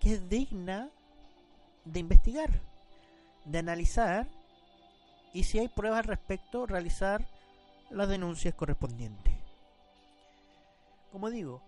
que 0.00 0.14
es 0.14 0.28
digna 0.28 0.90
de 1.84 2.00
investigar, 2.00 2.50
de 3.44 3.58
analizar 3.58 4.26
y 5.32 5.44
si 5.44 5.58
hay 5.58 5.68
pruebas 5.68 6.00
al 6.00 6.04
respecto, 6.04 6.66
realizar 6.66 7.26
las 7.90 8.08
denuncias 8.08 8.54
correspondientes. 8.54 9.34
Como 11.12 11.30
digo, 11.30 11.62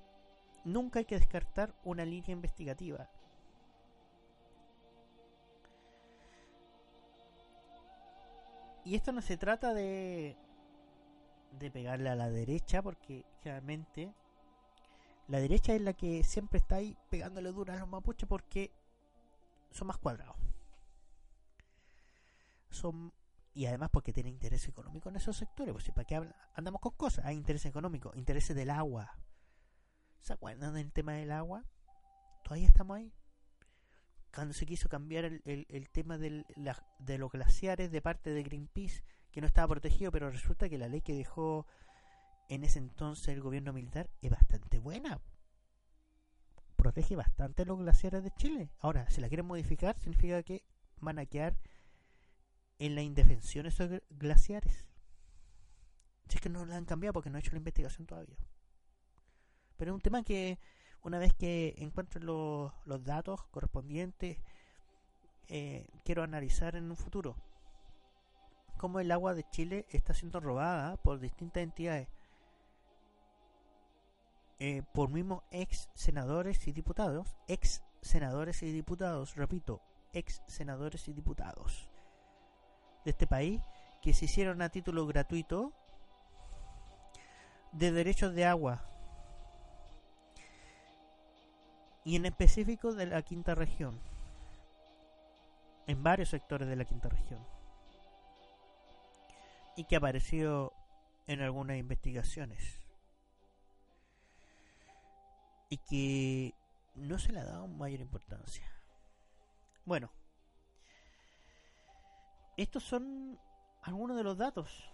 nunca 0.65 0.99
hay 0.99 1.05
que 1.05 1.19
descartar 1.19 1.73
una 1.85 2.05
línea 2.05 2.33
investigativa. 2.33 3.09
Y 8.85 8.95
esto 8.95 9.13
no 9.13 9.23
se 9.23 9.37
trata 9.37 9.75
de 9.75 10.37
de 11.59 11.71
pegarle 11.71 12.09
a 12.09 12.15
la 12.15 12.31
derecha 12.31 12.83
porque 12.83 13.25
realmente 13.43 14.15
la 15.29 15.41
derecha 15.41 15.75
es 15.75 15.81
la 15.81 15.93
que 15.93 16.23
siempre 16.25 16.59
está 16.59 16.77
ahí 16.77 16.97
pegándole 17.09 17.51
duro 17.53 17.73
a 17.73 17.77
los 17.77 17.89
mapuches 17.89 18.29
porque 18.29 18.73
son 19.71 19.89
más 19.89 19.99
cuadrados. 19.99 20.37
Son 22.71 23.13
y 23.53 23.67
además 23.67 23.91
porque 23.93 24.13
tienen 24.13 24.35
interés 24.35 24.69
económico 24.69 25.09
en 25.09 25.17
esos 25.17 25.37
sectores. 25.37 25.73
Pues, 25.73 25.91
¿para 25.91 26.05
qué 26.05 26.21
andamos 26.55 26.81
con 26.81 26.93
cosas? 26.93 27.25
Hay 27.25 27.37
interés 27.37 27.67
económico, 27.67 28.13
intereses 28.15 28.55
del 28.55 28.71
agua. 28.71 29.17
¿Se 30.21 30.33
acuerdan 30.33 30.75
del 30.75 30.93
tema 30.93 31.13
del 31.15 31.33
agua? 31.33 31.65
Todavía 32.45 32.67
estamos 32.67 32.97
ahí. 32.97 33.13
Cuando 34.35 34.55
se 34.55 34.67
quiso 34.67 34.89
cambiar 34.89 35.25
el, 35.25 35.67
el, 35.69 35.89
tema 35.91 36.17
del, 36.17 36.47
de 36.99 37.19
los 37.19 37.33
glaciares 37.33 37.91
de 37.91 38.01
parte 38.01 38.31
de 38.31 38.43
Greenpeace, 38.43 39.03
que 39.33 39.41
no 39.41 39.47
estaba 39.47 39.69
protegido, 39.69 40.13
pero 40.13 40.31
resulta 40.31 40.69
que 40.69 40.79
la 40.79 40.89
ley 40.89 41.01
que 41.01 41.15
dejó 41.15 41.67
en 42.49 42.65
ese 42.65 42.79
entonces 42.79 43.29
el 43.29 43.41
gobierno 43.41 43.73
militar 43.73 44.11
es 44.23 44.31
bastante 44.31 44.79
buena. 44.79 45.21
Protege 46.77 47.17
bastante 47.17 47.65
los 47.65 47.79
glaciares 47.79 48.23
de 48.23 48.33
Chile. 48.35 48.71
Ahora, 48.79 49.09
si 49.11 49.21
la 49.21 49.29
quieren 49.29 49.47
modificar, 49.47 49.99
significa 49.99 50.43
que 50.43 50.65
van 51.01 51.19
a 51.19 51.27
quedar 51.27 51.57
en 52.79 52.95
la 52.95 53.03
indefensión 53.03 53.67
esos 53.67 54.01
glaciares. 54.11 54.87
Si 56.29 56.37
es 56.37 56.41
que 56.41 56.49
no 56.49 56.65
la 56.65 56.77
han 56.77 56.87
cambiado 56.87 57.13
porque 57.13 57.31
no 57.31 57.37
he 57.37 57.41
hecho 57.41 57.53
la 57.53 57.59
investigación 57.59 58.07
todavía. 58.07 58.37
Pero 59.77 59.93
es 59.93 59.95
un 59.95 60.01
tema 60.01 60.23
que 60.23 60.59
una 61.03 61.19
vez 61.19 61.33
que 61.35 61.75
encuentre 61.79 62.23
los, 62.23 62.73
los 62.85 63.05
datos 63.05 63.45
correspondientes, 63.51 64.39
eh, 65.49 65.87
quiero 66.05 66.23
analizar 66.23 66.77
en 66.77 66.91
un 66.91 66.97
futuro. 66.97 67.37
Cómo 68.77 69.01
el 69.01 69.11
agua 69.11 69.35
de 69.35 69.45
Chile 69.51 69.87
está 69.91 70.15
siendo 70.15 70.41
robada 70.41 70.97
por 70.97 71.19
distintas 71.19 71.63
entidades. 71.63 72.09
Eh, 74.59 74.83
por 74.93 75.09
mismos 75.11 75.43
ex 75.51 75.89
senadores 75.95 76.69
y 76.69 76.73
diputados, 76.73 77.35
ex 77.49 77.83
senadores 78.03 78.63
y 78.63 78.71
diputados, 78.71 79.35
repito, 79.35 79.81
ex 80.13 80.43
senadores 80.47 81.09
y 81.09 81.15
diputados 81.15 81.89
de 83.05 83.13
este 83.13 83.27
país 83.27 83.61
que 84.03 84.13
se 84.13 84.27
hicieron 84.27 84.61
a 84.61 84.69
título 84.69 85.07
gratuito 85.07 85.73
de 87.73 87.91
derechos 87.91 88.35
de 88.35 88.45
agua 88.45 88.85
y 92.05 92.17
en 92.17 92.27
específico 92.27 92.95
de 92.95 93.07
la 93.07 93.23
quinta 93.23 93.55
región 93.55 94.01
en 95.87 96.03
varios 96.03 96.29
sectores 96.31 96.69
de 96.69 96.77
la 96.77 96.85
quinta 96.85 97.09
región 97.09 97.45
y 99.77 99.85
que 99.85 99.97
apareció 99.97 100.73
en 101.27 101.41
algunas 101.41 101.77
investigaciones 101.77 102.81
y 105.69 105.79
que 105.79 106.55
no 106.95 107.19
se 107.19 107.33
le 107.33 107.41
ha 107.41 107.45
dado 107.45 107.69
mayor 107.69 108.01
importancia. 108.01 108.65
Bueno, 109.85 110.11
estos 112.57 112.83
son 112.83 113.39
algunos 113.83 114.17
de 114.17 114.25
los 114.25 114.37
datos. 114.37 114.91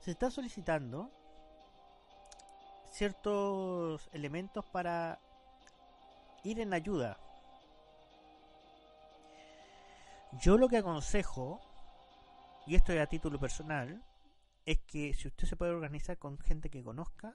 Se 0.00 0.10
está 0.10 0.30
solicitando 0.30 1.10
ciertos 2.94 4.08
elementos 4.12 4.64
para 4.66 5.18
ir 6.44 6.60
en 6.60 6.72
ayuda. 6.72 7.18
Yo 10.40 10.58
lo 10.58 10.68
que 10.68 10.76
aconsejo, 10.76 11.60
y 12.68 12.76
esto 12.76 12.92
es 12.92 13.00
a 13.00 13.06
título 13.06 13.40
personal, 13.40 14.00
es 14.64 14.78
que 14.78 15.12
si 15.12 15.26
usted 15.26 15.48
se 15.48 15.56
puede 15.56 15.72
organizar 15.72 16.18
con 16.18 16.38
gente 16.38 16.70
que 16.70 16.84
conozca, 16.84 17.34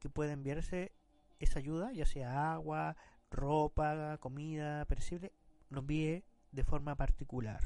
que 0.00 0.08
pueda 0.08 0.32
enviarse 0.32 0.90
esa 1.38 1.60
ayuda, 1.60 1.92
ya 1.92 2.04
sea 2.04 2.52
agua, 2.52 2.96
ropa, 3.30 4.18
comida, 4.18 4.84
perecible, 4.86 5.32
lo 5.70 5.80
envíe 5.80 6.24
de 6.50 6.64
forma 6.64 6.96
particular. 6.96 7.62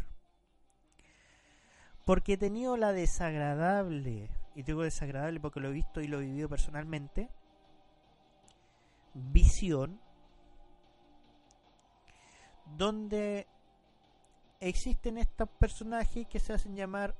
Porque 2.05 2.35
he 2.35 2.37
tenido 2.37 2.77
la 2.77 2.93
desagradable, 2.93 4.29
y 4.57 4.63
digo 4.63 4.83
desagradable 4.83 5.39
porque 5.39 5.61
lo 5.61 5.69
he 5.69 5.73
visto 5.73 6.01
y 6.01 6.09
lo 6.09 6.19
he 6.19 6.23
vivido 6.23 6.49
personalmente, 6.49 7.29
visión 9.13 10.01
donde 12.75 13.47
existen 14.59 15.19
estos 15.19 15.51
personajes 15.51 16.27
que 16.27 16.41
se 16.41 16.55
hacen 16.55 16.75
llamar 16.75 17.15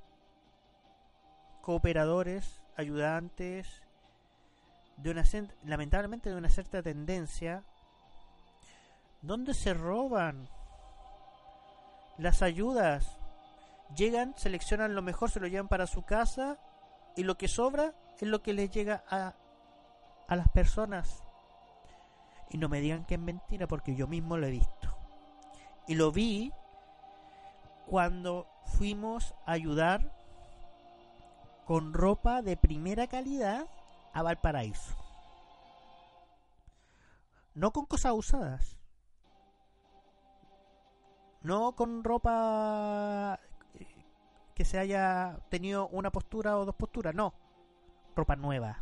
cooperadores, 1.61 2.63
ayudantes, 2.75 3.83
de 4.97 5.11
una 5.11 5.25
lamentablemente 5.65 6.31
de 6.31 6.37
una 6.37 6.49
cierta 6.49 6.83
tendencia, 6.83 7.65
donde 9.21 9.53
se 9.53 9.75
roban 9.75 10.49
las 12.17 12.41
ayudas. 12.41 13.19
Llegan, 13.95 14.35
seleccionan 14.39 14.95
lo 14.95 15.03
mejor, 15.03 15.31
se 15.31 15.39
lo 15.39 15.49
llevan 15.49 15.69
para 15.69 15.87
su 15.87 16.03
casa 16.03 16.59
y 17.17 17.25
lo 17.25 17.37
que 17.37 17.49
sobra 17.49 17.95
es 18.21 18.29
lo 18.29 18.43
que 18.43 18.53
les 18.53 18.71
llega 18.71 19.03
a, 19.09 19.35
a 20.29 20.37
las 20.37 20.49
personas. 20.51 21.23
Y 22.51 22.59
no 22.59 22.69
me 22.69 22.81
digan 22.81 23.05
que 23.05 23.15
es 23.15 23.21
mentira 23.21 23.67
porque 23.67 23.97
yo 23.97 24.07
mismo 24.07 24.37
lo 24.37 24.47
he 24.47 24.51
visto. 24.51 24.97
Y 25.89 25.95
lo 25.95 26.13
vi 26.13 26.53
cuando 27.87 28.47
fuimos 28.65 29.35
a 29.47 29.53
ayudar 29.53 30.13
con 31.65 31.95
ropa 31.95 32.43
de 32.43 32.57
primera 32.57 33.07
calidad 33.07 33.67
a 34.13 34.23
Valparaíso. 34.23 34.95
No 37.55 37.73
con 37.73 37.87
cosas 37.87 38.13
usadas. 38.13 38.77
No 41.41 41.75
con 41.75 42.05
ropa 42.05 43.41
que 44.57 44.65
se 44.65 44.79
haya 44.79 45.39
tenido 45.51 45.87
una 45.89 46.11
postura 46.11 46.57
o 46.57 46.65
dos 46.65 46.75
posturas, 46.75 47.15
no. 47.15 47.35
Ropa 48.17 48.37
nueva. 48.37 48.79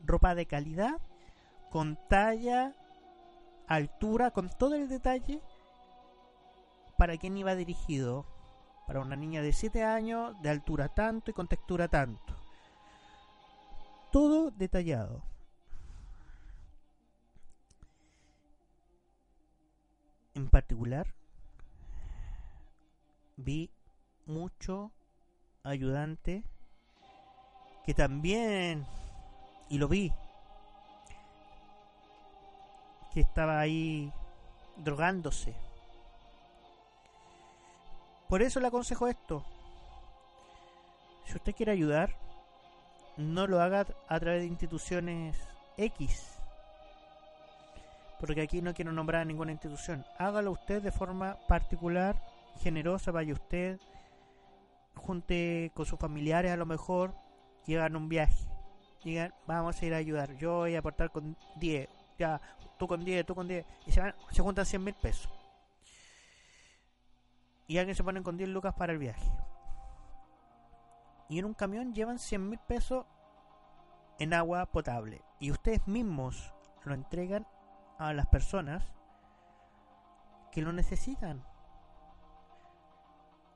Ropa 0.00 0.34
de 0.34 0.46
calidad, 0.46 0.98
con 1.70 1.98
talla, 2.08 2.74
altura, 3.68 4.30
con 4.30 4.48
todo 4.48 4.74
el 4.74 4.88
detalle 4.88 5.42
para 6.96 7.18
quién 7.18 7.36
iba 7.36 7.54
dirigido 7.54 8.24
para 8.86 9.00
una 9.00 9.14
niña 9.14 9.42
de 9.42 9.52
7 9.52 9.84
años, 9.84 10.40
de 10.40 10.48
altura 10.48 10.88
tanto 10.88 11.30
y 11.30 11.34
con 11.34 11.46
textura 11.46 11.86
tanto. 11.86 12.34
Todo 14.10 14.50
detallado. 14.50 15.22
En 20.34 20.48
particular, 20.48 21.14
vi 23.36 23.70
mucho 24.32 24.92
ayudante 25.62 26.44
que 27.84 27.94
también, 27.94 28.86
y 29.68 29.78
lo 29.78 29.88
vi, 29.88 30.12
que 33.12 33.20
estaba 33.20 33.60
ahí 33.60 34.12
drogándose 34.76 35.54
por 38.32 38.40
eso 38.40 38.60
le 38.60 38.68
aconsejo 38.68 39.08
esto. 39.08 39.44
Si 41.26 41.36
usted 41.36 41.54
quiere 41.54 41.72
ayudar, 41.72 42.16
no 43.18 43.46
lo 43.46 43.60
haga 43.60 43.84
a 44.08 44.20
través 44.20 44.40
de 44.40 44.46
instituciones 44.46 45.36
X. 45.76 46.38
Porque 48.18 48.40
aquí 48.40 48.62
no 48.62 48.72
quiero 48.72 48.90
nombrar 48.90 49.20
a 49.20 49.24
ninguna 49.26 49.52
institución. 49.52 50.06
Hágalo 50.16 50.50
usted 50.50 50.80
de 50.82 50.90
forma 50.90 51.36
particular, 51.46 52.16
generosa, 52.62 53.10
vaya 53.10 53.34
usted, 53.34 53.78
junte 54.94 55.72
con 55.74 55.86
sus 55.86 55.98
familiares 55.98 56.52
a 56.52 56.56
lo 56.56 56.66
mejor 56.66 57.14
y 57.66 57.74
hagan 57.76 57.96
un 57.96 58.08
viaje. 58.08 58.48
Digan, 59.04 59.34
vamos 59.46 59.80
a 59.80 59.86
ir 59.86 59.94
a 59.94 59.98
ayudar. 59.98 60.36
Yo 60.36 60.58
voy 60.58 60.76
a 60.76 60.78
aportar 60.78 61.10
con 61.10 61.36
10. 61.56 61.88
Ya, 62.18 62.40
tú 62.78 62.86
con 62.86 63.04
10, 63.04 63.26
tú 63.26 63.34
con 63.34 63.48
10. 63.48 63.66
Y 63.86 63.92
se, 63.92 64.00
van, 64.00 64.14
se 64.30 64.42
juntan 64.42 64.66
100 64.66 64.84
mil 64.84 64.94
pesos 64.94 65.32
y 67.72 67.78
alguien 67.78 67.96
se 67.96 68.04
pone 68.04 68.22
con 68.22 68.36
10 68.36 68.50
lucas 68.50 68.74
para 68.74 68.92
el 68.92 68.98
viaje. 68.98 69.32
Y 71.30 71.38
en 71.38 71.46
un 71.46 71.54
camión 71.54 71.94
llevan 71.94 72.18
100 72.18 72.50
mil 72.50 72.58
pesos 72.58 73.06
en 74.18 74.34
agua 74.34 74.66
potable. 74.66 75.24
Y 75.40 75.50
ustedes 75.50 75.86
mismos 75.88 76.52
lo 76.84 76.92
entregan 76.92 77.46
a 77.98 78.12
las 78.12 78.26
personas 78.26 78.84
que 80.50 80.60
lo 80.60 80.72
necesitan. 80.74 81.42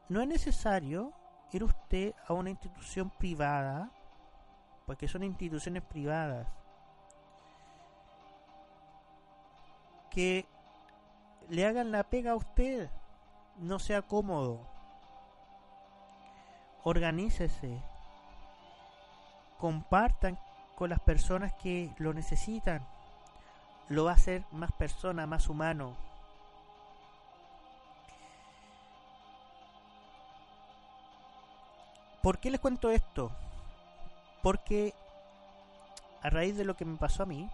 No 0.09 0.23
es 0.23 0.29
necesario 0.29 1.13
ir 1.53 1.65
usted 1.65 2.15
a 2.27 2.33
una 2.33 2.51
institución 2.51 3.11
privada, 3.11 3.91
porque 4.87 5.09
son 5.09 5.25
instituciones 5.25 5.83
privadas, 5.83 6.47
que 10.11 10.47
le 11.49 11.67
hagan 11.67 11.93
la 11.93 12.05
pega 12.05 12.33
a 12.33 12.37
usted 12.37 12.91
no 13.59 13.79
sea 13.79 14.03
cómodo. 14.03 14.61
Organícese. 16.85 17.83
Compartan 19.59 20.39
con 20.77 20.91
las 20.91 21.01
personas 21.01 21.55
que 21.55 21.93
lo 21.99 22.13
necesitan. 22.13 22.87
Lo 23.89 24.05
va 24.05 24.13
a 24.13 24.15
hacer 24.15 24.45
más 24.53 24.73
persona, 24.73 25.27
más 25.27 25.49
humano. 25.49 25.97
¿Por 32.27 32.39
qué 32.39 32.51
les 32.51 32.59
cuento 32.59 32.91
esto? 32.91 33.31
Porque 34.43 34.93
a 36.23 36.29
raíz 36.29 36.57
de 36.57 36.65
lo 36.65 36.75
que 36.75 36.85
me 36.85 36.97
pasó 36.97 37.23
a 37.23 37.27
mí, 37.27 37.49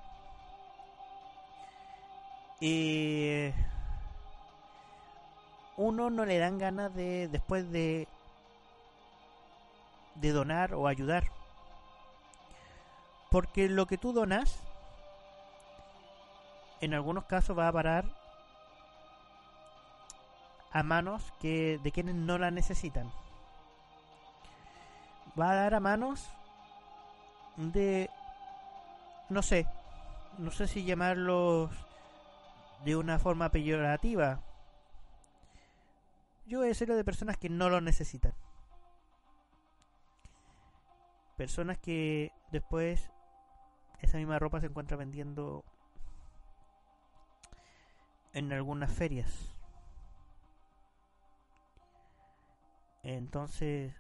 eh, 2.63 3.53
uno 5.77 6.09
no 6.09 6.25
le 6.25 6.39
dan 6.39 6.57
ganas 6.57 6.95
de 6.95 7.29
después 7.29 7.71
de 7.71 8.09
de 10.15 10.33
donar 10.33 10.73
o 10.73 10.89
ayudar. 10.89 11.25
Porque 13.31 13.69
lo 13.69 13.85
que 13.85 13.99
tú 13.99 14.15
donas 14.15 14.59
en 16.81 16.95
algunos 16.95 17.27
casos 17.27 17.59
va 17.59 17.69
a 17.69 17.73
parar 17.73 18.07
a 20.71 20.83
manos 20.83 21.31
que 21.41 21.79
de 21.83 21.93
quienes 21.93 22.15
no 22.15 22.39
la 22.39 22.51
necesitan. 22.51 23.13
Va 25.39 25.51
a 25.51 25.55
dar 25.55 25.75
a 25.75 25.81
manos 25.81 26.29
de 27.57 28.11
no 29.29 29.43
sé, 29.43 29.67
no 30.39 30.51
sé 30.51 30.69
si 30.69 30.85
llamarlos 30.85 31.71
de 32.85 32.97
una 32.97 33.19
forma 33.19 33.51
peyorativa. 33.51 34.41
Yo 36.47 36.59
voy 36.59 36.67
a 36.67 36.69
decirlo 36.69 36.97
de 36.97 37.05
personas 37.05 37.39
que 37.39 37.49
no 37.49 37.71
lo 37.71 37.81
necesitan. 37.81 38.35
Personas 41.37 41.79
que 41.79 42.31
después 42.51 43.11
esa 44.01 44.19
misma 44.19 44.39
ropa 44.39 44.61
se 44.61 44.67
encuentra 44.67 44.97
vendiendo 44.97 45.65
en 48.35 48.53
algunas 48.53 48.93
ferias. 48.93 49.33
Entonces, 53.03 53.95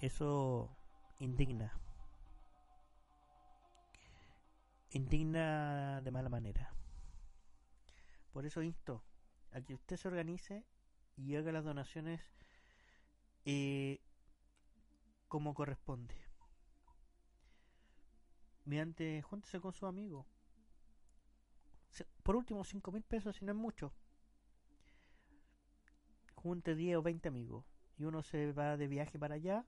eso 0.00 0.76
indigna. 1.18 1.72
Indigna 4.90 6.00
de 6.02 6.10
mala 6.10 6.28
manera. 6.28 6.74
Por 8.32 8.46
eso 8.46 8.62
insto 8.62 9.04
a 9.52 9.60
que 9.60 9.74
usted 9.74 9.96
se 9.96 10.08
organice 10.08 10.64
y 11.16 11.36
haga 11.36 11.52
las 11.52 11.64
donaciones 11.64 12.20
eh, 13.44 14.00
como 15.28 15.54
corresponde. 15.54 16.14
Mediante, 18.64 19.22
júntese 19.22 19.60
con 19.60 19.72
su 19.72 19.86
amigo. 19.86 20.26
Por 22.22 22.36
último, 22.36 22.64
5 22.64 22.92
mil 22.92 23.02
pesos, 23.02 23.36
si 23.36 23.44
no 23.44 23.52
es 23.52 23.58
mucho. 23.58 23.92
Junte 26.34 26.74
10 26.74 26.98
o 26.98 27.02
20 27.02 27.28
amigos. 27.28 27.64
Y 27.98 28.04
uno 28.04 28.22
se 28.22 28.52
va 28.52 28.76
de 28.76 28.86
viaje 28.86 29.18
para 29.18 29.34
allá. 29.34 29.66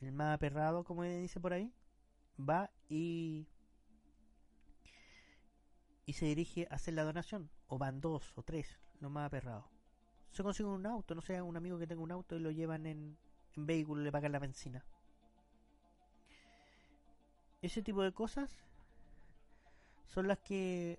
El 0.00 0.12
más 0.12 0.34
aperrado, 0.34 0.84
como 0.84 1.02
dice 1.04 1.40
por 1.40 1.52
ahí. 1.52 1.72
Va 2.38 2.70
y 2.88 3.46
y 6.06 6.12
se 6.14 6.26
dirige 6.26 6.66
a 6.70 6.74
hacer 6.74 6.94
la 6.94 7.04
donación. 7.04 7.50
O 7.66 7.78
van 7.78 8.00
dos 8.00 8.32
o 8.36 8.42
tres, 8.42 8.78
lo 9.00 9.10
más 9.10 9.26
aperrado. 9.26 9.68
Se 10.30 10.42
consigue 10.42 10.68
un 10.68 10.86
auto, 10.86 11.14
no 11.14 11.22
sé, 11.22 11.40
un 11.40 11.56
amigo 11.56 11.78
que 11.78 11.86
tenga 11.86 12.02
un 12.02 12.12
auto 12.12 12.36
y 12.36 12.40
lo 12.40 12.50
llevan 12.50 12.86
en, 12.86 13.16
en 13.56 13.66
vehículo 13.66 14.02
y 14.02 14.04
le 14.04 14.12
pagan 14.12 14.32
la 14.32 14.38
benzina. 14.38 14.84
Ese 17.62 17.82
tipo 17.82 18.02
de 18.02 18.12
cosas 18.12 18.50
son 20.06 20.28
las 20.28 20.38
que 20.40 20.98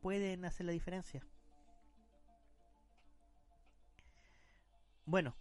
pueden 0.00 0.44
hacer 0.44 0.66
la 0.66 0.72
diferencia. 0.72 1.26
Bueno, 5.04 5.34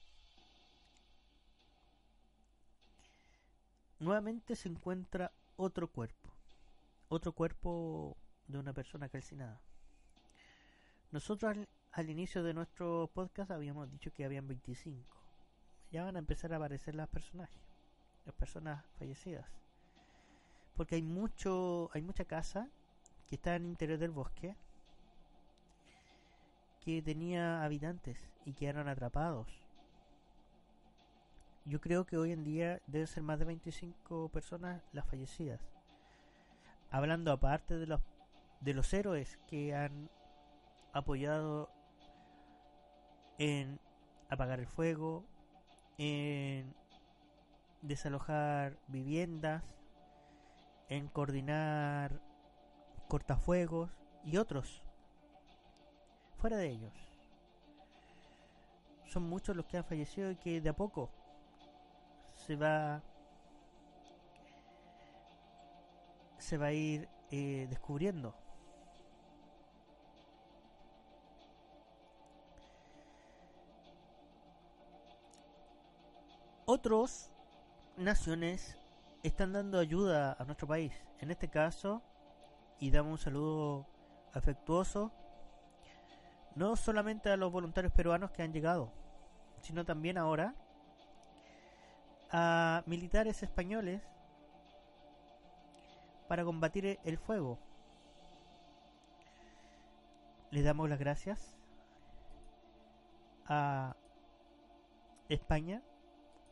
nuevamente 4.01 4.55
se 4.55 4.67
encuentra 4.67 5.31
otro 5.55 5.87
cuerpo. 5.87 6.29
Otro 7.07 7.33
cuerpo 7.33 8.17
de 8.47 8.57
una 8.57 8.73
persona 8.73 9.07
calcinada. 9.07 9.61
Nosotros 11.11 11.55
al, 11.91 12.09
inicio 12.09 12.43
de 12.43 12.53
nuestro 12.53 13.09
podcast 13.13 13.51
habíamos 13.51 13.89
dicho 13.91 14.11
que 14.11 14.25
habían 14.25 14.47
25. 14.47 15.17
Ya 15.91 16.03
van 16.03 16.15
a 16.15 16.19
empezar 16.19 16.51
a 16.53 16.55
aparecer 16.57 16.95
las 16.95 17.09
personajes, 17.09 17.61
las 18.25 18.33
personas 18.33 18.83
fallecidas. 18.97 19.45
Porque 20.75 20.95
hay 20.95 21.03
mucho, 21.03 21.89
hay 21.93 22.01
mucha 22.01 22.25
casa 22.25 22.69
que 23.27 23.35
está 23.35 23.55
en 23.55 23.63
el 23.63 23.69
interior 23.69 23.99
del 23.99 24.11
bosque 24.11 24.55
que 26.83 27.03
tenía 27.03 27.63
habitantes 27.63 28.17
y 28.45 28.53
quedaron 28.53 28.87
atrapados. 28.87 29.60
Yo 31.65 31.79
creo 31.79 32.05
que 32.05 32.17
hoy 32.17 32.31
en 32.31 32.43
día 32.43 32.81
deben 32.87 33.07
ser 33.07 33.21
más 33.21 33.37
de 33.37 33.45
25 33.45 34.29
personas 34.29 34.81
las 34.93 35.05
fallecidas. 35.05 35.61
Hablando 36.89 37.31
aparte 37.31 37.77
de 37.77 37.87
los 37.87 38.01
de 38.61 38.73
los 38.73 38.93
héroes 38.93 39.39
que 39.47 39.75
han 39.75 40.09
apoyado 40.93 41.69
en 43.37 43.79
apagar 44.29 44.59
el 44.59 44.67
fuego, 44.67 45.25
en 45.97 46.73
desalojar 47.81 48.77
viviendas, 48.87 49.63
en 50.89 51.07
coordinar 51.07 52.21
cortafuegos 53.07 53.89
y 54.23 54.37
otros. 54.37 54.83
Fuera 56.37 56.57
de 56.57 56.69
ellos. 56.69 56.93
Son 59.05 59.23
muchos 59.23 59.55
los 59.55 59.65
que 59.65 59.77
han 59.77 59.85
fallecido 59.85 60.31
y 60.31 60.35
que 60.35 60.61
de 60.61 60.69
a 60.69 60.75
poco 60.75 61.09
se 62.45 62.55
va 62.55 63.01
se 66.37 66.57
va 66.57 66.67
a 66.67 66.73
ir 66.73 67.07
eh, 67.31 67.67
descubriendo. 67.69 68.35
otros 76.71 77.29
naciones 77.97 78.77
están 79.23 79.51
dando 79.51 79.77
ayuda 79.77 80.37
a 80.39 80.45
nuestro 80.45 80.69
país. 80.69 80.93
En 81.19 81.29
este 81.29 81.49
caso, 81.49 82.01
y 82.79 82.91
damos 82.91 83.11
un 83.11 83.17
saludo 83.17 83.87
afectuoso, 84.33 85.11
no 86.55 86.77
solamente 86.77 87.29
a 87.29 87.35
los 87.35 87.51
voluntarios 87.51 87.91
peruanos 87.91 88.31
que 88.31 88.41
han 88.41 88.53
llegado, 88.53 88.89
sino 89.61 89.83
también 89.83 90.17
ahora 90.17 90.55
a 92.31 92.83
militares 92.85 93.43
españoles 93.43 94.01
para 96.27 96.45
combatir 96.45 96.99
el 97.03 97.17
fuego. 97.17 97.59
Les 100.49 100.63
damos 100.63 100.89
las 100.89 100.99
gracias 100.99 101.53
a 103.47 103.95
España 105.29 105.81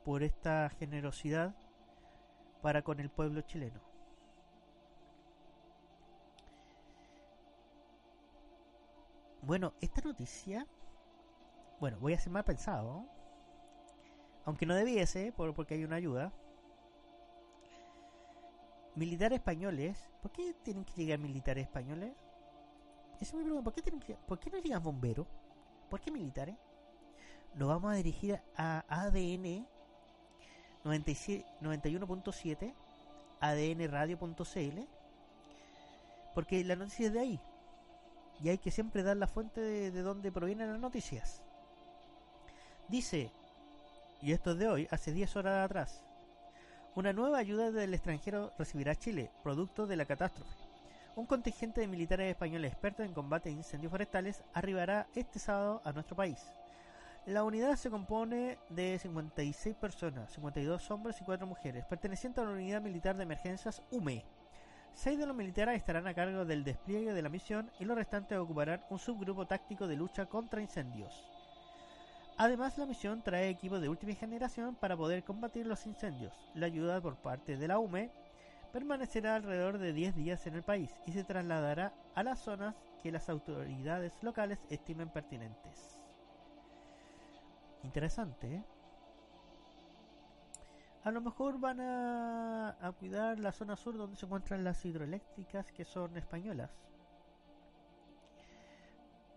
por 0.04 0.24
esta 0.24 0.70
generosidad 0.70 1.56
para 2.62 2.82
con 2.82 3.00
el 3.00 3.10
pueblo 3.10 3.42
chileno. 3.42 3.80
Bueno, 9.42 9.74
esta 9.82 10.02
noticia, 10.02 10.68
bueno, 11.80 11.98
voy 12.00 12.14
a 12.14 12.20
ser 12.20 12.32
más 12.32 12.44
pensado, 12.44 13.06
aunque 14.46 14.66
no 14.66 14.76
debiese, 14.76 15.32
porque 15.32 15.76
hay 15.76 15.84
una 15.84 15.98
ayuda. 15.98 16.32
Militares 18.96 19.38
españoles, 19.40 19.98
¿por 20.22 20.32
qué 20.32 20.54
tienen 20.64 20.84
que 20.84 20.94
llegar 20.94 21.20
militares 21.20 21.64
españoles? 21.66 22.14
Eso 23.20 23.38
me 23.38 23.44
pregunto, 23.44 23.64
¿por 23.64 23.74
qué, 23.74 23.82
tienen 23.82 24.02
que, 24.02 24.16
¿por 24.16 24.40
qué 24.40 24.50
no 24.50 24.58
llegan 24.60 24.84
bomberos? 24.84 25.28
¿Por 25.90 26.00
qué 26.02 26.12
militares? 26.12 26.56
Nos 27.56 27.68
vamos 27.68 27.92
a 27.92 27.96
dirigir 27.96 28.40
a 28.56 28.86
ADN 28.88 29.68
91.7 30.84 32.74
adnradio.cl 33.40 34.80
porque 36.34 36.64
la 36.64 36.76
noticia 36.76 37.08
es 37.08 37.14
de 37.14 37.20
ahí 37.20 37.40
y 38.42 38.50
hay 38.50 38.58
que 38.58 38.72
siempre 38.72 39.04
dar 39.04 39.18
la 39.18 39.28
fuente 39.28 39.60
de, 39.60 39.92
de 39.92 40.02
donde 40.02 40.32
provienen 40.32 40.72
las 40.72 40.80
noticias 40.80 41.42
dice 42.88 43.32
y 44.22 44.32
esto 44.32 44.52
es 44.52 44.60
de 44.60 44.68
hoy 44.68 44.88
hace 44.92 45.12
10 45.12 45.36
horas 45.36 45.66
atrás 45.66 46.04
una 46.96 47.14
nueva 47.14 47.38
ayuda 47.38 47.72
del 47.72 47.94
extranjero 47.94 48.52
recibirá 48.58 48.96
Chile 48.96 49.32
producto 49.44 49.88
de 49.88 49.96
la 49.96 50.06
catástrofe 50.06 50.56
un 51.16 51.26
contingente 51.26 51.82
de 51.82 51.88
militares 51.88 52.30
españoles 52.30 52.72
expertos 52.72 53.06
en 53.06 53.14
combate 53.14 53.50
de 53.50 53.56
incendios 53.56 53.92
forestales 53.92 54.44
arribará 54.54 55.08
este 55.16 55.40
sábado 55.40 55.82
a 55.84 55.92
nuestro 55.92 56.16
país 56.16 56.40
la 57.26 57.44
unidad 57.44 57.76
se 57.76 57.92
compone 57.92 58.58
de 58.70 58.98
56 58.98 59.76
personas, 59.76 60.32
52 60.32 60.90
hombres 60.90 61.22
y 61.22 61.24
4 61.24 61.46
mujeres, 61.46 61.86
pertenecientes 61.86 62.42
a 62.42 62.48
la 62.48 62.54
unidad 62.54 62.82
militar 62.82 63.16
de 63.18 63.24
emergencias 63.24 63.84
UME. 63.92 64.26
Seis 64.94 65.20
de 65.20 65.28
los 65.28 65.36
militares 65.36 65.78
estarán 65.78 66.08
a 66.08 66.14
cargo 66.16 66.44
del 66.44 66.64
despliegue 66.64 67.14
de 67.14 67.22
la 67.22 67.30
misión 67.30 67.70
y 67.80 67.86
los 67.86 67.96
restantes 67.96 68.38
ocuparán 68.38 68.84
un 68.90 68.98
subgrupo 68.98 69.46
táctico 69.46 69.88
de 69.88 69.96
lucha 69.96 70.26
contra 70.26 70.62
incendios. 70.62 71.39
Además, 72.42 72.78
la 72.78 72.86
misión 72.86 73.22
trae 73.22 73.50
equipos 73.50 73.82
de 73.82 73.90
última 73.90 74.14
generación 74.14 74.74
para 74.74 74.96
poder 74.96 75.26
combatir 75.26 75.68
los 75.68 75.86
incendios. 75.86 76.34
La 76.54 76.68
ayuda 76.68 77.02
por 77.02 77.18
parte 77.18 77.58
de 77.58 77.68
la 77.68 77.80
UME 77.80 78.10
permanecerá 78.72 79.36
alrededor 79.36 79.78
de 79.78 79.92
10 79.92 80.16
días 80.16 80.48
en 80.48 80.56
el 80.56 80.64
país 80.64 80.90
y 81.06 81.12
se 81.12 81.26
trasladará 81.26 81.94
a 82.16 82.24
las 82.24 82.40
zonas 82.40 82.76
que 83.04 83.12
las 83.12 83.28
autoridades 83.28 84.14
locales 84.24 84.66
estimen 84.70 85.10
pertinentes. 85.10 86.00
interesante, 87.84 88.56
¿eh? 88.56 88.64
A 91.04 91.12
lo 91.12 91.20
mejor 91.20 91.60
van 91.60 91.82
a, 91.82 92.78
a 92.80 92.92
cuidar 92.94 93.38
la 93.40 93.52
zona 93.52 93.76
sur 93.76 93.98
donde 93.98 94.16
se 94.16 94.26
encuentran 94.26 94.64
las 94.64 94.86
hidroeléctricas 94.86 95.74
que 95.74 95.84
son 95.84 96.16
españolas. 96.16 96.72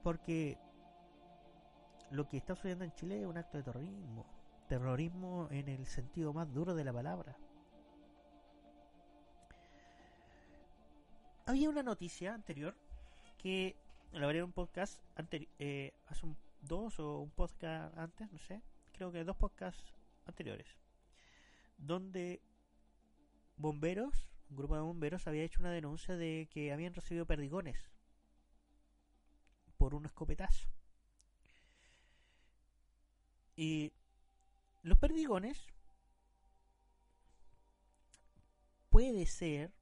Porque 0.05 0.57
lo 2.13 2.29
que 2.29 2.37
está 2.37 2.55
sucediendo 2.55 2.85
en 2.85 2.93
Chile 2.93 3.21
es 3.21 3.27
un 3.27 3.39
acto 3.39 3.57
de 3.57 3.65
terrorismo. 3.65 4.27
Terrorismo 4.69 5.49
en 5.51 5.69
el 5.69 5.87
sentido 5.87 6.33
más 6.33 6.53
duro 6.53 6.75
de 6.75 6.85
la 6.85 6.93
palabra. 6.93 7.37
Había 11.47 11.71
una 11.71 11.83
noticia 11.83 12.35
anterior 12.35 12.77
que 13.39 13.77
la 14.13 14.27
veré 14.27 14.43
un 14.43 14.53
podcast 14.53 15.01
eh, 15.59 15.93
hace 16.07 16.27
un, 16.27 16.37
dos 16.61 17.01
o 17.01 17.21
un 17.21 17.31
podcast 17.31 17.97
antes, 17.97 18.31
no 18.31 18.39
sé, 18.39 18.63
creo 18.93 19.11
que 19.11 19.25
dos 19.25 19.37
podcasts 19.37 19.95
anteriores, 20.27 20.69
donde 21.79 22.41
bomberos, 23.57 24.31
un 24.51 24.57
grupo 24.57 24.77
de 24.77 24.83
bomberos 24.83 25.27
había 25.27 25.43
hecho 25.43 25.61
una 25.61 25.73
denuncia 25.73 26.17
de 26.17 26.49
que 26.53 26.73
habían 26.73 26.95
recibido 26.95 27.27
perdigones 27.27 27.91
por 29.79 29.95
un 29.95 30.05
escopetazo. 30.05 30.69
Y 33.57 33.93
los 34.83 34.99
perdigones 34.99 35.66
puede 38.91 39.27
ser 39.27 39.73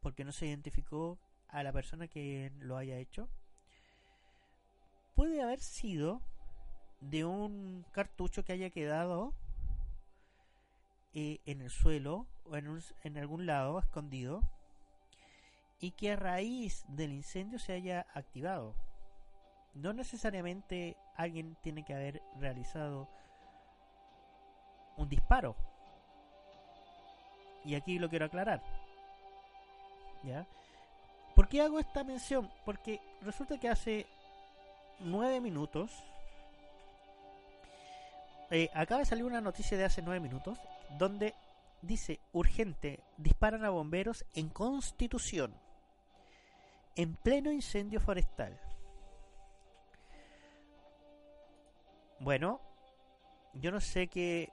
porque 0.00 0.24
no 0.24 0.32
se 0.32 0.46
identificó 0.46 1.18
a 1.48 1.62
la 1.62 1.72
persona 1.72 2.08
que 2.08 2.52
lo 2.58 2.76
haya 2.76 2.98
hecho 2.98 3.28
puede 5.14 5.42
haber 5.42 5.60
sido 5.60 6.20
de 7.00 7.24
un 7.24 7.84
cartucho 7.92 8.44
que 8.44 8.52
haya 8.52 8.70
quedado 8.70 9.32
eh, 11.12 11.40
en 11.46 11.60
el 11.60 11.70
suelo 11.70 12.26
o 12.44 12.56
en, 12.56 12.82
en 13.04 13.18
algún 13.18 13.46
lado 13.46 13.78
escondido 13.78 14.42
y 15.80 15.92
que 15.92 16.12
a 16.12 16.16
raíz 16.16 16.84
del 16.88 17.12
incendio 17.12 17.58
se 17.58 17.72
haya 17.72 18.06
activado. 18.14 18.74
No 19.74 19.92
necesariamente 19.92 20.96
alguien 21.16 21.56
tiene 21.62 21.84
que 21.84 21.94
haber 21.94 22.22
realizado 22.38 23.08
un 24.96 25.08
disparo. 25.08 25.56
Y 27.64 27.74
aquí 27.74 27.98
lo 27.98 28.08
quiero 28.08 28.26
aclarar. 28.26 28.62
¿Ya? 30.22 30.46
¿Por 31.34 31.48
qué 31.48 31.62
hago 31.62 31.78
esta 31.78 32.04
mención? 32.04 32.50
Porque 32.64 33.00
resulta 33.22 33.58
que 33.58 33.68
hace 33.68 34.06
nueve 35.00 35.40
minutos 35.40 35.90
eh, 38.50 38.70
acaba 38.74 39.00
de 39.00 39.06
salir 39.06 39.24
una 39.24 39.40
noticia 39.40 39.76
de 39.76 39.84
hace 39.84 40.02
nueve 40.02 40.20
minutos 40.20 40.58
donde 40.98 41.34
dice 41.82 42.20
urgente 42.32 43.00
disparan 43.16 43.64
a 43.64 43.70
bomberos 43.70 44.24
en 44.34 44.48
Constitución 44.48 45.54
en 46.96 47.16
pleno 47.16 47.50
incendio 47.50 48.00
forestal. 48.00 48.58
Bueno, 52.24 52.58
yo 53.52 53.70
no 53.70 53.80
sé 53.80 54.08
qué, 54.08 54.50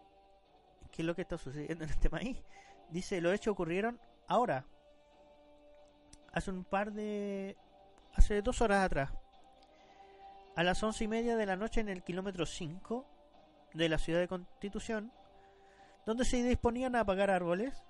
qué 0.91 1.03
es 1.03 1.05
lo 1.05 1.15
que 1.15 1.21
está 1.21 1.37
sucediendo 1.37 1.83
en 1.85 1.89
este 1.89 2.09
país. 2.09 2.37
Dice, 2.89 3.21
los 3.21 3.33
hechos 3.33 3.53
ocurrieron 3.53 3.97
ahora, 4.27 4.65
hace 6.33 6.51
un 6.51 6.65
par 6.65 6.91
de... 6.91 7.55
hace 8.13 8.41
dos 8.41 8.59
horas 8.59 8.85
atrás. 8.85 9.11
A 10.57 10.63
las 10.63 10.83
once 10.83 11.05
y 11.05 11.07
media 11.07 11.37
de 11.37 11.45
la 11.45 11.55
noche 11.55 11.79
en 11.79 11.87
el 11.87 12.03
kilómetro 12.03 12.45
5 12.45 13.05
de 13.73 13.87
la 13.87 13.97
ciudad 13.97 14.19
de 14.19 14.27
Constitución, 14.27 15.13
donde 16.05 16.25
se 16.25 16.43
disponían 16.43 16.97
a 16.97 17.01
apagar 17.01 17.29
árboles 17.29 17.85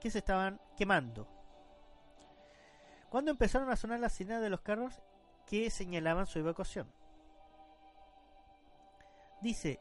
que 0.00 0.10
se 0.10 0.18
estaban 0.18 0.60
quemando. 0.76 1.26
Cuando 3.08 3.30
empezaron 3.30 3.70
a 3.70 3.76
sonar 3.76 4.00
las 4.00 4.12
sirenas 4.12 4.42
de 4.42 4.50
los 4.50 4.60
carros 4.60 5.00
que 5.46 5.70
señalaban 5.70 6.26
su 6.26 6.40
evacuación. 6.40 6.92
Dice, 9.40 9.78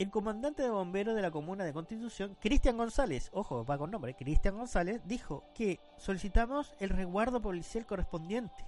el 0.00 0.10
comandante 0.10 0.62
de 0.62 0.70
bomberos 0.70 1.14
de 1.14 1.22
la 1.22 1.30
comuna 1.30 1.64
de 1.64 1.72
Constitución, 1.74 2.36
Cristian 2.40 2.76
González, 2.76 3.30
ojo, 3.32 3.64
va 3.64 3.76
con 3.76 3.90
nombre, 3.90 4.14
Cristian 4.14 4.56
González, 4.56 5.02
dijo 5.04 5.44
que 5.54 5.78
solicitamos 5.98 6.74
el 6.80 6.88
resguardo 6.88 7.40
policial 7.40 7.84
correspondiente. 7.84 8.64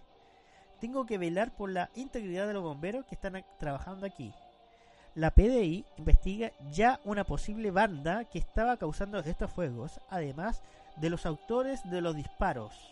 Tengo 0.79 1.07
que 1.07 1.17
velar 1.17 1.55
por 1.57 1.71
la 1.71 1.91
integridad 1.95 2.47
de 2.47 2.53
los 2.53 2.63
bomberos 2.63 3.07
que 3.07 3.15
están 3.15 3.45
trabajando 3.59 4.05
aquí. 4.05 4.33
La 5.15 5.31
PDI 5.31 5.87
investiga 5.97 6.53
ya 6.71 7.01
una 7.05 7.25
posible 7.25 7.71
banda 7.71 8.25
que 8.25 8.39
estaba 8.39 8.77
causando 8.77 9.19
estos 9.21 9.51
fuegos, 9.51 10.01
además 10.11 10.63
de 10.97 11.09
los 11.09 11.25
autores 11.25 11.81
de 11.91 12.01
los 12.03 12.15
disparos. 12.15 12.92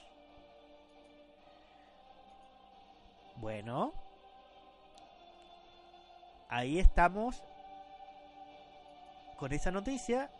Bueno, 3.40 3.94
ahí 6.50 6.78
estamos 6.78 7.42
con 9.38 9.52
esa 9.54 9.70
noticia 9.70 10.30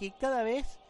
que 0.00 0.10
cada 0.10 0.42
vez 0.42 0.80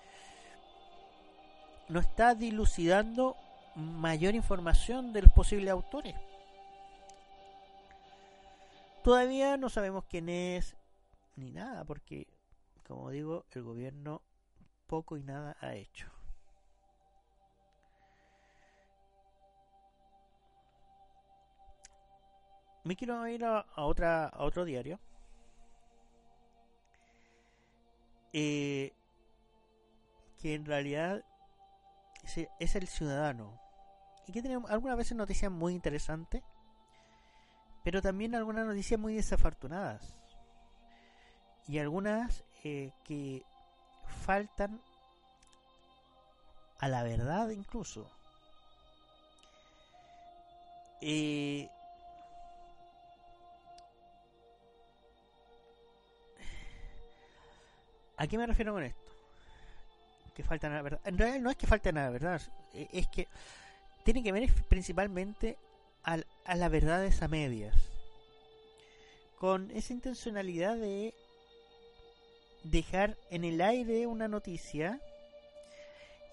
nos 1.90 2.06
está 2.06 2.34
dilucidando 2.34 3.36
mayor 3.74 4.34
información 4.34 5.12
de 5.12 5.20
los 5.20 5.32
posibles 5.32 5.70
autores. 5.70 6.14
Todavía 9.04 9.58
no 9.58 9.68
sabemos 9.68 10.04
quién 10.06 10.30
es 10.30 10.78
ni 11.36 11.50
nada, 11.50 11.84
porque, 11.84 12.26
como 12.86 13.10
digo, 13.10 13.44
el 13.50 13.62
gobierno 13.64 14.22
poco 14.86 15.18
y 15.18 15.22
nada 15.22 15.58
ha 15.60 15.74
hecho. 15.74 16.19
Me 22.84 22.96
quiero 22.96 23.26
ir 23.28 23.44
a, 23.44 23.66
otra, 23.76 24.26
a 24.26 24.42
otro 24.42 24.64
diario 24.64 24.98
eh, 28.32 28.92
que 30.40 30.54
en 30.54 30.64
realidad 30.64 31.24
es, 32.58 32.76
el 32.76 32.88
ciudadano. 32.88 33.60
Y 34.26 34.32
que 34.32 34.42
tiene 34.42 34.62
algunas 34.68 34.96
veces 34.96 35.16
noticias 35.16 35.50
muy 35.50 35.74
interesantes, 35.74 36.42
pero 37.82 38.00
también 38.00 38.34
algunas 38.34 38.66
noticias 38.66 38.98
muy 39.00 39.14
desafortunadas. 39.14 40.16
Y 41.66 41.78
algunas 41.78 42.44
eh, 42.64 42.92
que 43.04 43.44
faltan 44.24 44.80
a 46.78 46.88
la 46.88 47.02
verdad 47.02 47.50
incluso. 47.50 48.10
Eh, 51.00 51.68
¿A 58.20 58.26
qué 58.26 58.36
me 58.36 58.46
refiero 58.46 58.74
con 58.74 58.82
esto? 58.82 59.12
Que 60.34 60.44
faltan 60.44 60.72
a 60.72 60.76
la 60.76 60.82
verdad. 60.82 61.00
En 61.06 61.16
realidad 61.16 61.40
no 61.40 61.50
es 61.50 61.56
que 61.56 61.66
falten 61.66 61.96
a 61.96 62.02
la 62.02 62.10
verdad, 62.10 62.42
e-, 62.74 62.86
es 62.92 63.08
que 63.08 63.26
tiene 64.04 64.22
que 64.22 64.30
ver 64.30 64.52
principalmente 64.68 65.56
a, 66.04 66.18
a 66.44 66.54
las 66.54 66.70
verdades 66.70 67.22
a 67.22 67.28
medias. 67.28 67.74
Con 69.38 69.70
esa 69.70 69.94
intencionalidad 69.94 70.76
de 70.76 71.14
dejar 72.62 73.16
en 73.30 73.44
el 73.44 73.62
aire 73.62 74.06
una 74.06 74.28
noticia 74.28 75.00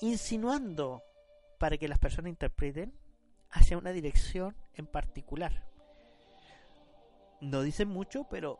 insinuando 0.01 1.01
para 1.57 1.77
que 1.77 1.87
las 1.87 1.99
personas 1.99 2.31
interpreten 2.31 2.91
hacia 3.49 3.77
una 3.77 3.93
dirección 3.93 4.57
en 4.73 4.87
particular. 4.87 5.63
No 7.39 7.61
dicen 7.61 7.87
mucho, 7.87 8.25
pero 8.29 8.59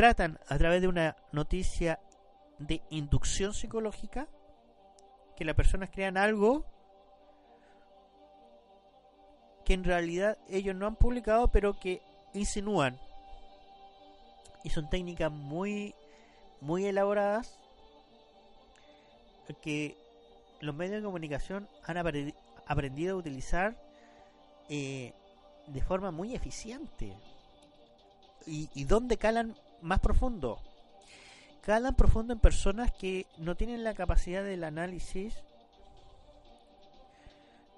tratan 0.00 0.40
a 0.48 0.56
través 0.56 0.80
de 0.80 0.88
una 0.88 1.14
noticia 1.30 2.00
de 2.58 2.80
inducción 2.88 3.52
psicológica 3.52 4.28
que 5.36 5.44
las 5.44 5.54
personas 5.54 5.90
crean 5.90 6.16
algo 6.16 6.64
que 9.62 9.74
en 9.74 9.84
realidad 9.84 10.38
ellos 10.48 10.74
no 10.74 10.86
han 10.86 10.96
publicado 10.96 11.48
pero 11.48 11.78
que 11.78 12.00
insinúan. 12.32 12.98
Y 14.64 14.70
son 14.70 14.88
técnicas 14.88 15.30
muy 15.30 15.94
muy 16.62 16.86
elaboradas 16.86 17.58
que 19.60 19.98
los 20.60 20.74
medios 20.74 21.02
de 21.02 21.02
comunicación 21.02 21.68
han 21.84 21.98
aprendido 22.66 23.16
a 23.16 23.18
utilizar 23.18 23.76
eh, 24.70 25.12
de 25.66 25.82
forma 25.82 26.10
muy 26.10 26.34
eficiente. 26.34 27.12
Y, 28.46 28.70
y 28.72 28.84
donde 28.84 29.18
calan 29.18 29.54
más 29.82 30.00
profundo. 30.00 30.58
Calan 31.62 31.94
profundo 31.94 32.32
en 32.32 32.40
personas 32.40 32.92
que 32.92 33.26
no 33.38 33.54
tienen 33.54 33.84
la 33.84 33.94
capacidad 33.94 34.42
del 34.42 34.64
análisis 34.64 35.34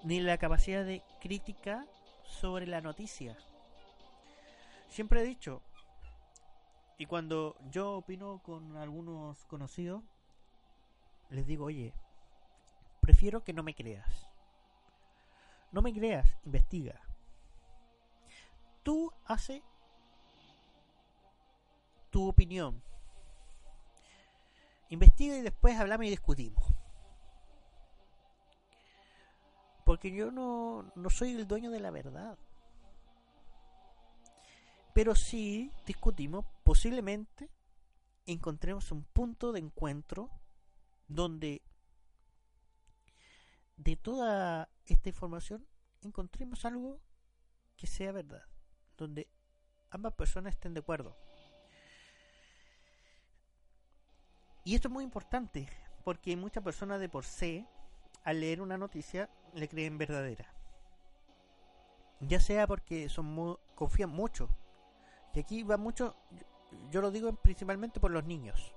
ni 0.05 0.21
la 0.21 0.39
capacidad 0.39 0.85
de 0.85 1.03
crítica 1.21 1.87
sobre 2.25 2.67
la 2.67 2.81
noticia. 2.81 3.37
Siempre 4.89 5.21
he 5.21 5.25
dicho, 5.25 5.63
y 6.99 7.07
cuando 7.07 7.57
yo 7.71 7.95
opino 7.95 8.41
con 8.45 8.77
algunos 8.77 9.45
conocidos, 9.47 10.03
les 11.31 11.47
digo, 11.47 11.67
oye, 11.67 11.95
prefiero 13.01 13.43
que 13.43 13.53
no 13.53 13.63
me 13.63 13.75
creas. 13.75 14.29
No 15.73 15.83
me 15.83 15.93
creas, 15.93 16.37
investiga. 16.45 17.01
Tú 18.83 19.13
hace 19.25 19.63
tu 22.13 22.29
opinión. 22.29 22.81
Investiga 24.91 25.37
y 25.37 25.41
después 25.41 25.77
hablamos 25.81 26.07
y 26.07 26.11
discutimos. 26.11 26.63
Porque 29.85 30.13
yo 30.13 30.31
no, 30.31 30.93
no 30.95 31.11
soy 31.11 31.33
el 31.35 31.49
dueño 31.49 31.71
de 31.71 31.81
la 31.81 31.91
verdad. 31.91 32.39
Pero 34.95 35.15
sí 35.15 35.73
discutimos, 35.87 36.45
posiblemente 36.63 37.51
encontremos 38.27 38.93
un 38.93 39.03
punto 39.05 39.51
de 39.51 39.61
encuentro 39.61 40.31
donde 41.09 41.63
de 43.79 43.97
toda 43.97 44.69
esta 44.85 45.09
información 45.09 45.67
encontremos 46.03 46.65
algo 46.67 47.01
que 47.77 47.87
sea 47.87 48.13
verdad, 48.13 48.45
donde 48.99 49.29
ambas 49.91 50.13
personas 50.13 50.55
estén 50.55 50.75
de 50.75 50.81
acuerdo. 50.81 51.17
Y 54.65 54.75
esto 54.75 54.89
es 54.89 54.93
muy 54.95 55.05
importante, 55.05 55.69
porque 56.05 56.37
muchas 56.37 56.63
personas 56.63 57.01
de 57.01 57.09
por 57.09 57.25
sí, 57.25 57.67
al 58.25 58.41
leer 58.41 58.61
una 58.61 58.79
noticia, 58.79 59.29
le 59.55 59.69
creen 59.69 59.99
verdadera. 59.99 60.47
Ya 62.21 62.39
sea 62.39 62.67
porque 62.67 63.09
son 63.09 63.59
confían 63.75 64.11
mucho. 64.11 64.49
Y 65.35 65.41
aquí 65.41 65.63
va 65.65 65.77
mucho, 65.77 66.15
yo 66.91 67.01
lo 67.01 67.11
digo 67.11 67.33
principalmente 67.33 67.99
por 67.99 68.13
los 68.13 68.25
niños. 68.25 68.73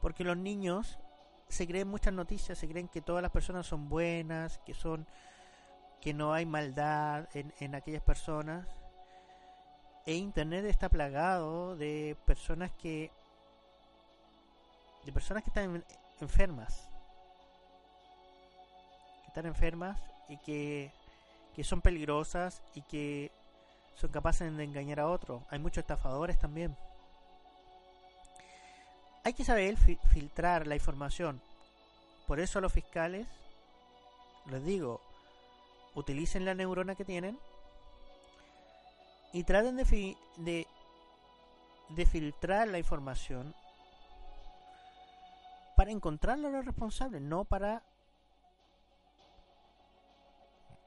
Porque 0.00 0.24
los 0.24 0.36
niños 0.36 0.98
se 1.48 1.66
creen 1.66 1.88
muchas 1.88 2.12
noticias, 2.12 2.58
se 2.58 2.68
creen 2.68 2.88
que 2.88 3.00
todas 3.00 3.22
las 3.22 3.30
personas 3.30 3.66
son 3.66 3.88
buenas, 3.88 4.58
que 4.66 4.74
son 4.74 5.06
que 6.00 6.12
no 6.12 6.34
hay 6.34 6.44
maldad 6.44 7.28
en, 7.32 7.54
en 7.60 7.74
aquellas 7.74 8.02
personas. 8.02 8.66
E 10.04 10.14
internet 10.14 10.64
está 10.64 10.88
plagado 10.88 11.76
de 11.76 12.16
personas 12.26 12.72
que 12.72 13.12
de 15.04 15.12
personas 15.12 15.42
que 15.42 15.50
están 15.50 15.84
enfermas. 16.20 16.88
Que 19.22 19.28
están 19.28 19.46
enfermas 19.46 20.00
y 20.28 20.36
que, 20.38 20.92
que 21.54 21.64
son 21.64 21.80
peligrosas 21.80 22.62
y 22.74 22.82
que 22.82 23.30
son 23.94 24.10
capaces 24.10 24.54
de 24.56 24.64
engañar 24.64 25.00
a 25.00 25.08
otros. 25.08 25.42
Hay 25.50 25.58
muchos 25.58 25.82
estafadores 25.82 26.38
también. 26.38 26.76
Hay 29.24 29.34
que 29.34 29.44
saber 29.44 29.76
filtrar 29.76 30.66
la 30.66 30.74
información. 30.74 31.40
Por 32.26 32.40
eso 32.40 32.60
los 32.60 32.72
fiscales 32.72 33.26
les 34.46 34.64
digo, 34.64 35.00
utilicen 35.94 36.44
la 36.44 36.54
neurona 36.54 36.94
que 36.94 37.04
tienen 37.04 37.38
y 39.32 39.44
traten 39.44 39.76
de, 39.76 40.16
de, 40.36 40.66
de 41.90 42.06
filtrar 42.06 42.68
la 42.68 42.78
información 42.78 43.54
para 45.76 45.90
encontrar 45.90 46.38
a 46.38 46.50
los 46.50 46.64
responsables, 46.64 47.20
no 47.22 47.44
para 47.44 47.82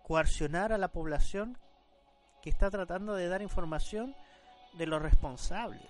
coercionar 0.04 0.72
a 0.72 0.78
la 0.78 0.90
población 0.90 1.58
que 2.42 2.50
está 2.50 2.70
tratando 2.70 3.16
de 3.16 3.28
dar 3.28 3.42
información 3.42 4.16
de 4.74 4.86
los 4.86 5.02
responsables. 5.02 5.90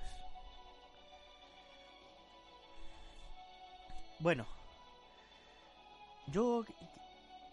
Bueno, 4.20 4.46
yo 6.28 6.64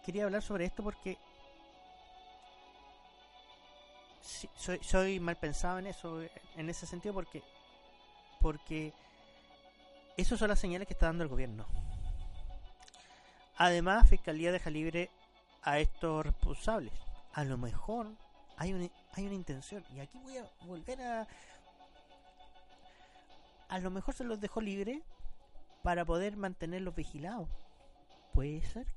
quería 0.05 0.23
hablar 0.23 0.41
sobre 0.41 0.65
esto 0.65 0.81
porque 0.81 1.17
soy, 4.55 4.79
soy 4.81 5.19
mal 5.19 5.35
pensado 5.35 5.79
en 5.79 5.87
eso, 5.87 6.21
en 6.55 6.69
ese 6.69 6.85
sentido, 6.85 7.13
porque 7.13 7.43
porque 8.39 8.93
esas 10.17 10.39
son 10.39 10.49
las 10.49 10.59
señales 10.59 10.87
que 10.87 10.93
está 10.93 11.07
dando 11.07 11.23
el 11.23 11.29
gobierno. 11.29 11.65
Además, 13.57 14.09
Fiscalía 14.09 14.51
deja 14.51 14.69
libre 14.69 15.09
a 15.61 15.79
estos 15.79 16.25
responsables. 16.25 16.93
A 17.33 17.43
lo 17.43 17.57
mejor 17.57 18.07
hay 18.57 18.73
una, 18.73 18.89
hay 19.13 19.25
una 19.25 19.35
intención. 19.35 19.83
Y 19.93 19.99
aquí 19.99 20.17
voy 20.19 20.37
a 20.37 20.49
volver 20.65 21.01
a... 21.01 21.27
A 23.69 23.79
lo 23.79 23.89
mejor 23.89 24.13
se 24.13 24.23
los 24.23 24.39
dejó 24.39 24.61
libre 24.61 25.01
para 25.81 26.05
poder 26.05 26.37
mantenerlos 26.37 26.95
vigilados. 26.95 27.49
Puede 28.33 28.61
ser. 28.61 28.87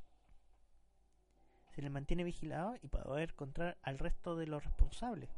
Se 1.74 1.82
les 1.82 1.90
mantiene 1.90 2.24
vigilados 2.24 2.78
y 2.82 2.88
para 2.88 3.04
poder 3.04 3.30
encontrar 3.30 3.76
al 3.82 3.98
resto 3.98 4.36
de 4.36 4.46
los 4.46 4.64
responsables. 4.64 5.30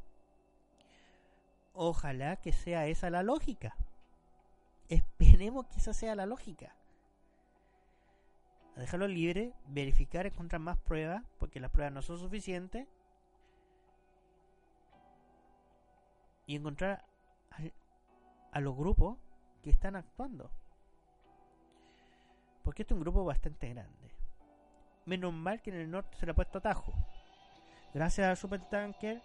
Ojalá 1.73 2.37
que 2.37 2.53
sea 2.53 2.87
esa 2.87 3.11
la 3.11 3.23
lógica. 3.23 3.77
Esperemos 4.89 5.67
que 5.67 5.79
esa 5.79 5.93
sea 5.93 6.15
la 6.15 6.27
lógica. 6.27 6.75
A 8.77 8.81
dejarlo 8.81 9.07
libre, 9.07 9.53
verificar, 9.67 10.25
encontrar 10.27 10.61
más 10.61 10.79
pruebas, 10.79 11.23
porque 11.39 11.61
las 11.61 11.71
pruebas 11.71 11.93
no 11.93 12.01
son 12.01 12.19
suficientes. 12.19 12.87
Y 16.47 16.57
encontrar 16.57 17.05
a, 18.53 18.61
los 18.61 18.77
grupos 18.77 19.19
que 19.63 19.71
están 19.71 19.97
actuando. 19.97 20.51
Porque 22.63 22.83
este 22.83 22.95
es 22.95 22.97
un 22.97 23.03
grupo 23.03 23.25
bastante 23.25 23.69
grande. 23.69 24.11
Menos 25.05 25.35
mal 25.35 25.61
que 25.61 25.71
en 25.71 25.77
el 25.77 25.91
norte 25.91 26.17
se 26.17 26.25
le 26.25 26.33
ha 26.33 26.35
puesto 26.35 26.59
atajo. 26.59 26.95
Gracias 27.93 28.27
al 28.27 28.37
supertanker. 28.37 29.23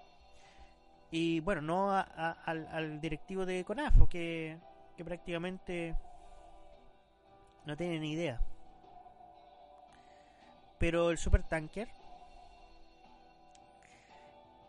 Y 1.12 1.40
bueno, 1.42 1.62
no 1.62 1.92
al, 1.92 2.68
al 2.68 3.00
directivo 3.00 3.46
de 3.46 3.64
CONAFO, 3.64 4.10
que 4.10 4.58
que 4.96 5.06
prácticamente 5.06 5.96
no 7.66 7.76
tienen 7.78 8.02
ni 8.02 8.12
idea. 8.12 8.40
Pero 10.78 11.12
el 11.12 11.18
supertanker 11.18 11.88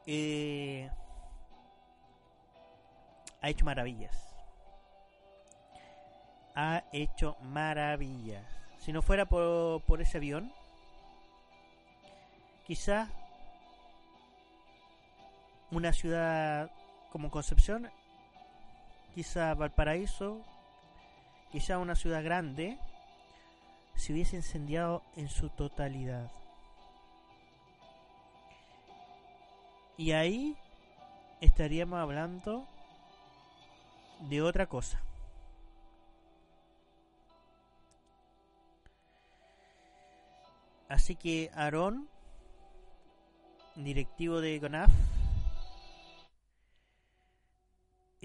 eh, 0.06 0.90
ha 3.40 3.48
hecho 3.48 3.64
maravillas. 3.64 4.16
Ha 6.54 6.84
hecho 6.92 7.36
maravillas. 7.42 8.44
Si 8.78 8.92
no 8.92 9.02
fuera 9.02 9.26
por, 9.26 9.82
por 9.82 10.00
ese 10.00 10.18
avión, 10.18 10.52
quizá 12.64 13.08
una 15.70 15.92
ciudad 15.92 16.70
como 17.10 17.30
Concepción 17.30 17.90
quizá 19.14 19.54
Valparaíso, 19.54 20.40
quizá 21.52 21.78
una 21.78 21.94
ciudad 21.94 22.22
grande, 22.22 22.78
se 23.94 24.12
hubiese 24.12 24.36
incendiado 24.36 25.02
en 25.16 25.28
su 25.28 25.48
totalidad. 25.50 26.30
Y 29.96 30.12
ahí 30.12 30.56
estaríamos 31.40 32.00
hablando 32.00 32.66
de 34.28 34.42
otra 34.42 34.66
cosa. 34.66 35.00
Así 40.88 41.16
que 41.16 41.50
Aarón, 41.54 42.08
directivo 43.76 44.40
de 44.40 44.60
CONAF, 44.60 44.90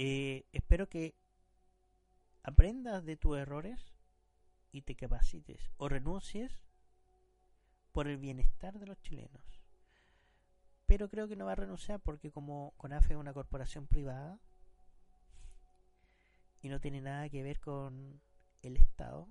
Eh, 0.02 0.46
espero 0.54 0.88
que 0.88 1.14
aprendas 2.44 3.04
de 3.04 3.18
tus 3.18 3.38
errores 3.38 3.82
y 4.72 4.84
te 4.84 4.96
capacites 4.96 5.60
o 5.76 5.90
renuncies 5.90 6.54
por 7.92 8.08
el 8.08 8.16
bienestar 8.16 8.80
de 8.80 8.88
los 8.88 9.02
chilenos. 9.02 9.44
Pero 10.86 11.10
creo 11.10 11.28
que 11.28 11.36
no 11.36 11.48
va 11.48 11.52
a 11.52 11.56
renunciar 11.56 12.00
porque 12.00 12.32
como 12.32 12.74
CONAFE 12.78 13.12
es 13.12 13.20
una 13.20 13.34
corporación 13.34 13.88
privada 13.88 14.40
y 16.62 16.70
no 16.70 16.80
tiene 16.80 17.02
nada 17.02 17.28
que 17.28 17.44
ver 17.44 17.60
con 17.60 18.22
el 18.62 18.78
Estado. 18.78 19.28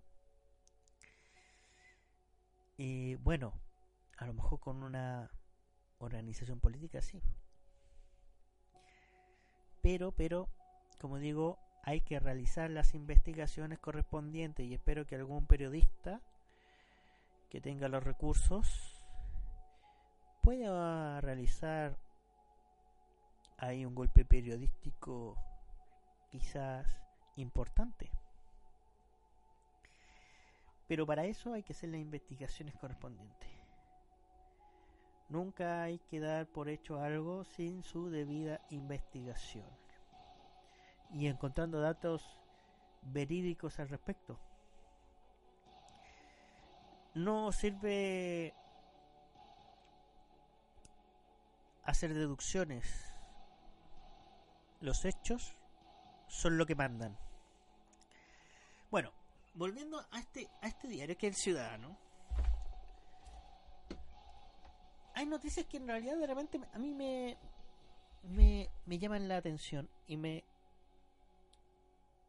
Y 2.76 3.14
bueno, 3.14 3.54
a 4.18 4.26
lo 4.26 4.34
mejor 4.34 4.60
con 4.60 4.82
una 4.82 5.30
organización 5.96 6.60
política 6.60 7.00
sí. 7.00 7.22
Pero, 9.80 10.12
pero, 10.12 10.50
como 10.98 11.18
digo, 11.18 11.58
hay 11.84 12.00
que 12.00 12.18
realizar 12.20 12.70
las 12.70 12.94
investigaciones 12.94 13.78
correspondientes 13.78 14.66
y 14.66 14.74
espero 14.74 15.06
que 15.06 15.14
algún 15.14 15.46
periodista 15.46 16.20
que 17.48 17.60
tenga 17.60 17.88
los 17.88 18.02
recursos 18.02 19.00
pueda 20.42 21.20
realizar 21.20 21.96
ahí 23.56 23.84
un 23.84 23.94
golpe 23.94 24.24
periodístico 24.24 25.36
quizás 26.30 26.86
importante. 27.36 28.10
Pero 30.86 31.06
para 31.06 31.24
eso 31.24 31.52
hay 31.52 31.62
que 31.62 31.72
hacer 31.72 31.90
las 31.90 32.00
investigaciones 32.00 32.74
correspondientes. 32.76 33.48
Nunca 35.28 35.82
hay 35.82 35.98
que 35.98 36.20
dar 36.20 36.46
por 36.46 36.70
hecho 36.70 37.00
algo 37.00 37.44
sin 37.44 37.82
su 37.82 38.08
debida 38.08 38.62
investigación. 38.70 39.66
Y 41.12 41.26
encontrando 41.26 41.80
datos 41.80 42.22
verídicos 43.02 43.78
al 43.78 43.88
respecto. 43.88 44.38
No 47.14 47.50
sirve 47.52 48.54
hacer 51.84 52.12
deducciones. 52.14 53.12
Los 54.80 55.04
hechos 55.04 55.52
son 56.28 56.58
lo 56.58 56.66
que 56.66 56.74
mandan. 56.74 57.18
Bueno, 58.90 59.12
volviendo 59.54 60.04
a 60.10 60.18
este, 60.18 60.48
a 60.60 60.68
este 60.68 60.86
diario 60.88 61.16
que 61.16 61.28
es 61.28 61.36
El 61.36 61.42
Ciudadano. 61.42 61.96
Hay 65.14 65.26
noticias 65.26 65.66
que 65.66 65.78
en 65.78 65.88
realidad 65.88 66.16
de 66.16 66.26
repente 66.26 66.60
a 66.72 66.78
mí 66.78 66.94
me, 66.94 67.36
me, 68.22 68.70
me 68.86 68.98
llaman 68.98 69.26
la 69.26 69.38
atención 69.38 69.88
y 70.06 70.16
me 70.16 70.44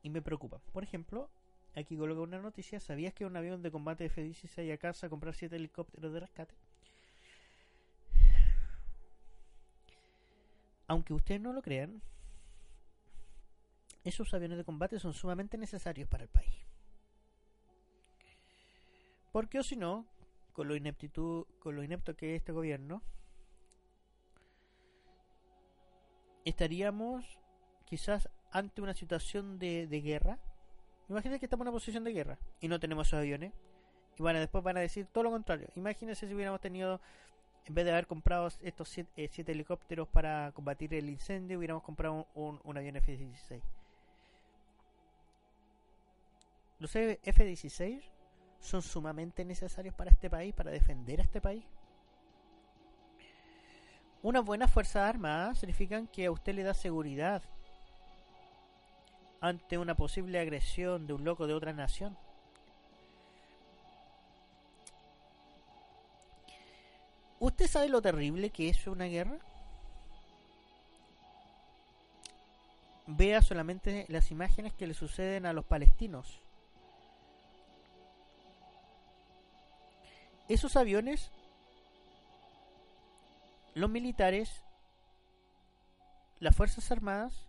y 0.04 0.10
me 0.10 0.22
preocupan. 0.22 0.62
Por 0.72 0.84
ejemplo, 0.84 1.30
aquí 1.76 1.98
coloca 1.98 2.22
una 2.22 2.40
noticia. 2.40 2.80
¿Sabías 2.80 3.14
que 3.14 3.26
un 3.26 3.36
avión 3.36 3.62
de 3.62 3.72
combate 3.72 4.06
F-16 4.06 4.74
a 4.74 4.78
casa 4.78 5.08
a 5.08 5.10
comprar 5.10 5.36
7 5.36 5.56
helicópteros 5.56 6.14
de 6.14 6.20
rescate? 6.20 6.56
Aunque 10.88 11.14
ustedes 11.14 11.40
no 11.40 11.54
lo 11.54 11.62
crean, 11.62 12.02
esos 14.04 14.34
aviones 14.34 14.58
de 14.58 14.64
combate 14.64 15.00
son 15.00 15.14
sumamente 15.14 15.58
necesarios 15.58 16.10
para 16.10 16.24
el 16.24 16.30
país. 16.30 16.56
Porque 19.32 19.60
o 19.60 19.64
si 19.64 19.76
no, 19.76 20.08
con 20.54 20.68
lo 20.68 20.76
ineptitud, 20.76 21.46
con 21.60 21.76
lo 21.76 21.84
inepto 21.84 22.16
que 22.16 22.34
es 22.34 22.40
este 22.42 22.52
gobierno, 22.52 23.04
estaríamos 26.46 27.40
quizás 27.86 28.30
ante 28.52 28.82
una 28.82 28.94
situación 28.94 29.60
de, 29.60 30.02
guerra. 30.04 30.40
Imagínense 31.08 31.40
que 31.40 31.46
estamos 31.46 31.64
en 31.66 31.70
una 31.70 31.76
posición 31.76 32.04
de 32.04 32.14
guerra 32.14 32.38
y 32.62 32.68
no 32.68 32.80
tenemos 32.80 33.08
esos 33.08 33.20
aviones. 33.20 33.54
Y 34.18 34.22
bueno, 34.22 34.40
después 34.40 34.64
van 34.64 34.78
a 34.78 34.82
decir 34.82 35.08
todo 35.08 35.24
lo 35.24 35.32
contrario. 35.32 35.70
Imagínense 35.76 36.28
si 36.28 36.34
hubiéramos 36.34 36.62
tenido, 36.62 37.00
en 37.66 37.74
vez 37.74 37.86
de 37.86 37.92
haber 37.92 38.08
comprado 38.08 38.50
estos 38.62 38.90
siete, 38.90 39.12
eh, 39.18 39.44
helicópteros 39.48 40.08
para 40.08 40.52
combatir 40.54 40.94
el 40.94 41.10
incendio, 41.10 41.58
hubiéramos 41.58 41.84
comprado 41.84 42.28
un, 42.34 42.60
un 42.64 42.78
avión 42.78 42.96
F-16. 42.98 43.62
Los 46.80 46.96
F-16 46.96 48.02
son 48.60 48.82
sumamente 48.82 49.44
necesarios 49.46 49.96
para 49.96 50.12
este 50.12 50.30
país, 50.30 50.54
para 50.54 50.72
defender 50.72 51.20
a 51.20 51.24
este 51.24 51.42
país. 51.42 51.66
Una 54.22 54.42
buena 54.42 54.68
fuerza 54.68 55.08
armada 55.08 55.56
significan 55.56 56.08
que 56.08 56.26
a 56.26 56.32
usted 56.32 56.54
le 56.54 56.64
da 56.64 56.74
seguridad 56.74 57.42
ante 59.42 59.78
una 59.78 59.96
posible 59.96 60.40
agresión 60.40 61.08
de 61.08 61.14
un 61.14 61.24
loco 61.24 61.48
de 61.48 61.54
otra 61.54 61.74
nación. 61.74 62.18
¿Usted 67.40 67.68
sabe 67.68 67.88
lo 67.88 68.02
terrible 68.02 68.50
que 68.50 68.68
es 68.68 68.86
una 68.88 69.06
guerra? 69.06 69.38
Vea 73.08 73.42
solamente 73.42 74.06
las 74.10 74.30
imágenes 74.30 74.74
que 74.74 74.88
le 74.88 74.94
suceden 74.94 75.46
a 75.46 75.54
los 75.54 75.66
palestinos. 75.66 76.42
Esos 80.50 80.76
aviones, 80.76 81.32
los 83.74 83.90
militares, 83.90 84.64
las 86.40 86.56
Fuerzas 86.56 86.92
Armadas, 86.92 87.49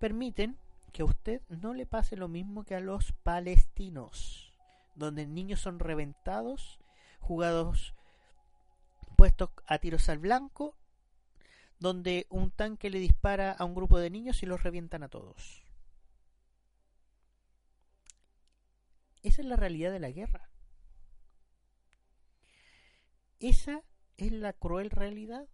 permiten 0.00 0.56
que 0.92 1.02
a 1.02 1.04
usted 1.04 1.42
no 1.48 1.74
le 1.74 1.86
pase 1.86 2.16
lo 2.16 2.26
mismo 2.26 2.64
que 2.64 2.74
a 2.74 2.80
los 2.80 3.12
palestinos, 3.22 4.52
donde 4.96 5.26
niños 5.26 5.60
son 5.60 5.78
reventados, 5.78 6.80
jugados 7.20 7.94
puestos 9.16 9.50
a 9.66 9.78
tiros 9.78 10.08
al 10.08 10.18
blanco, 10.18 10.74
donde 11.78 12.26
un 12.30 12.50
tanque 12.50 12.90
le 12.90 12.98
dispara 12.98 13.52
a 13.52 13.64
un 13.64 13.74
grupo 13.74 13.98
de 13.98 14.10
niños 14.10 14.42
y 14.42 14.46
los 14.46 14.62
revientan 14.62 15.02
a 15.02 15.08
todos. 15.08 15.62
Esa 19.22 19.42
es 19.42 19.46
la 19.46 19.56
realidad 19.56 19.92
de 19.92 20.00
la 20.00 20.10
guerra. 20.10 20.48
Esa 23.38 23.82
es 24.16 24.32
la 24.32 24.52
cruel 24.54 24.90
realidad. 24.90 25.46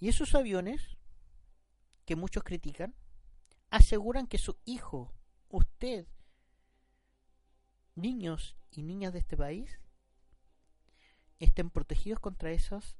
Y 0.00 0.08
esos 0.08 0.34
aviones 0.34 0.96
que 2.12 2.16
muchos 2.16 2.42
critican, 2.44 2.94
aseguran 3.70 4.26
que 4.26 4.36
su 4.36 4.58
hijo, 4.66 5.14
usted, 5.48 6.06
niños 7.94 8.54
y 8.70 8.82
niñas 8.82 9.14
de 9.14 9.20
este 9.20 9.34
país, 9.34 9.80
estén 11.38 11.70
protegidos 11.70 12.20
contra 12.20 12.50
esas 12.50 12.98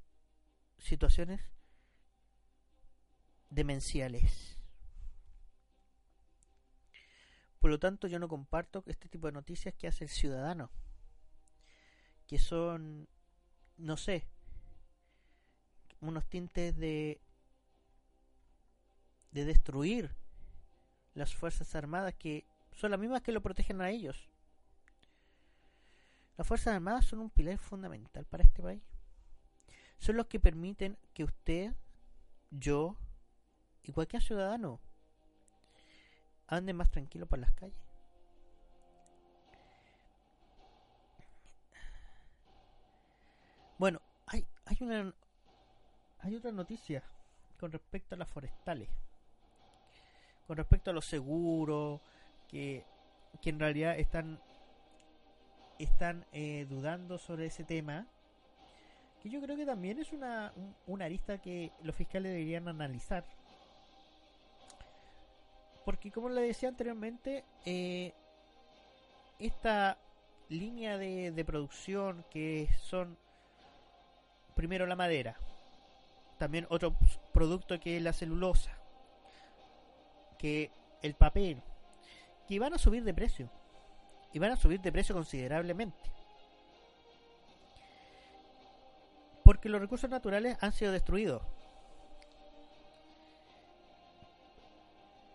situaciones 0.78 1.42
demenciales. 3.50 4.56
Por 7.58 7.70
lo 7.70 7.78
tanto, 7.78 8.06
yo 8.06 8.18
no 8.18 8.28
comparto 8.28 8.82
este 8.86 9.10
tipo 9.10 9.26
de 9.26 9.34
noticias 9.34 9.74
que 9.74 9.88
hace 9.88 10.04
el 10.04 10.10
ciudadano, 10.10 10.70
que 12.26 12.38
son, 12.38 13.10
no 13.76 13.98
sé, 13.98 14.26
unos 16.00 16.26
tintes 16.30 16.78
de 16.78 17.20
de 19.32 19.44
destruir 19.44 20.14
las 21.14 21.34
Fuerzas 21.34 21.74
Armadas 21.74 22.14
que 22.14 22.44
son 22.72 22.90
las 22.90 23.00
mismas 23.00 23.22
que 23.22 23.32
lo 23.32 23.42
protegen 23.42 23.80
a 23.80 23.90
ellos. 23.90 24.28
Las 26.36 26.46
Fuerzas 26.46 26.74
Armadas 26.74 27.06
son 27.06 27.20
un 27.20 27.30
pilar 27.30 27.58
fundamental 27.58 28.24
para 28.24 28.44
este 28.44 28.62
país. 28.62 28.82
Son 29.98 30.16
los 30.16 30.26
que 30.26 30.40
permiten 30.40 30.98
que 31.14 31.24
usted, 31.24 31.74
yo 32.50 32.96
y 33.82 33.92
cualquier 33.92 34.22
ciudadano 34.22 34.80
ande 36.46 36.72
más 36.72 36.90
tranquilo 36.90 37.26
por 37.26 37.38
las 37.38 37.52
calles. 37.52 37.76
Bueno, 43.78 44.00
hay, 44.26 44.46
hay 44.66 44.76
una 44.80 45.14
hay 46.20 46.36
otra 46.36 46.52
noticia 46.52 47.02
con 47.58 47.72
respecto 47.72 48.14
a 48.14 48.18
las 48.18 48.28
forestales 48.28 48.88
con 50.52 50.58
respecto 50.58 50.90
a 50.90 50.92
los 50.92 51.06
seguros, 51.06 52.02
que, 52.46 52.84
que 53.40 53.48
en 53.48 53.58
realidad 53.58 53.98
están, 53.98 54.38
están 55.78 56.26
eh, 56.30 56.66
dudando 56.68 57.16
sobre 57.16 57.46
ese 57.46 57.64
tema, 57.64 58.06
que 59.22 59.30
yo 59.30 59.40
creo 59.40 59.56
que 59.56 59.64
también 59.64 59.98
es 59.98 60.12
una, 60.12 60.52
una 60.86 61.06
arista 61.06 61.38
que 61.38 61.72
los 61.82 61.96
fiscales 61.96 62.32
deberían 62.32 62.68
analizar. 62.68 63.24
Porque 65.86 66.10
como 66.10 66.28
le 66.28 66.42
decía 66.42 66.68
anteriormente, 66.68 67.46
eh, 67.64 68.12
esta 69.38 69.96
línea 70.50 70.98
de, 70.98 71.30
de 71.30 71.44
producción 71.46 72.26
que 72.30 72.68
son 72.78 73.16
primero 74.54 74.86
la 74.86 74.96
madera, 74.96 75.34
también 76.36 76.66
otro 76.68 76.94
producto 77.32 77.80
que 77.80 77.96
es 77.96 78.02
la 78.02 78.12
celulosa, 78.12 78.81
que 80.42 80.72
el 81.02 81.14
papel, 81.14 81.62
que 82.48 82.58
van 82.58 82.74
a 82.74 82.78
subir 82.78 83.04
de 83.04 83.14
precio. 83.14 83.48
Y 84.32 84.40
van 84.40 84.50
a 84.50 84.56
subir 84.56 84.80
de 84.80 84.90
precio 84.90 85.14
considerablemente. 85.14 86.10
Porque 89.44 89.68
los 89.68 89.80
recursos 89.80 90.10
naturales 90.10 90.58
han 90.60 90.72
sido 90.72 90.90
destruidos. 90.90 91.42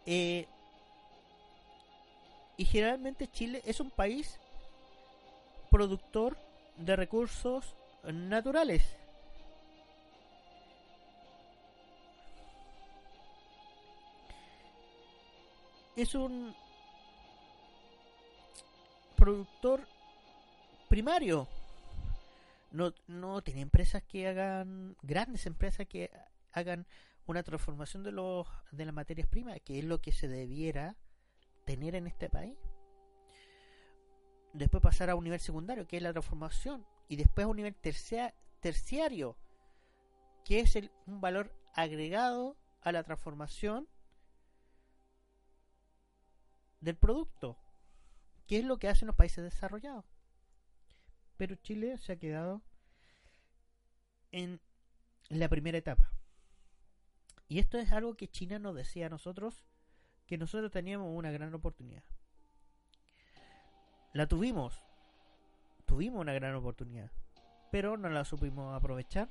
Eh, 0.06 0.46
y 2.58 2.66
generalmente 2.66 3.30
Chile 3.30 3.62
es 3.66 3.80
un 3.80 3.92
país 3.92 4.40
productor 5.72 6.38
de 6.76 6.96
recursos 6.98 7.76
naturales. 8.04 8.97
Es 15.98 16.16
un 16.16 16.56
productor 19.18 19.86
primario 20.88 21.48
no, 22.72 22.94
no 23.08 23.42
tiene 23.42 23.62
empresas 23.62 24.04
que 24.04 24.28
hagan, 24.28 24.96
grandes 25.02 25.46
empresas 25.46 25.88
que 25.88 26.12
hagan 26.52 26.86
una 27.26 27.44
transformación 27.44 28.04
de, 28.04 28.12
los, 28.12 28.48
de 28.72 28.86
las 28.86 28.94
materias 28.94 29.28
primas, 29.28 29.60
que 29.62 29.80
es 29.80 29.86
lo 29.86 30.00
que 30.00 30.12
se 30.12 30.28
debiera 30.28 30.96
tener 31.66 31.96
en 31.96 32.08
este 32.08 32.30
país. 32.30 32.58
Después 34.54 34.82
pasar 34.82 35.10
a 35.10 35.16
un 35.16 35.24
nivel 35.24 35.40
secundario, 35.40 35.88
que 35.88 35.98
es 35.98 36.04
la 36.04 36.14
transformación, 36.14 36.86
y 37.10 37.16
después 37.16 37.46
a 37.46 37.48
un 37.50 37.58
nivel 37.58 37.76
terciario, 37.76 39.36
que 40.46 40.62
es 40.62 40.76
el, 40.76 40.92
un 41.06 41.20
valor 41.20 41.52
agregado 41.74 42.56
a 42.82 42.92
la 42.92 43.04
transformación 43.04 43.88
del 46.80 46.96
producto, 46.96 47.58
que 48.48 48.60
es 48.60 48.66
lo 48.66 48.78
que 48.78 48.88
hacen 48.88 49.08
los 49.08 49.16
países 49.16 49.44
desarrollados. 49.44 50.06
Pero 51.38 51.56
Chile 51.56 51.98
se 51.98 52.14
ha 52.14 52.20
quedado 52.20 52.62
en 54.32 54.60
la 55.30 55.50
primera 55.50 55.78
etapa. 55.78 56.12
Y 57.48 57.60
esto 57.60 57.78
es 57.78 57.92
algo 57.92 58.16
que 58.16 58.28
China 58.28 58.60
nos 58.60 58.76
decía 58.76 59.08
a 59.08 59.10
nosotros, 59.10 59.64
que 60.26 60.38
nosotros 60.38 60.72
teníamos 60.72 61.16
una 61.16 61.32
gran 61.32 61.54
oportunidad. 61.54 62.04
La 64.14 64.28
tuvimos, 64.28 64.84
tuvimos 65.86 66.20
una 66.20 66.34
gran 66.34 66.56
oportunidad, 66.56 67.12
pero 67.72 67.98
no 67.98 68.10
la 68.10 68.26
supimos 68.26 68.76
aprovechar 68.76 69.30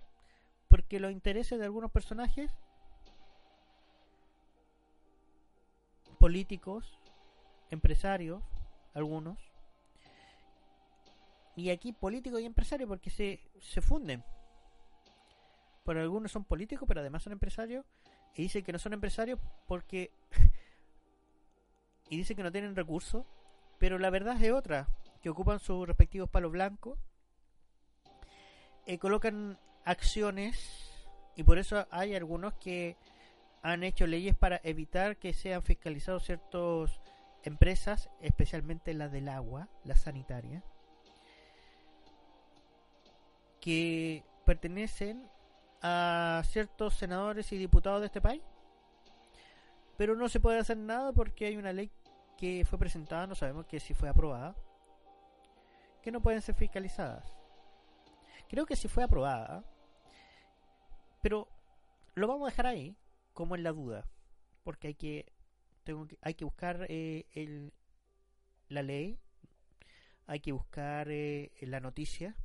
porque 0.68 1.01
los 1.01 1.12
intereses 1.12 1.59
de 1.59 1.64
algunos 1.64 1.90
personajes 1.90 2.52
políticos, 6.18 6.98
empresarios, 7.70 8.43
algunos, 8.94 9.38
y 11.55 11.70
aquí 11.70 11.93
políticos 11.93 12.40
y 12.40 12.44
empresarios 12.44 12.88
porque 12.88 13.10
se, 13.10 13.40
se 13.60 13.80
funden. 13.80 14.22
Por 15.84 15.97
algunos 15.97 16.32
son 16.32 16.44
políticos, 16.44 16.86
pero 16.86 17.01
además 17.01 17.22
son 17.22 17.32
empresarios, 17.32 17.84
y 18.34 18.43
dicen 18.43 18.62
que 18.62 18.72
no 18.72 18.78
son 18.78 18.93
empresarios 18.93 19.40
porque... 19.66 20.10
y 22.10 22.16
dicen 22.16 22.36
que 22.36 22.43
no 22.43 22.52
tienen 22.52 22.76
recursos, 22.76 23.24
pero 23.78 23.98
la 23.98 24.10
verdad 24.10 24.40
es 24.43 24.52
otra, 24.52 24.88
que 25.22 25.30
ocupan 25.30 25.59
sus 25.59 25.86
respectivos 25.86 26.28
palos 26.28 26.52
blancos, 26.52 26.98
eh, 28.84 28.98
colocan 28.98 29.59
acciones, 29.84 30.90
y 31.36 31.43
por 31.43 31.59
eso 31.59 31.86
hay 31.90 32.14
algunos 32.14 32.55
que 32.55 32.97
han 33.62 33.82
hecho 33.82 34.06
leyes 34.06 34.36
para 34.36 34.60
evitar 34.62 35.16
que 35.16 35.32
sean 35.32 35.62
fiscalizados 35.62 36.24
ciertas 36.24 37.01
empresas, 37.47 38.10
especialmente 38.20 38.94
las 38.94 39.12
del 39.12 39.28
agua, 39.28 39.68
la 39.85 39.97
sanitaria, 39.97 40.62
que 43.60 44.24
pertenecen 44.44 45.28
a 45.82 46.43
ciertos 46.44 46.94
senadores 46.94 47.52
y 47.52 47.59
diputados 47.59 48.01
de 48.01 48.06
este 48.06 48.20
país. 48.20 48.43
Pero 49.97 50.14
no 50.14 50.28
se 50.28 50.40
puede 50.40 50.59
hacer 50.59 50.77
nada 50.77 51.12
porque 51.12 51.47
hay 51.47 51.56
una 51.56 51.73
ley 51.73 51.90
que 52.36 52.64
fue 52.64 52.78
presentada, 52.78 53.27
no 53.27 53.35
sabemos 53.35 53.66
que 53.66 53.81
si 53.81 53.94
fue 53.94 54.09
aprobada, 54.09 54.55
que 56.02 56.12
no 56.12 56.20
pueden 56.20 56.43
ser 56.43 56.55
fiscalizadas. 56.55 57.36
Creo 58.48 58.66
que 58.66 58.77
si 58.77 58.89
fue 58.89 59.02
aprobada, 59.02 59.64
pero 61.23 61.48
lo 62.14 62.28
vamos 62.28 62.47
a 62.47 62.51
dejar 62.51 62.66
ahí, 62.66 62.97
como 63.32 63.56
en 63.56 63.62
la 63.62 63.73
duda, 63.73 64.05
porque 64.62 64.89
hay 64.89 64.94
que, 64.94 65.32
tengo 65.87 66.07
que, 66.07 66.19
hay 66.21 66.35
que 66.35 66.45
buscar 66.45 66.85
eh, 66.91 67.25
el, 67.33 67.73
la 68.69 68.83
ley, 68.83 69.19
hay 70.27 70.41
que 70.41 70.53
buscar 70.53 71.09
eh, 71.11 71.53
la 71.63 71.81
noticia, 71.81 72.37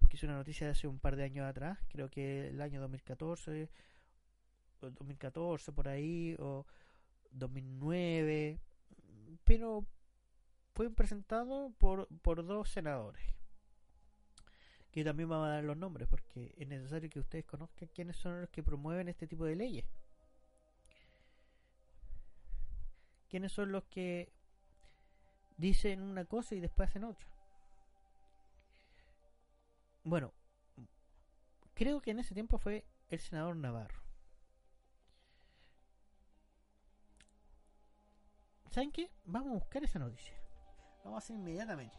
porque 0.00 0.16
es 0.16 0.22
una 0.24 0.34
noticia 0.34 0.66
de 0.66 0.72
hace 0.72 0.88
un 0.88 0.98
par 0.98 1.16
de 1.16 1.24
años 1.24 1.46
atrás, 1.48 1.78
creo 1.88 2.10
que 2.10 2.48
el 2.48 2.60
año 2.60 2.80
2014, 2.80 3.70
2014 4.80 5.72
por 5.72 5.88
ahí, 5.88 6.36
o 6.40 6.66
2009, 7.30 8.58
pero 9.44 9.86
fue 10.74 10.90
presentado 10.90 11.72
por, 11.78 12.08
por 12.18 12.44
dos 12.44 12.68
senadores. 12.68 13.22
Que 14.90 15.04
también 15.04 15.28
vamos 15.28 15.46
a 15.46 15.50
dar 15.50 15.64
los 15.64 15.76
nombres 15.76 16.08
porque 16.08 16.54
es 16.56 16.68
necesario 16.68 17.10
que 17.10 17.18
ustedes 17.18 17.44
conozcan 17.44 17.88
quiénes 17.92 18.16
son 18.16 18.40
los 18.42 18.50
que 18.50 18.62
promueven 18.62 19.08
este 19.08 19.26
tipo 19.26 19.44
de 19.44 19.56
leyes. 19.56 19.84
Quiénes 23.34 23.50
son 23.50 23.72
los 23.72 23.82
que 23.86 24.32
dicen 25.56 26.02
una 26.02 26.24
cosa 26.24 26.54
y 26.54 26.60
después 26.60 26.88
hacen 26.88 27.02
otra. 27.02 27.26
Bueno, 30.04 30.32
creo 31.74 32.00
que 32.00 32.12
en 32.12 32.20
ese 32.20 32.32
tiempo 32.32 32.58
fue 32.58 32.86
el 33.08 33.18
senador 33.18 33.56
Navarro. 33.56 34.00
¿Saben 38.70 38.92
qué? 38.92 39.10
Vamos 39.24 39.50
a 39.50 39.54
buscar 39.54 39.82
esa 39.82 39.98
noticia. 39.98 40.40
Vamos 41.02 41.16
a 41.16 41.24
hacer 41.24 41.34
inmediatamente. 41.34 41.98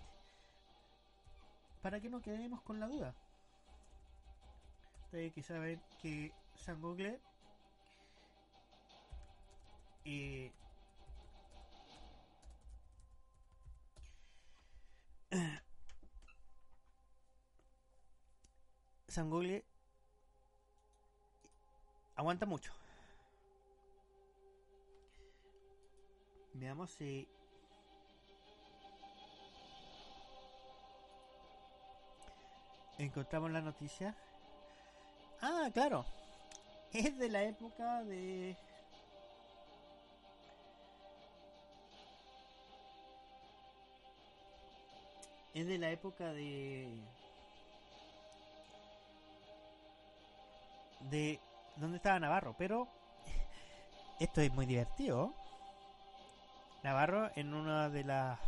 Para 1.82 2.00
que 2.00 2.10
no 2.10 2.22
quedemos 2.22 2.62
con 2.62 2.80
la 2.80 2.88
duda. 2.88 3.14
Ustedes 5.04 5.34
que 5.34 5.44
saben 5.44 5.84
que 6.02 6.32
San 6.54 6.80
Google 6.80 7.20
eh, 10.06 10.54
San 19.16 19.30
Google 19.30 19.64
aguanta 22.18 22.46
mucho. 22.46 22.74
Veamos 26.54 26.90
si 26.90 27.26
encontramos 32.98 33.52
la 33.52 33.62
noticia. 33.62 34.14
Ah, 35.42 35.70
claro. 35.74 36.06
Es 36.92 37.18
de 37.18 37.30
la 37.30 37.44
época 37.44 38.04
de 38.04 38.58
es 45.54 45.68
de 45.68 45.78
la 45.78 45.90
época 45.92 46.34
de 46.34 46.90
de 51.10 51.40
dónde 51.78 51.98
estaba 51.98 52.20
Navarro, 52.20 52.56
pero 52.58 52.88
esto 54.20 54.42
es 54.42 54.54
muy 54.54 54.66
divertido. 54.66 55.34
Navarro 56.84 57.32
en 57.36 57.54
una 57.54 57.90
de 57.90 58.04
las 58.04 58.40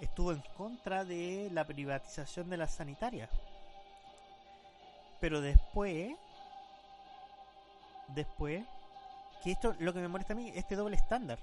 estuvo 0.00 0.32
en 0.32 0.42
contra 0.56 1.04
de 1.04 1.48
la 1.52 1.64
privatización 1.64 2.50
de 2.50 2.56
la 2.56 2.68
sanitaria. 2.68 3.28
Pero 5.20 5.40
después 5.40 6.16
después 8.08 8.64
que 9.42 9.52
esto 9.52 9.74
lo 9.78 9.92
que 9.92 10.00
me 10.00 10.08
molesta 10.08 10.34
a 10.34 10.36
mí 10.36 10.52
este 10.54 10.76
doble 10.76 10.96
estándar. 10.96 11.38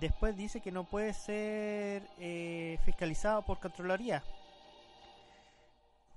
Después 0.00 0.36
dice 0.36 0.60
que 0.60 0.72
no 0.72 0.84
puede 0.84 1.12
ser 1.12 2.08
eh, 2.18 2.78
fiscalizado 2.84 3.42
por 3.42 3.58
Contraloría. 3.58 4.22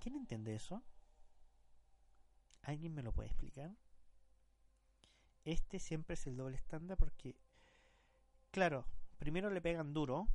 ¿Quién 0.02 0.16
entiende 0.16 0.56
eso? 0.56 0.82
¿Alguien 2.66 2.96
me 2.96 3.04
lo 3.04 3.12
puede 3.12 3.30
explicar? 3.30 3.72
Este 5.44 5.80
siempre 5.80 6.16
es 6.16 6.26
el 6.26 6.36
doble 6.36 6.58
estándar 6.58 6.98
porque, 6.98 7.36
claro, 8.50 8.88
primero 9.20 9.52
le 9.52 9.62
pegan 9.62 9.94
duro 9.94 10.28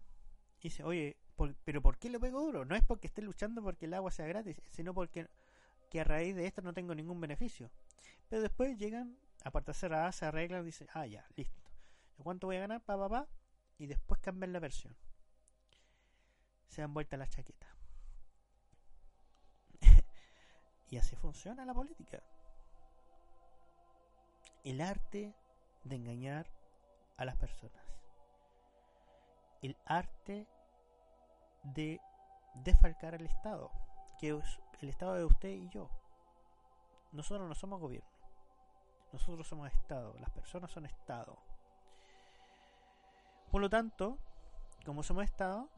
y 0.61 0.69
dice, 0.69 0.85
oye, 0.85 1.17
pero 1.65 1.83
¿por 1.83 1.99
qué 1.99 2.09
le 2.09 2.21
pego 2.21 2.41
duro? 2.41 2.65
No 2.65 2.77
es 2.77 2.85
porque 2.85 3.09
esté 3.09 3.21
luchando 3.21 3.63
porque 3.63 3.87
el 3.87 3.95
agua 3.95 4.13
sea 4.13 4.27
gratis, 4.29 4.61
sino 4.71 4.95
porque 4.95 5.29
que 5.91 6.01
a 6.01 6.05
raíz 6.05 6.37
de 6.37 6.47
esto 6.47 6.63
no 6.63 6.73
tengo 6.73 6.95
ningún 6.95 7.21
beneficio. 7.21 7.71
Pero 8.29 8.43
después 8.43 8.79
llegan, 8.79 9.19
aparte 9.43 9.73
de 9.73 9.77
hacer 9.77 9.93
A, 9.95 10.13
se 10.13 10.25
arreglan 10.25 10.65
dicen, 10.65 10.87
ah, 10.95 11.07
ya, 11.07 11.27
listo. 11.35 11.61
¿Cuánto 12.23 12.47
voy 12.47 12.57
a 12.57 12.61
ganar? 12.61 12.85
Pa, 12.85 12.97
pa, 12.97 13.09
pa. 13.09 13.29
Y 13.77 13.87
después 13.87 14.21
cambian 14.21 14.53
la 14.53 14.61
versión. 14.61 14.97
Se 16.69 16.83
dan 16.83 16.95
vuelta 16.95 17.17
la 17.17 17.27
chaqueta. 17.27 17.75
Y 20.91 20.99
así 20.99 21.17
funciona 21.17 21.65
la 21.65 21.75
política. 21.75 22.21
El 24.65 24.81
arte 24.81 25.33
de 25.85 25.97
engañar 25.97 26.47
a 27.17 27.25
las 27.25 27.37
personas. 27.37 27.83
El 29.63 29.77
arte 29.87 30.47
de 31.63 32.01
desfalcar 32.55 33.15
al 33.15 33.25
Estado. 33.25 33.71
Que 34.19 34.31
es 34.31 34.61
el 34.81 34.89
Estado 34.89 35.15
de 35.15 35.25
usted 35.25 35.51
y 35.51 35.69
yo. 35.69 35.89
Nosotros 37.13 37.49
no 37.49 37.55
somos 37.55 37.81
gobierno. 37.81 38.11
Nosotros 39.13 39.47
somos 39.47 39.73
Estado. 39.73 40.15
Las 40.19 40.31
personas 40.31 40.71
son 40.71 40.87
Estado. 40.87 41.37
Por 43.51 43.61
lo 43.61 43.71
tanto, 43.71 44.19
como 44.85 45.03
somos 45.03 45.25
Estado, 45.25 45.69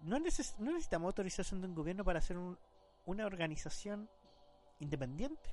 no, 0.00 0.18
necesitamos 0.20 1.06
autorización 1.08 1.60
de 1.60 1.66
un 1.66 1.74
gobierno 1.74 2.04
para 2.04 2.20
hacer 2.20 2.36
una 3.08 3.24
organización 3.24 4.10
independiente. 4.80 5.50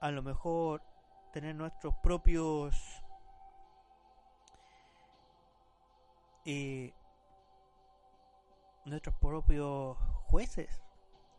A 0.00 0.10
lo 0.10 0.22
mejor 0.22 0.82
tener 1.32 1.54
nuestros 1.54 1.94
propios 2.02 3.02
eh, 6.44 6.92
nuestros 8.84 9.14
propios 9.14 9.96
jueces, 10.26 10.82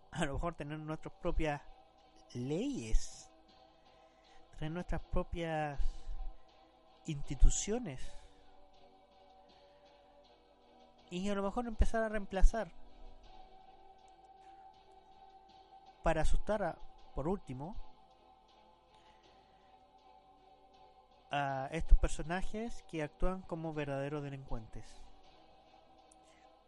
a 0.10 0.26
lo 0.26 0.34
mejor 0.34 0.56
tener 0.56 0.80
nuestras 0.80 1.14
propias 1.22 1.62
leyes, 2.34 3.30
tener 4.58 4.72
nuestras 4.72 5.02
propias 5.12 5.80
instituciones. 7.06 8.02
Y 11.12 11.30
a 11.30 11.36
lo 11.36 11.44
mejor 11.44 11.68
empezar 11.68 12.02
a 12.02 12.10
reemplazar 12.10 12.72
para 16.04 16.22
asustar 16.22 16.64
a, 16.64 16.78
por 17.16 17.28
último 17.28 17.76
a 21.32 21.68
estos 21.72 21.98
personajes 21.98 22.84
que 22.84 23.02
actúan 23.02 23.42
como 23.42 23.74
verdaderos 23.74 24.22
delincuentes, 24.22 24.86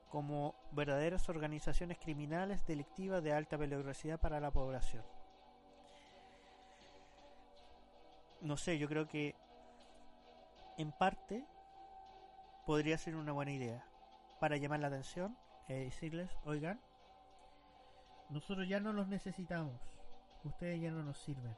como 0.10 0.56
verdaderas 0.72 1.30
organizaciones 1.30 2.00
criminales 2.00 2.66
delictivas 2.66 3.22
de 3.22 3.34
alta 3.34 3.58
peligrosidad 3.58 4.20
para 4.20 4.40
la 4.40 4.50
población. 4.50 5.04
No 8.42 8.58
sé, 8.58 8.78
yo 8.78 8.88
creo 8.88 9.08
que 9.08 9.36
en 10.78 10.92
parte 10.92 11.46
podría 12.66 12.98
ser 12.98 13.16
una 13.16 13.32
buena 13.32 13.52
idea 13.52 13.86
para 14.40 14.58
llamar 14.58 14.80
la 14.80 14.88
atención 14.88 15.38
y 15.68 15.74
decirles, 15.74 16.30
oigan, 16.44 16.80
nosotros 18.30 18.68
ya 18.68 18.80
no 18.80 18.94
los 18.94 19.08
necesitamos, 19.08 19.80
ustedes 20.44 20.82
ya 20.82 20.92
no 20.92 21.04
nos 21.04 21.18
sirven. 21.18 21.56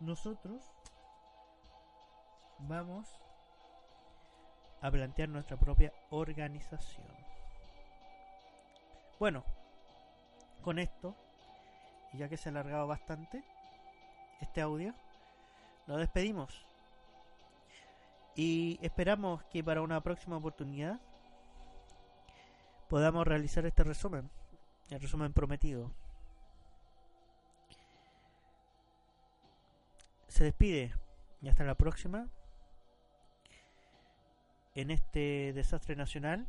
Nosotros 0.00 0.62
vamos 2.60 3.08
a 4.80 4.90
plantear 4.90 5.28
nuestra 5.28 5.56
propia 5.56 5.92
organización. 6.10 7.06
Bueno, 9.18 9.44
con 10.62 10.78
esto, 10.78 11.16
ya 12.12 12.28
que 12.28 12.36
se 12.36 12.48
ha 12.48 12.52
alargado 12.52 12.86
bastante 12.86 13.42
este 14.40 14.60
audio, 14.60 14.94
nos 15.86 15.98
despedimos. 15.98 16.64
Y 18.36 18.78
esperamos 18.82 19.42
que 19.44 19.64
para 19.64 19.82
una 19.82 20.00
próxima 20.00 20.36
oportunidad 20.36 21.00
podamos 22.88 23.26
realizar 23.26 23.66
este 23.66 23.82
resumen, 23.82 24.30
el 24.90 25.00
resumen 25.00 25.32
prometido. 25.32 25.92
Se 30.28 30.44
despide 30.44 30.94
y 31.40 31.48
hasta 31.48 31.64
la 31.64 31.74
próxima 31.74 32.28
en 34.74 34.90
este 34.90 35.52
desastre 35.52 35.96
nacional 35.96 36.46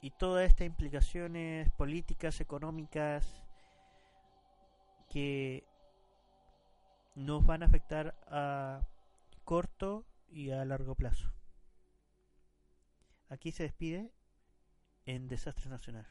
y 0.00 0.10
todas 0.10 0.48
estas 0.48 0.66
implicaciones 0.66 1.70
políticas, 1.72 2.40
económicas 2.40 3.42
que 5.08 5.64
nos 7.14 7.44
van 7.44 7.62
a 7.62 7.66
afectar 7.66 8.14
a 8.26 8.86
corto 9.44 10.04
y 10.28 10.50
a 10.50 10.64
largo 10.64 10.94
plazo. 10.94 11.32
Aquí 13.28 13.52
se 13.52 13.64
despide 13.64 14.10
en 15.14 15.26
Desastre 15.26 15.68
Nacional. 15.68 16.06